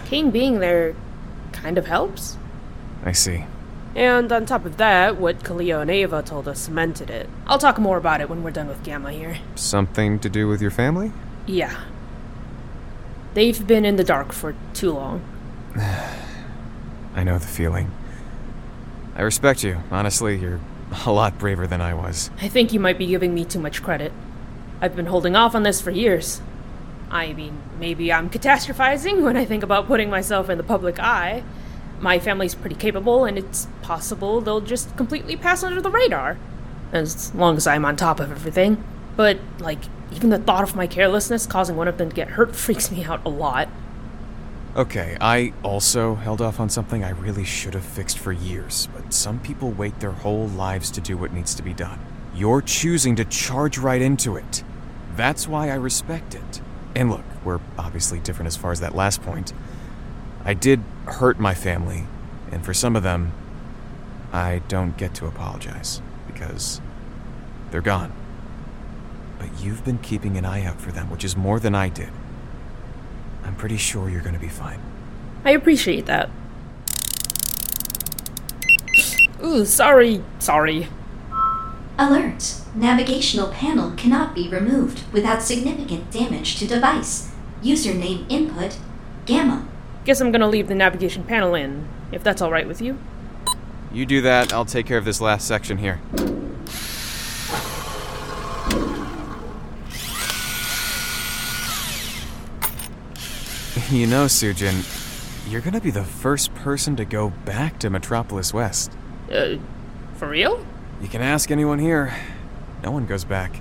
Kane 0.07 0.31
being 0.31 0.61
there 0.61 0.95
kind 1.53 1.79
of 1.79 1.87
helps. 1.87 2.37
I 3.05 3.13
see. 3.13 3.45
And 3.97 4.31
on 4.31 4.47
top 4.47 4.65
of 4.65 4.77
that, 4.77 5.17
what 5.17 5.43
Kaleo 5.43 5.81
and 5.81 5.91
Ava 5.91 6.23
told 6.23 6.47
us 6.47 6.61
cemented 6.61 7.11
it. 7.11 7.29
I'll 7.47 7.59
talk 7.59 7.79
more 7.79 7.97
about 7.97 8.21
it 8.21 8.29
when 8.29 8.43
we're 8.43 8.51
done 8.51 8.69
with 8.69 8.83
Gamma 8.85 9.11
here. 9.11 9.39
Something 9.57 10.19
to 10.21 10.29
do 10.29 10.47
with 10.47 10.61
your 10.63 10.71
family? 10.71 11.13
Yeah. 11.47 11.75
They've 13.35 13.67
been 13.67 13.85
in 13.85 13.97
the 13.97 14.05
dark 14.05 14.33
for 14.33 14.55
too 14.75 14.93
long. 14.93 15.25
I 15.77 17.25
know 17.25 17.39
the 17.39 17.47
feeling. 17.47 17.91
I 19.17 19.23
respect 19.23 19.65
you. 19.65 19.79
Honestly, 19.91 20.37
you're 20.37 20.61
a 21.05 21.11
lot 21.11 21.39
braver 21.39 21.67
than 21.67 21.81
I 21.81 21.95
was. 21.95 22.31
I 22.41 22.49
think 22.49 22.73
you 22.73 22.79
might 22.79 22.99
be 22.99 23.07
giving 23.07 23.35
me 23.35 23.45
too 23.45 23.59
much 23.59 23.83
credit. 23.83 24.13
I've 24.81 24.95
been 24.95 25.07
holding 25.07 25.35
off 25.35 25.55
on 25.55 25.63
this 25.63 25.81
for 25.81 25.91
years. 25.91 26.43
I 27.11 27.33
mean, 27.33 27.61
maybe 27.79 28.13
I'm 28.13 28.31
catastrophizing 28.31 29.23
when 29.25 29.37
I 29.37 29.45
think 29.45 29.63
about 29.63 29.87
putting 29.87 30.11
myself 30.11 30.51
in 30.51 30.59
the 30.59 30.65
public 30.65 30.99
eye. 30.99 31.43
My 32.01 32.19
family's 32.19 32.55
pretty 32.55 32.77
capable, 32.77 33.25
and 33.25 33.39
it's 33.39 33.69
possible 33.83 34.41
they'll 34.41 34.61
just 34.61 34.95
completely 34.97 35.37
pass 35.37 35.63
under 35.63 35.81
the 35.81 35.91
radar. 35.91 36.37
As 36.93 37.35
long 37.35 37.57
as 37.57 37.67
I'm 37.67 37.85
on 37.85 37.97
top 37.97 38.21
of 38.21 38.31
everything. 38.31 38.83
But, 39.17 39.39
like, 39.59 39.81
even 40.13 40.31
the 40.31 40.39
thought 40.39 40.63
of 40.63 40.77
my 40.77 40.87
carelessness 40.87 41.47
causing 41.47 41.77
one 41.77 41.89
of 41.89 41.99
them 41.99 42.11
to 42.11 42.15
get 42.15 42.29
hurt 42.29 42.55
freaks 42.57 42.91
me 42.91 43.05
out 43.05 43.25
a 43.25 43.29
lot. 43.29 43.69
Okay, 44.77 45.17
I 45.23 45.55
also 45.63 46.17
held 46.17 46.43
off 46.43 46.61
on 46.61 46.69
something 46.69 47.03
I 47.03 47.11
really 47.11 47.45
should 47.45 47.73
have 47.73 47.85
fixed 47.85 48.19
for 48.19 48.31
years, 48.31 48.89
but 48.95 49.15
some 49.15 49.41
people 49.41 49.71
wait 49.71 50.01
their 50.01 50.13
whole 50.13 50.49
lives 50.49 50.91
to 50.93 51.01
do 51.01 51.17
what 51.17 51.33
needs 51.33 51.55
to 51.55 51.63
be 51.63 51.73
done. 51.73 51.99
You're 52.35 52.61
choosing 52.61 53.17
to 53.17 53.25
charge 53.25 53.79
right 53.79 54.03
into 54.03 54.37
it. 54.37 54.63
That's 55.17 55.49
why 55.49 55.71
I 55.71 55.77
respect 55.77 56.35
it. 56.35 56.61
And 56.97 57.11
look, 57.11 57.25
we're 57.45 57.61
obviously 57.79 58.21
different 58.21 58.47
as 58.47 58.57
far 58.57 58.73
as 58.73 58.81
that 58.81 58.95
last 58.95 59.23
point. 59.23 59.53
I 60.45 60.55
did 60.55 60.81
hurt 61.05 61.39
my 61.39 61.53
family, 61.53 62.07
and 62.51 62.65
for 62.65 62.73
some 62.73 62.97
of 62.97 63.03
them, 63.03 63.33
I 64.33 64.63
don't 64.69 64.97
get 64.97 65.15
to 65.17 65.27
apologize 65.27 66.01
because 66.27 66.81
they're 67.71 67.83
gone. 67.83 68.13
But 69.39 69.49
you've 69.63 69.85
been 69.85 69.99
keeping 69.99 70.39
an 70.39 70.47
eye 70.47 70.65
out 70.65 70.81
for 70.81 70.91
them, 70.91 71.11
which 71.11 71.23
is 71.23 71.37
more 71.37 71.61
than 71.61 71.75
I 71.75 71.91
did. 71.91 72.09
I'm 73.45 73.57
pretty 73.57 73.77
sure 73.77 74.09
you're 74.09 74.23
going 74.23 74.35
to 74.35 74.41
be 74.41 74.49
fine. 74.49 74.81
I 75.45 75.51
appreciate 75.51 76.07
that. 76.07 76.31
Ooh, 79.45 79.67
sorry, 79.67 80.25
sorry. 80.39 80.89
Alert! 81.99 82.66
Navigational 82.77 83.49
panel 83.49 83.93
cannot 83.93 84.35
be 84.35 84.51
removed 84.51 85.11
without 85.11 85.41
significant 85.41 86.11
damage 86.11 86.57
to 86.59 86.67
device. 86.67 87.33
Username 87.63 88.31
input 88.31 88.77
Gamma. 89.25 89.67
Guess 90.05 90.21
I'm 90.21 90.31
gonna 90.31 90.47
leave 90.47 90.69
the 90.69 90.75
navigation 90.75 91.25
panel 91.25 91.55
in, 91.55 91.89
if 92.13 92.23
that's 92.23 92.43
alright 92.43 92.69
with 92.69 92.83
you. 92.83 92.99
You 93.91 94.05
do 94.05 94.21
that, 94.21 94.53
I'll 94.53 94.67
take 94.67 94.85
care 94.85 94.99
of 94.99 95.07
this 95.07 95.23
last 95.23 95.49
section 95.49 95.79
here. 95.79 96.01
You 103.91 104.09
know, 104.09 104.25
Sujin, 104.25 104.83
you're 105.49 105.61
gonna 105.61 105.81
be 105.81 105.93
the 105.93 106.03
first 106.03 106.53
person 106.57 106.97
to 106.97 107.05
go 107.05 107.31
back 107.45 107.79
to 107.79 107.89
Metropolis 107.89 108.53
West. 108.53 108.91
Uh, 109.31 109.59
for 110.17 110.29
real? 110.29 110.67
You 111.01 111.07
can 111.07 111.23
ask 111.23 111.53
anyone 111.53 111.79
here. 111.79 112.13
No 112.87 112.93
one 112.93 113.05
goes 113.05 113.25
back. 113.25 113.61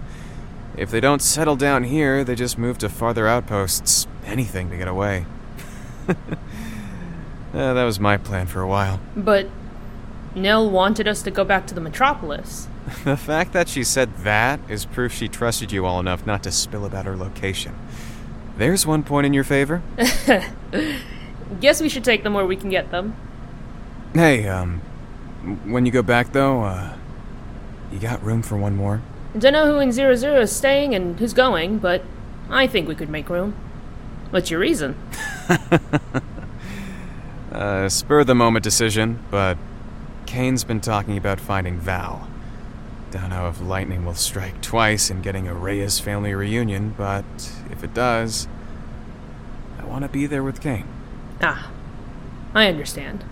If 0.78 0.92
they 0.92 1.00
don't 1.00 1.20
settle 1.20 1.56
down 1.56 1.86
here, 1.86 2.24
they 2.24 2.36
just 2.36 2.60
move 2.60 2.78
to 2.78 2.90
farther 2.90 3.28
outposts. 3.28 4.06
Anything 4.24 4.70
to 4.70 4.78
get 4.78 4.88
away. 4.88 5.26
Uh, 7.54 7.74
that 7.74 7.86
was 7.86 8.02
my 8.02 8.18
plan 8.18 8.46
for 8.46 8.60
a 8.60 8.68
while. 8.68 9.00
But 9.16 9.48
Nell 10.36 10.70
wanted 10.70 11.08
us 11.08 11.22
to 11.22 11.32
go 11.32 11.46
back 11.46 11.66
to 11.68 11.74
the 11.74 11.80
Metropolis. 11.80 12.68
the 13.06 13.16
fact 13.16 13.54
that 13.54 13.70
she 13.70 13.82
said 13.82 14.14
that 14.18 14.60
is 14.68 14.84
proof 14.84 15.14
she 15.14 15.30
trusted 15.30 15.72
you 15.72 15.86
all 15.86 16.02
enough 16.02 16.26
not 16.26 16.44
to 16.44 16.52
spill 16.52 16.84
about 16.84 17.06
her 17.06 17.16
location. 17.16 17.74
There's 18.58 18.86
one 18.86 19.04
point 19.04 19.26
in 19.26 19.34
your 19.34 19.46
favor. 19.46 19.82
Guess 21.62 21.80
we 21.80 21.88
should 21.88 22.04
take 22.04 22.24
them 22.24 22.34
where 22.34 22.46
we 22.46 22.58
can 22.58 22.70
get 22.70 22.92
them. 22.92 23.16
Hey, 24.14 24.50
um, 24.50 24.82
when 25.64 25.86
you 25.86 25.94
go 25.94 26.02
back 26.02 26.34
though, 26.34 26.64
uh, 26.64 26.94
you 27.90 28.00
got 28.00 28.22
room 28.22 28.42
for 28.42 28.58
one 28.58 28.76
more? 28.76 29.02
Dunno 29.38 29.66
who 29.66 29.80
in 29.80 29.92
Zero 29.92 30.16
Zero 30.16 30.42
is 30.42 30.56
staying 30.56 30.96
and 30.96 31.20
who's 31.20 31.34
going, 31.34 31.80
but 31.80 32.04
I 32.50 32.68
think 32.68 32.88
we 32.88 32.96
could 32.96 33.10
make 33.10 33.30
room. 33.30 33.56
What's 34.30 34.50
your 34.50 34.60
reason? 34.60 34.96
Uh, 37.56 37.88
spur 37.88 38.20
of 38.20 38.28
the 38.28 38.36
moment 38.36 38.66
decision, 38.66 39.18
but 39.32 39.58
Kane's 40.26 40.66
been 40.66 40.82
talking 40.82 41.18
about 41.18 41.40
finding 41.40 41.80
Val. 41.80 42.28
Don't 43.12 43.30
know 43.30 43.48
if 43.48 43.62
lightning 43.62 44.04
will 44.04 44.14
strike 44.14 44.62
twice 44.62 45.10
in 45.10 45.22
getting 45.22 45.48
a 45.48 45.54
Reyes 45.54 45.98
family 45.98 46.34
reunion, 46.34 46.94
but 46.98 47.24
if 47.72 47.82
it 47.82 47.94
does, 47.94 48.50
I 49.80 49.86
want 49.86 50.04
to 50.04 50.10
be 50.10 50.26
there 50.26 50.44
with 50.44 50.60
Kane. 50.60 50.86
Ah, 51.42 51.72
I 52.54 52.68
understand. 52.68 53.24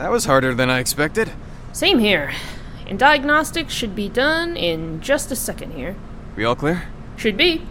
That 0.00 0.10
was 0.10 0.24
harder 0.24 0.54
than 0.54 0.70
I 0.70 0.78
expected. 0.78 1.30
Same 1.74 1.98
here. 1.98 2.32
And 2.88 2.98
diagnostics 2.98 3.74
should 3.74 3.94
be 3.94 4.08
done 4.08 4.56
in 4.56 5.02
just 5.02 5.30
a 5.30 5.36
second 5.36 5.72
here. 5.72 5.94
We 6.36 6.44
all 6.44 6.56
clear? 6.56 6.84
Should 7.18 7.36
be. 7.36 7.66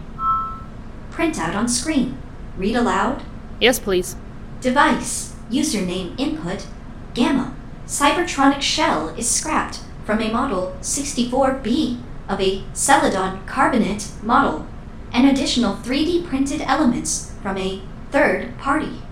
Printout 1.10 1.56
on 1.56 1.68
screen. 1.68 2.18
Read 2.56 2.76
aloud. 2.76 3.24
Yes, 3.60 3.80
please. 3.80 4.14
Device. 4.60 5.34
Username 5.50 6.18
input. 6.20 6.66
Gamma. 7.14 7.56
Cybertronic 7.86 8.62
shell 8.62 9.08
is 9.16 9.28
scrapped 9.28 9.80
from 10.04 10.22
a 10.22 10.30
model 10.30 10.76
64B 10.80 12.00
of 12.28 12.40
a 12.40 12.62
Celadon 12.72 13.44
carbonate 13.46 14.08
model. 14.22 14.66
And 15.12 15.28
additional 15.28 15.74
3D 15.74 16.28
printed 16.28 16.60
elements 16.60 17.32
from 17.42 17.58
a 17.58 17.82
third 18.12 18.56
party. 18.58 19.02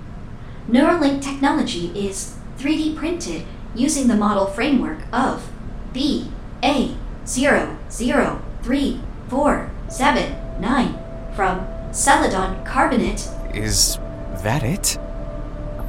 Neuralink 0.70 1.20
technology 1.20 1.86
is 1.98 2.37
3D 2.58 2.96
printed 2.96 3.44
using 3.74 4.08
the 4.08 4.16
model 4.16 4.46
framework 4.46 4.98
of 5.12 5.50
B 5.92 6.30
A 6.62 6.94
zero 7.26 7.78
zero 7.90 8.42
three 8.62 9.00
four 9.28 9.70
seven 9.88 10.34
nine 10.60 10.98
from 11.34 11.66
Celadon 11.92 12.64
Carbonate. 12.64 13.28
Is 13.54 13.98
that 14.42 14.62
it? 14.62 14.98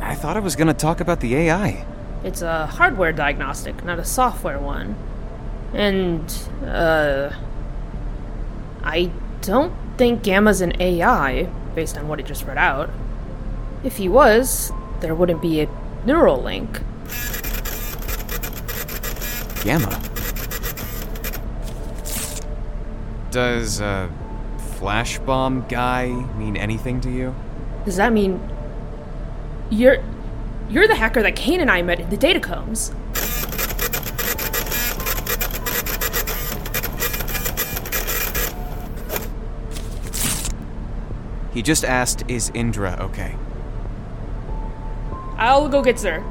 I 0.02 0.16
thought 0.16 0.38
I 0.38 0.40
was 0.40 0.56
gonna 0.56 0.74
talk 0.74 1.02
about 1.02 1.20
the 1.20 1.36
AI. 1.36 1.86
It's 2.24 2.42
a 2.42 2.68
hardware 2.68 3.12
diagnostic, 3.12 3.84
not 3.84 4.00
a 4.00 4.06
software 4.06 4.60
one. 4.60 4.96
And, 5.74 6.32
uh. 6.66 7.32
I 8.84 9.12
don't 9.42 9.74
think 9.98 10.24
Gamma's 10.24 10.62
an 10.62 10.74
AI, 10.82 11.44
based 11.76 11.98
on 11.98 12.08
what 12.08 12.18
he 12.20 12.26
just 12.26 12.46
read 12.46 12.58
out. 12.58 12.90
If 13.84 13.98
he 13.98 14.08
was, 14.10 14.72
there 15.02 15.14
wouldn't 15.14 15.42
be 15.42 15.62
a 15.62 15.68
neural 16.06 16.42
link. 16.42 16.82
Gamma. 19.64 20.02
Does, 23.32 23.82
uh, 23.82 24.10
flash 24.80 25.20
bomb 25.20 25.68
guy 25.68 26.08
mean 26.38 26.56
anything 26.56 27.02
to 27.02 27.12
you? 27.12 27.36
Does 27.84 27.98
that 27.98 28.14
mean 28.14 28.40
you're 29.70 29.98
you're 30.70 30.88
the 30.88 30.96
hacker 30.96 31.22
that 31.22 31.36
Kane 31.36 31.60
and 31.60 31.70
I 31.70 31.82
met 31.82 32.00
in 32.00 32.10
the 32.10 32.18
datacombs? 32.18 32.94
He 41.54 41.62
just 41.62 41.84
asked, 41.84 42.24
is 42.30 42.52
Indra 42.54 42.96
okay? 43.02 43.36
I'll 45.42 45.70
go 45.70 45.82
get 45.82 45.98
Zer. 45.98 46.22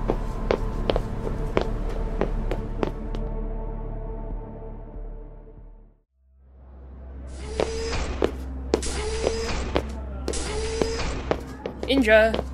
Indra. 11.89 12.45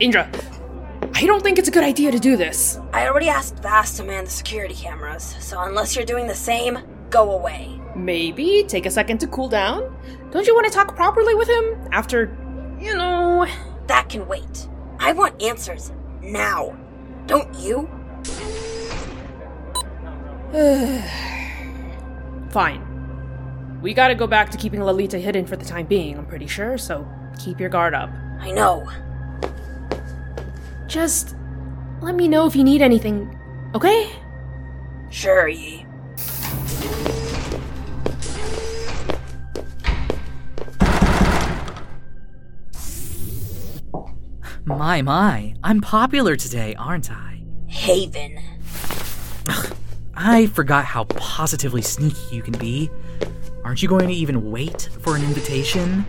Indra. 0.00 0.30
I 1.12 1.26
don't 1.26 1.42
think 1.42 1.58
it's 1.58 1.68
a 1.68 1.70
good 1.70 1.84
idea 1.84 2.10
to 2.10 2.18
do 2.18 2.38
this. 2.38 2.80
I 2.94 3.06
already 3.06 3.28
asked 3.28 3.56
Vass 3.56 3.98
to 3.98 4.04
man 4.04 4.24
the 4.24 4.30
security 4.30 4.74
cameras, 4.74 5.36
so 5.38 5.60
unless 5.60 5.94
you're 5.94 6.06
doing 6.06 6.26
the 6.26 6.34
same, 6.34 6.78
go 7.10 7.32
away. 7.32 7.78
Maybe 7.94 8.64
take 8.66 8.86
a 8.86 8.90
second 8.90 9.18
to 9.18 9.26
cool 9.26 9.50
down? 9.50 9.94
Don't 10.30 10.46
you 10.46 10.54
want 10.54 10.66
to 10.66 10.72
talk 10.72 10.96
properly 10.96 11.34
with 11.34 11.48
him? 11.48 11.88
After, 11.92 12.34
you 12.80 12.96
know. 12.96 13.46
That 13.86 14.08
can 14.08 14.26
wait. 14.26 14.66
I 15.04 15.12
want 15.12 15.42
answers. 15.42 15.92
Now. 16.22 16.74
Don't 17.26 17.54
you? 17.56 17.86
Fine. 22.50 23.80
We 23.82 23.92
gotta 23.92 24.14
go 24.14 24.26
back 24.26 24.50
to 24.52 24.56
keeping 24.56 24.82
Lalita 24.82 25.18
hidden 25.18 25.44
for 25.44 25.56
the 25.56 25.64
time 25.64 25.84
being, 25.84 26.16
I'm 26.16 26.24
pretty 26.24 26.46
sure, 26.46 26.78
so 26.78 27.06
keep 27.38 27.60
your 27.60 27.68
guard 27.68 27.92
up. 27.92 28.08
I 28.40 28.50
know. 28.50 28.90
Just 30.86 31.36
let 32.00 32.14
me 32.14 32.26
know 32.26 32.46
if 32.46 32.56
you 32.56 32.64
need 32.64 32.80
anything, 32.80 33.38
okay? 33.74 34.10
Sure, 35.10 35.48
Yi. 35.48 35.83
My, 44.66 45.02
my, 45.02 45.54
I'm 45.62 45.82
popular 45.82 46.36
today, 46.36 46.74
aren't 46.76 47.10
I? 47.10 47.42
Haven. 47.66 48.40
I 50.14 50.46
forgot 50.46 50.86
how 50.86 51.04
positively 51.04 51.82
sneaky 51.82 52.34
you 52.34 52.40
can 52.40 52.56
be. 52.56 52.90
Aren't 53.62 53.82
you 53.82 53.90
going 53.90 54.08
to 54.08 54.14
even 54.14 54.50
wait 54.50 54.88
for 55.02 55.16
an 55.16 55.22
invitation? 55.22 56.06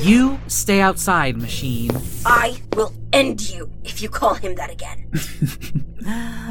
You 0.00 0.38
stay 0.46 0.80
outside, 0.80 1.36
machine. 1.38 1.90
I 2.24 2.62
will 2.76 2.94
end 3.12 3.50
you 3.50 3.68
if 3.82 4.00
you 4.00 4.08
call 4.08 4.34
him 4.34 4.54
that 4.54 4.70
again. 4.70 5.10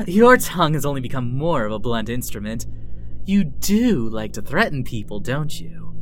Your 0.06 0.36
tongue 0.36 0.74
has 0.74 0.86
only 0.86 1.00
become 1.00 1.32
more 1.32 1.64
of 1.64 1.72
a 1.72 1.80
blunt 1.80 2.10
instrument. 2.10 2.66
You 3.24 3.45
do 3.45 4.10
like 4.10 4.34
to 4.34 4.41
threaten 4.41 4.84
people, 4.84 5.22
don't 5.22 5.62
you? 5.62 5.95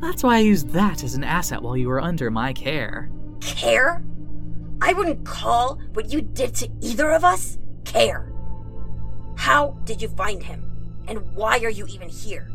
That's 0.00 0.22
why 0.22 0.36
I 0.36 0.40
used 0.40 0.68
that 0.70 1.02
as 1.02 1.14
an 1.14 1.24
asset 1.24 1.62
while 1.62 1.78
you 1.78 1.88
were 1.88 2.02
under 2.02 2.30
my 2.30 2.52
care. 2.52 3.10
Care? 3.40 4.02
I 4.84 4.92
wouldn't 4.92 5.24
call 5.24 5.80
what 5.94 6.12
you 6.12 6.20
did 6.20 6.54
to 6.56 6.68
either 6.82 7.10
of 7.10 7.24
us 7.24 7.56
care. 7.86 8.30
How 9.34 9.70
did 9.84 10.02
you 10.02 10.08
find 10.08 10.42
him? 10.42 10.70
And 11.08 11.32
why 11.32 11.58
are 11.60 11.70
you 11.70 11.86
even 11.86 12.10
here? 12.10 12.50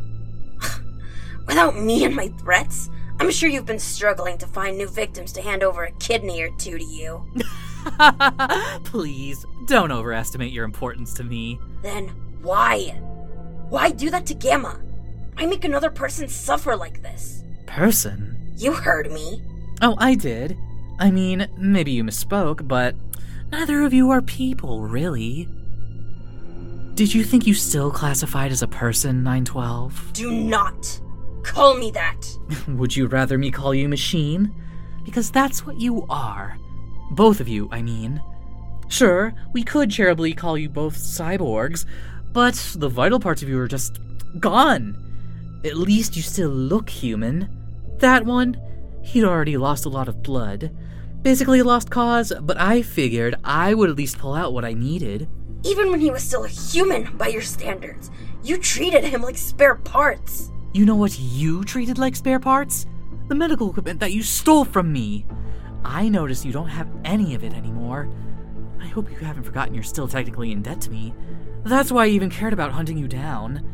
Without 1.48 1.76
me 1.76 2.06
and 2.06 2.16
my 2.16 2.28
threats, 2.28 2.88
I'm 3.20 3.32
sure 3.32 3.50
you've 3.50 3.66
been 3.66 3.80
struggling 3.80 4.38
to 4.38 4.46
find 4.46 4.78
new 4.78 4.88
victims 4.88 5.34
to 5.34 5.42
hand 5.42 5.64
over 5.64 5.86
a 5.86 5.92
kidney 5.94 6.44
or 6.44 6.52
two 6.60 6.78
to 6.78 6.84
you. 6.84 7.26
Please, 8.84 9.44
don't 9.66 9.92
overestimate 9.92 10.54
your 10.54 10.66
importance 10.66 11.16
to 11.16 11.24
me. 11.24 11.60
Then 11.82 12.10
why? 12.44 12.90
Why 13.70 13.90
do 13.90 14.12
that 14.12 14.28
to 14.28 14.36
Gamma? 14.36 14.80
Why 15.34 15.48
make 15.48 15.66
another 15.66 15.90
person 15.90 16.28
suffer 16.28 16.76
like 16.76 17.02
this? 17.02 17.44
Person? 17.66 18.54
You 18.56 18.74
heard 18.74 19.12
me. 19.12 19.42
Oh, 19.82 19.96
I 19.98 20.14
did. 20.14 20.56
I 21.00 21.12
mean, 21.12 21.48
maybe 21.58 21.92
you 21.92 22.04
misspoke, 22.04 22.68
but 22.68 22.94
neither 23.52 23.82
of 23.84 23.94
you 23.94 24.10
are 24.10 24.22
people, 24.22 24.82
really. 24.82 25.48
Did 26.96 27.14
you 27.14 27.24
think 27.24 27.48
you 27.48 27.54
still 27.54 27.90
classified 27.90 28.52
as 28.52 28.62
a 28.62 28.68
person, 28.68 29.24
912? 29.24 30.12
Do 30.12 30.32
not 30.32 31.00
call 31.44 31.78
me 31.78 31.92
that. 31.92 32.28
Would 32.68 32.98
you 32.98 33.08
rather 33.08 33.38
me 33.38 33.50
call 33.50 33.74
you 33.74 33.88
machine? 33.88 34.54
Because 35.06 35.32
that's 35.32 35.66
what 35.66 35.80
you 35.80 36.06
are. 36.10 36.58
Both 37.12 37.40
of 37.40 37.48
you, 37.48 37.70
I 37.72 37.82
mean. 37.82 38.22
Sure, 38.90 39.34
we 39.54 39.64
could 39.64 39.90
charitably 39.90 40.34
call 40.34 40.58
you 40.58 40.68
both 40.68 40.98
cyborgs, 40.98 41.86
but 42.34 42.56
the 42.76 42.90
vital 42.90 43.20
parts 43.20 43.42
of 43.42 43.48
you 43.48 43.58
are 43.60 43.68
just 43.68 44.00
gone. 44.40 44.98
At 45.64 45.78
least 45.78 46.18
you 46.18 46.22
still 46.22 46.50
look 46.50 46.90
human. 46.90 47.48
That 48.00 48.26
one, 48.26 48.60
he'd 49.04 49.24
already 49.24 49.56
lost 49.56 49.86
a 49.86 49.90
lot 49.90 50.10
of 50.10 50.22
blood. 50.24 50.76
Basically 51.22 51.60
a 51.60 51.66
lost 51.66 51.90
cause, 51.90 52.32
but 52.42 52.58
I 52.58 52.82
figured 52.82 53.36
I 53.44 53.74
would 53.74 53.90
at 53.90 53.98
least 53.98 54.18
pull 54.18 54.34
out 54.34 54.54
what 54.54 54.64
I 54.64 54.74
needed. 54.74 55.28
Even 55.66 55.92
when 55.92 56.00
he 56.00 56.12
was 56.12 56.24
still 56.24 56.46
a 56.46 56.48
human 56.48 57.18
by 57.18 57.28
your 57.28 57.42
standards, 57.42 58.10
you 58.42 58.58
treated 58.58 59.04
him 59.04 59.22
like 59.22 59.38
spare 59.38 59.76
parts. 59.76 60.50
You 60.74 60.86
know 60.86 60.96
what 60.96 61.20
you 61.20 61.66
treated 61.66 61.98
like 61.98 62.16
spare 62.16 62.40
parts? 62.40 62.86
The 63.28 63.36
medical 63.36 63.70
equipment 63.70 64.00
that 64.00 64.14
you 64.14 64.24
stole 64.24 64.64
from 64.64 64.94
me. 64.94 65.26
I 65.84 66.08
notice 66.08 66.46
you 66.46 66.54
don't 66.54 66.70
have 66.70 66.90
any 67.04 67.36
of 67.36 67.44
it 67.44 67.54
anymore. 67.54 68.10
I 68.80 68.88
hope 68.88 69.12
you 69.12 69.18
haven't 69.18 69.44
forgotten 69.44 69.74
you're 69.74 69.84
still 69.84 70.08
technically 70.08 70.54
in 70.54 70.62
debt 70.62 70.80
to 70.82 70.90
me. 70.90 71.14
That's 71.66 71.92
why 71.92 72.06
I 72.06 72.10
even 72.10 72.30
cared 72.30 72.54
about 72.54 72.72
hunting 72.72 72.98
you 72.98 73.10
down. 73.10 73.70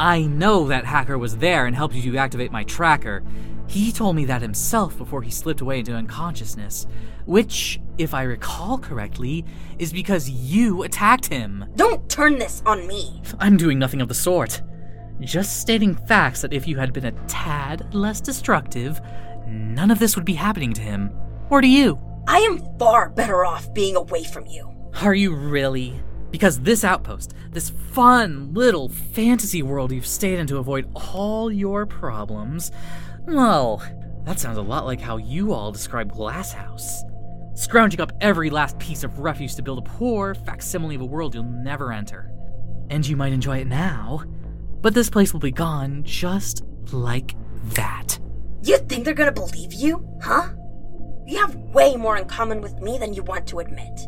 I 0.00 0.22
know 0.22 0.68
that 0.68 0.86
hacker 0.86 1.18
was 1.18 1.36
there 1.36 1.66
and 1.66 1.76
helped 1.76 1.94
you 1.94 2.16
activate 2.16 2.50
my 2.50 2.64
tracker. 2.64 3.22
He 3.68 3.92
told 3.92 4.16
me 4.16 4.24
that 4.24 4.40
himself 4.40 4.96
before 4.96 5.20
he 5.20 5.30
slipped 5.30 5.60
away 5.60 5.80
into 5.80 5.94
unconsciousness, 5.94 6.86
which, 7.26 7.78
if 7.98 8.14
I 8.14 8.22
recall 8.22 8.78
correctly, 8.78 9.44
is 9.78 9.92
because 9.92 10.30
you 10.30 10.84
attacked 10.84 11.26
him. 11.26 11.66
Don't 11.76 12.08
turn 12.08 12.38
this 12.38 12.62
on 12.64 12.86
me. 12.86 13.22
I'm 13.38 13.58
doing 13.58 13.78
nothing 13.78 14.00
of 14.00 14.08
the 14.08 14.14
sort. 14.14 14.62
Just 15.20 15.60
stating 15.60 15.94
facts 15.94 16.40
that 16.40 16.54
if 16.54 16.66
you 16.66 16.78
had 16.78 16.94
been 16.94 17.04
a 17.04 17.26
tad 17.26 17.92
less 17.94 18.22
destructive, 18.22 19.00
none 19.46 19.90
of 19.90 19.98
this 19.98 20.16
would 20.16 20.24
be 20.24 20.34
happening 20.34 20.72
to 20.72 20.80
him. 20.80 21.10
Or 21.50 21.60
to 21.60 21.68
you. 21.68 21.98
I 22.26 22.38
am 22.38 22.60
far 22.78 23.10
better 23.10 23.44
off 23.44 23.72
being 23.74 23.96
away 23.96 24.24
from 24.24 24.46
you. 24.46 24.70
Are 25.02 25.14
you 25.14 25.34
really? 25.34 26.00
Because 26.30 26.60
this 26.60 26.84
outpost, 26.84 27.34
this 27.50 27.70
fun 27.70 28.54
little 28.54 28.88
fantasy 28.88 29.62
world 29.62 29.92
you've 29.92 30.06
stayed 30.06 30.38
in 30.38 30.46
to 30.46 30.58
avoid 30.58 30.88
all 30.94 31.50
your 31.50 31.84
problems, 31.84 32.70
well, 33.26 33.82
that 34.24 34.38
sounds 34.38 34.58
a 34.58 34.62
lot 34.62 34.84
like 34.84 35.00
how 35.00 35.16
you 35.16 35.52
all 35.52 35.72
describe 35.72 36.12
Glasshouse. 36.12 37.02
Scrounging 37.54 38.00
up 38.00 38.12
every 38.20 38.50
last 38.50 38.78
piece 38.78 39.02
of 39.02 39.18
refuse 39.18 39.54
to 39.56 39.62
build 39.62 39.78
a 39.78 39.82
poor 39.82 40.34
facsimile 40.34 40.94
of 40.94 41.00
a 41.00 41.06
world 41.06 41.34
you'll 41.34 41.44
never 41.44 41.92
enter. 41.92 42.30
And 42.90 43.06
you 43.06 43.16
might 43.16 43.32
enjoy 43.32 43.58
it 43.58 43.66
now, 43.66 44.22
but 44.80 44.94
this 44.94 45.10
place 45.10 45.32
will 45.32 45.40
be 45.40 45.50
gone 45.50 46.04
just 46.04 46.62
like 46.92 47.34
that. 47.74 48.18
You 48.62 48.78
think 48.78 49.04
they're 49.04 49.14
gonna 49.14 49.32
believe 49.32 49.72
you? 49.72 50.06
Huh? 50.22 50.50
You 51.26 51.38
have 51.38 51.56
way 51.56 51.96
more 51.96 52.16
in 52.16 52.26
common 52.26 52.60
with 52.60 52.80
me 52.80 52.96
than 52.98 53.12
you 53.12 53.22
want 53.22 53.46
to 53.48 53.58
admit. 53.58 54.00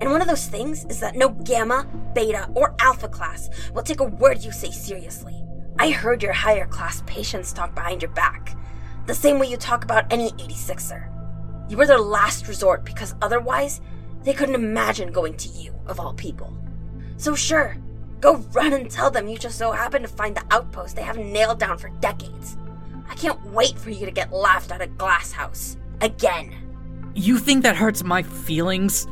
And 0.00 0.10
one 0.10 0.20
of 0.20 0.28
those 0.28 0.46
things 0.46 0.84
is 0.84 1.00
that 1.00 1.16
no 1.16 1.30
gamma, 1.30 1.86
beta, 2.14 2.48
or 2.54 2.76
alpha 2.78 3.08
class 3.08 3.48
will 3.74 3.82
take 3.82 4.00
a 4.00 4.04
word 4.04 4.44
you 4.44 4.52
say 4.52 4.70
seriously. 4.70 5.42
I 5.80 5.90
heard 5.90 6.24
your 6.24 6.32
higher 6.32 6.66
class 6.66 7.04
patients 7.06 7.52
talk 7.52 7.72
behind 7.72 8.02
your 8.02 8.10
back, 8.10 8.56
the 9.06 9.14
same 9.14 9.38
way 9.38 9.46
you 9.46 9.56
talk 9.56 9.84
about 9.84 10.12
any 10.12 10.32
86er. 10.32 11.08
You 11.70 11.76
were 11.76 11.86
their 11.86 12.00
last 12.00 12.48
resort 12.48 12.84
because 12.84 13.14
otherwise, 13.22 13.80
they 14.24 14.32
couldn't 14.32 14.56
imagine 14.56 15.12
going 15.12 15.36
to 15.36 15.48
you, 15.50 15.72
of 15.86 16.00
all 16.00 16.14
people. 16.14 16.58
So, 17.16 17.36
sure, 17.36 17.76
go 18.18 18.38
run 18.52 18.72
and 18.72 18.90
tell 18.90 19.10
them 19.10 19.28
you 19.28 19.38
just 19.38 19.56
so 19.56 19.70
happen 19.70 20.02
to 20.02 20.08
find 20.08 20.36
the 20.36 20.44
outpost 20.50 20.96
they 20.96 21.02
haven't 21.02 21.32
nailed 21.32 21.60
down 21.60 21.78
for 21.78 21.90
decades. 22.00 22.56
I 23.08 23.14
can't 23.14 23.42
wait 23.46 23.78
for 23.78 23.90
you 23.90 24.04
to 24.04 24.10
get 24.10 24.32
laughed 24.32 24.72
out 24.72 24.82
of 24.82 24.98
Glasshouse. 24.98 25.76
Again. 26.00 26.54
You 27.14 27.38
think 27.38 27.62
that 27.62 27.76
hurts 27.76 28.02
my 28.02 28.24
feelings? 28.24 29.06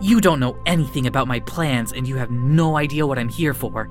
You 0.00 0.20
don't 0.20 0.40
know 0.40 0.60
anything 0.66 1.06
about 1.06 1.28
my 1.28 1.38
plans, 1.40 1.92
and 1.92 2.08
you 2.08 2.16
have 2.16 2.32
no 2.32 2.76
idea 2.76 3.06
what 3.06 3.20
I'm 3.20 3.28
here 3.28 3.54
for. 3.54 3.88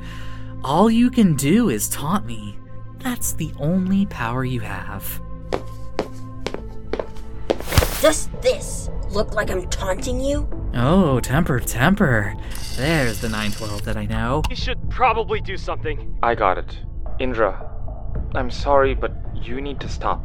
All 0.64 0.92
you 0.92 1.10
can 1.10 1.36
do 1.36 1.70
is 1.70 1.90
taunt 1.90 2.28
me. 2.28 2.56
That's 3.00 3.34
the 3.34 3.52
only 3.58 4.06
power 4.06 4.46
you 4.46 4.60
have. 4.60 5.20
Does 8.00 8.30
this 8.42 8.92
look 9.10 9.34
like 9.34 9.50
I'm 9.50 9.68
taunting 9.70 10.20
you? 10.20 10.48
Oh, 10.76 11.20
temper, 11.20 11.60
temper. 11.60 12.36
There's 12.76 13.20
the 13.22 13.28
912 13.30 13.86
that 13.86 13.98
I 13.98 14.06
know. 14.06 14.44
You 14.52 14.56
should 14.56 14.88
probably 14.92 15.42
do 15.42 15.58
something. 15.58 16.16
I 16.22 16.36
got 16.36 16.60
it. 16.60 16.78
Indra, 17.20 17.68
I'm 18.36 18.52
sorry, 18.52 18.94
but 18.94 19.14
you 19.34 19.62
need 19.62 19.80
to 19.80 19.90
stop. 19.90 20.24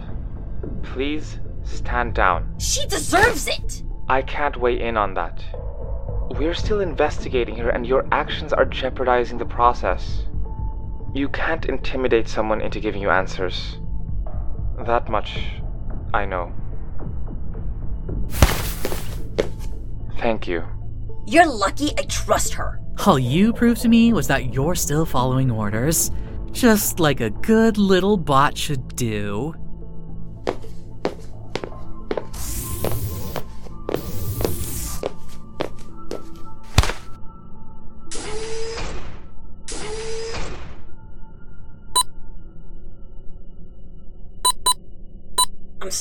Please 0.82 1.40
stand 1.64 2.14
down. 2.14 2.54
She 2.58 2.86
deserves 2.86 3.48
it! 3.48 3.82
I 4.08 4.20
can't 4.20 4.58
weigh 4.58 4.80
in 4.80 4.98
on 4.98 5.14
that. 5.14 5.42
We're 6.30 6.54
still 6.54 6.80
investigating 6.80 7.56
her, 7.56 7.70
and 7.70 7.86
your 7.86 8.06
actions 8.12 8.52
are 8.52 8.64
jeopardizing 8.64 9.38
the 9.38 9.46
process. 9.46 10.24
You 11.14 11.28
can't 11.28 11.64
intimidate 11.66 12.28
someone 12.28 12.60
into 12.60 12.80
giving 12.80 13.00
you 13.00 13.10
answers. 13.10 13.78
That 14.86 15.08
much 15.08 15.40
I 16.12 16.26
know. 16.26 16.52
Thank 20.18 20.46
you. 20.48 20.64
You're 21.26 21.46
lucky 21.46 21.92
I 21.96 22.02
trust 22.02 22.54
her. 22.54 22.80
All 23.06 23.18
you 23.18 23.52
proved 23.52 23.82
to 23.82 23.88
me 23.88 24.12
was 24.12 24.28
that 24.28 24.52
you're 24.54 24.74
still 24.74 25.04
following 25.04 25.50
orders. 25.50 26.10
Just 26.52 27.00
like 27.00 27.20
a 27.20 27.30
good 27.30 27.78
little 27.78 28.16
bot 28.16 28.56
should 28.56 28.96
do. 28.96 29.54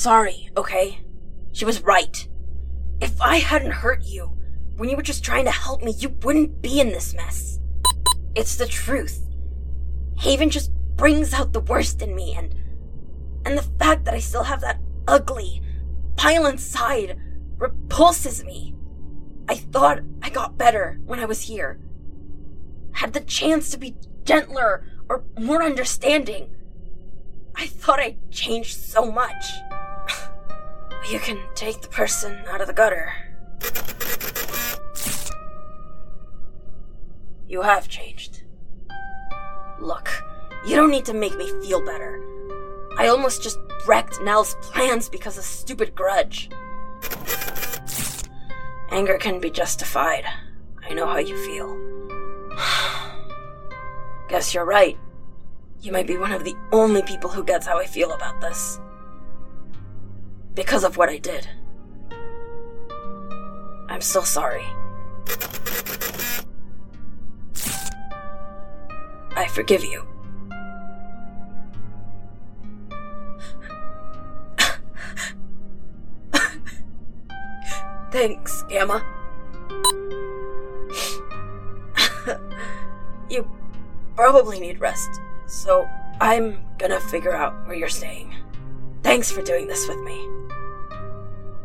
Sorry, 0.06 0.48
okay? 0.56 1.00
She 1.50 1.64
was 1.64 1.82
right. 1.82 2.28
If 3.00 3.20
I 3.20 3.38
hadn't 3.38 3.72
hurt 3.72 4.04
you 4.04 4.30
when 4.76 4.88
you 4.88 4.94
were 4.94 5.02
just 5.02 5.24
trying 5.24 5.46
to 5.46 5.50
help 5.50 5.82
me, 5.82 5.96
you 5.98 6.10
wouldn't 6.22 6.62
be 6.62 6.78
in 6.78 6.90
this 6.90 7.12
mess. 7.12 7.58
It's 8.36 8.54
the 8.54 8.68
truth. 8.68 9.28
Haven 10.16 10.48
just 10.48 10.70
brings 10.94 11.34
out 11.34 11.52
the 11.52 11.58
worst 11.58 12.02
in 12.02 12.14
me, 12.14 12.36
and 12.38 12.54
and 13.44 13.58
the 13.58 13.68
fact 13.80 14.04
that 14.04 14.14
I 14.14 14.20
still 14.20 14.44
have 14.44 14.60
that 14.60 14.78
ugly, 15.08 15.60
violent 16.16 16.60
side 16.60 17.18
repulses 17.58 18.44
me. 18.44 18.76
I 19.48 19.56
thought 19.56 20.02
I 20.22 20.30
got 20.30 20.56
better 20.56 21.00
when 21.04 21.18
I 21.18 21.24
was 21.24 21.42
here. 21.42 21.80
Had 22.92 23.12
the 23.12 23.22
chance 23.22 23.70
to 23.72 23.76
be 23.76 23.96
gentler 24.22 24.84
or 25.08 25.24
more 25.36 25.64
understanding. 25.64 26.54
I 27.56 27.66
thought 27.66 27.98
I'd 27.98 28.30
changed 28.30 28.76
so 28.76 29.10
much. 29.10 29.50
You 31.08 31.20
can 31.20 31.38
take 31.54 31.80
the 31.80 31.88
person 31.88 32.36
out 32.48 32.60
of 32.60 32.66
the 32.66 32.72
gutter. 32.72 33.12
You 37.48 37.62
have 37.62 37.88
changed. 37.88 38.42
Look, 39.80 40.08
you 40.66 40.74
don't 40.74 40.90
need 40.90 41.04
to 41.04 41.14
make 41.14 41.36
me 41.36 41.48
feel 41.62 41.84
better. 41.84 42.20
I 42.98 43.06
almost 43.08 43.42
just 43.42 43.58
wrecked 43.86 44.20
Nell's 44.22 44.56
plans 44.62 45.08
because 45.08 45.38
of 45.38 45.44
stupid 45.44 45.94
grudge. 45.94 46.50
Anger 48.90 49.18
can 49.18 49.38
be 49.40 49.50
justified. 49.50 50.24
I 50.88 50.94
know 50.94 51.06
how 51.06 51.18
you 51.18 51.36
feel. 51.46 51.76
Guess 54.28 54.54
you're 54.54 54.64
right. 54.64 54.98
You 55.80 55.92
might 55.92 56.06
be 56.06 56.16
one 56.16 56.32
of 56.32 56.42
the 56.42 56.56
only 56.72 57.02
people 57.02 57.30
who 57.30 57.44
gets 57.44 57.66
how 57.66 57.78
I 57.78 57.86
feel 57.86 58.12
about 58.12 58.40
this. 58.40 58.80
Because 60.56 60.82
of 60.84 60.96
what 60.96 61.08
I 61.10 61.18
did. 61.18 61.46
I'm 63.90 64.00
still 64.00 64.24
sorry. 64.24 64.64
I 69.36 69.46
forgive 69.52 69.84
you. 69.84 70.02
Thanks, 78.10 78.62
Gamma. 78.70 79.04
you 83.30 83.46
probably 84.16 84.58
need 84.58 84.80
rest, 84.80 85.20
so 85.46 85.86
I'm 86.18 86.64
gonna 86.78 86.98
figure 86.98 87.36
out 87.36 87.66
where 87.66 87.76
you're 87.76 87.88
staying. 87.88 88.34
Thanks 89.02 89.30
for 89.30 89.42
doing 89.42 89.66
this 89.66 89.86
with 89.86 90.00
me. 90.00 90.26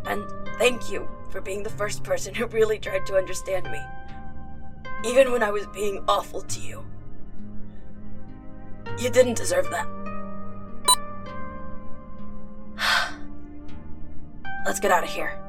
And 0.06 0.26
thank 0.58 0.92
you 0.92 1.08
for 1.30 1.42
being 1.42 1.64
the 1.64 1.70
first 1.70 2.04
person 2.04 2.34
who 2.34 2.46
really 2.48 2.80
tried 2.80 3.06
to 3.08 3.16
understand 3.16 3.70
me. 3.72 3.80
Even 5.06 5.32
when 5.32 5.44
I 5.44 5.52
was 5.52 5.68
being 5.68 6.04
awful 6.08 6.42
to 6.42 6.60
you. 6.60 6.86
You 9.00 9.10
didn't 9.10 9.36
deserve 9.36 9.70
that. 9.72 9.88
Let's 14.66 14.80
get 14.80 14.92
out 14.92 15.04
of 15.04 15.10
here. 15.10 15.40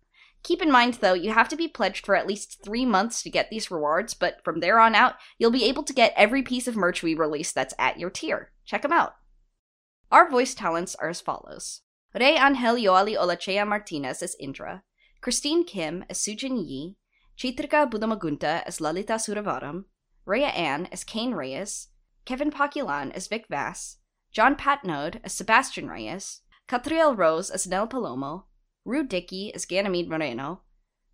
Keep 0.43 0.61
in 0.61 0.71
mind, 0.71 0.95
though, 0.95 1.13
you 1.13 1.31
have 1.31 1.47
to 1.49 1.55
be 1.55 1.69
pledged 1.69 2.05
for 2.05 2.15
at 2.15 2.27
least 2.27 2.61
three 2.63 2.85
months 2.85 3.23
to 3.23 3.29
get 3.29 3.49
these 3.49 3.71
rewards, 3.71 4.13
but 4.13 4.43
from 4.43 4.59
there 4.59 4.79
on 4.79 4.93
out, 4.93 5.15
you'll 5.37 5.51
be 5.51 5.63
able 5.63 5.83
to 5.83 5.93
get 5.93 6.13
every 6.17 6.43
piece 6.43 6.67
of 6.67 6.75
merch 6.75 7.01
we 7.01 7.15
release 7.15 7.53
that's 7.53 7.73
at 7.79 7.97
your 7.97 8.09
tier. 8.09 8.51
Check 8.65 8.81
them 8.81 8.91
out. 8.91 9.15
Our 10.11 10.29
voice 10.29 10.53
talents 10.53 10.95
are 10.95 11.09
as 11.09 11.21
follows 11.21 11.81
Rey 12.13 12.35
Angel 12.35 12.75
Yoali 12.75 13.17
Olachea 13.17 13.65
Martinez 13.65 14.21
as 14.21 14.35
Indra, 14.39 14.83
Christine 15.21 15.63
Kim 15.65 16.03
as 16.09 16.19
Sujin 16.19 16.57
Yi, 16.57 16.97
Chitrika 17.37 17.89
Budamagunta 17.89 18.63
as 18.67 18.81
Lalita 18.81 19.13
Suravaram, 19.13 19.85
Rhea 20.25 20.47
Ann 20.47 20.87
as 20.91 21.03
Kane 21.03 21.33
Reyes, 21.33 21.87
Kevin 22.25 22.51
Paquilan 22.51 23.11
as 23.11 23.27
Vic 23.27 23.45
Vass, 23.49 23.97
John 24.31 24.55
Patnode 24.55 25.19
as 25.23 25.33
Sebastian 25.33 25.89
Reyes, 25.89 26.41
Catriel 26.67 27.17
Rose 27.17 27.49
as 27.49 27.67
Nell 27.67 27.87
Palomo, 27.87 28.45
Rue 28.85 29.05
Dickey 29.05 29.53
as 29.53 29.65
Ganymede 29.65 30.09
Moreno, 30.09 30.61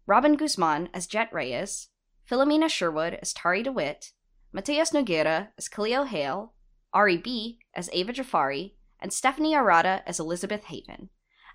Robin 0.06 0.36
Guzman 0.36 0.90
as 0.94 1.08
Jet 1.08 1.32
Reyes, 1.32 1.90
Philomena 2.30 2.70
Sherwood 2.70 3.18
as 3.22 3.34
Tari 3.34 3.64
DeWitt, 3.64 4.12
Mateus 4.52 4.92
Noguera 4.92 5.50
as 5.58 5.68
Khalil 5.68 6.06
Hale, 6.06 6.54
Ari 6.94 7.18
B 7.18 7.60
as 7.74 7.90
Ava 7.94 8.14
Jafari, 8.14 8.74
and 9.00 9.14
Stephanie 9.14 9.54
Arata 9.54 10.02
as 10.06 10.20
Elizabeth 10.20 10.66
Haven. 10.66 11.10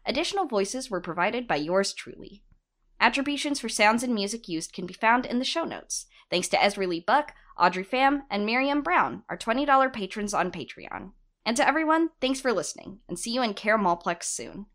Additional 0.06 0.46
voices 0.46 0.90
were 0.90 1.00
provided 1.00 1.48
by 1.48 1.56
yours 1.56 1.92
truly. 1.92 2.42
Attributions 3.00 3.60
for 3.60 3.68
sounds 3.68 4.02
and 4.02 4.14
music 4.14 4.48
used 4.48 4.72
can 4.72 4.86
be 4.86 4.94
found 4.94 5.26
in 5.26 5.38
the 5.38 5.44
show 5.44 5.64
notes. 5.64 6.06
Thanks 6.34 6.48
to 6.48 6.60
Ezra 6.60 6.88
Lee 6.88 6.98
Buck, 6.98 7.32
Audrey 7.56 7.84
Pham, 7.84 8.22
and 8.28 8.44
Miriam 8.44 8.82
Brown, 8.82 9.22
our 9.28 9.38
$20 9.38 9.92
patrons 9.92 10.34
on 10.34 10.50
Patreon. 10.50 11.12
And 11.46 11.56
to 11.56 11.64
everyone, 11.64 12.10
thanks 12.20 12.40
for 12.40 12.52
listening, 12.52 12.98
and 13.08 13.16
see 13.16 13.30
you 13.30 13.40
in 13.40 13.54
Care 13.54 13.78
Malplex 13.78 14.24
soon. 14.24 14.66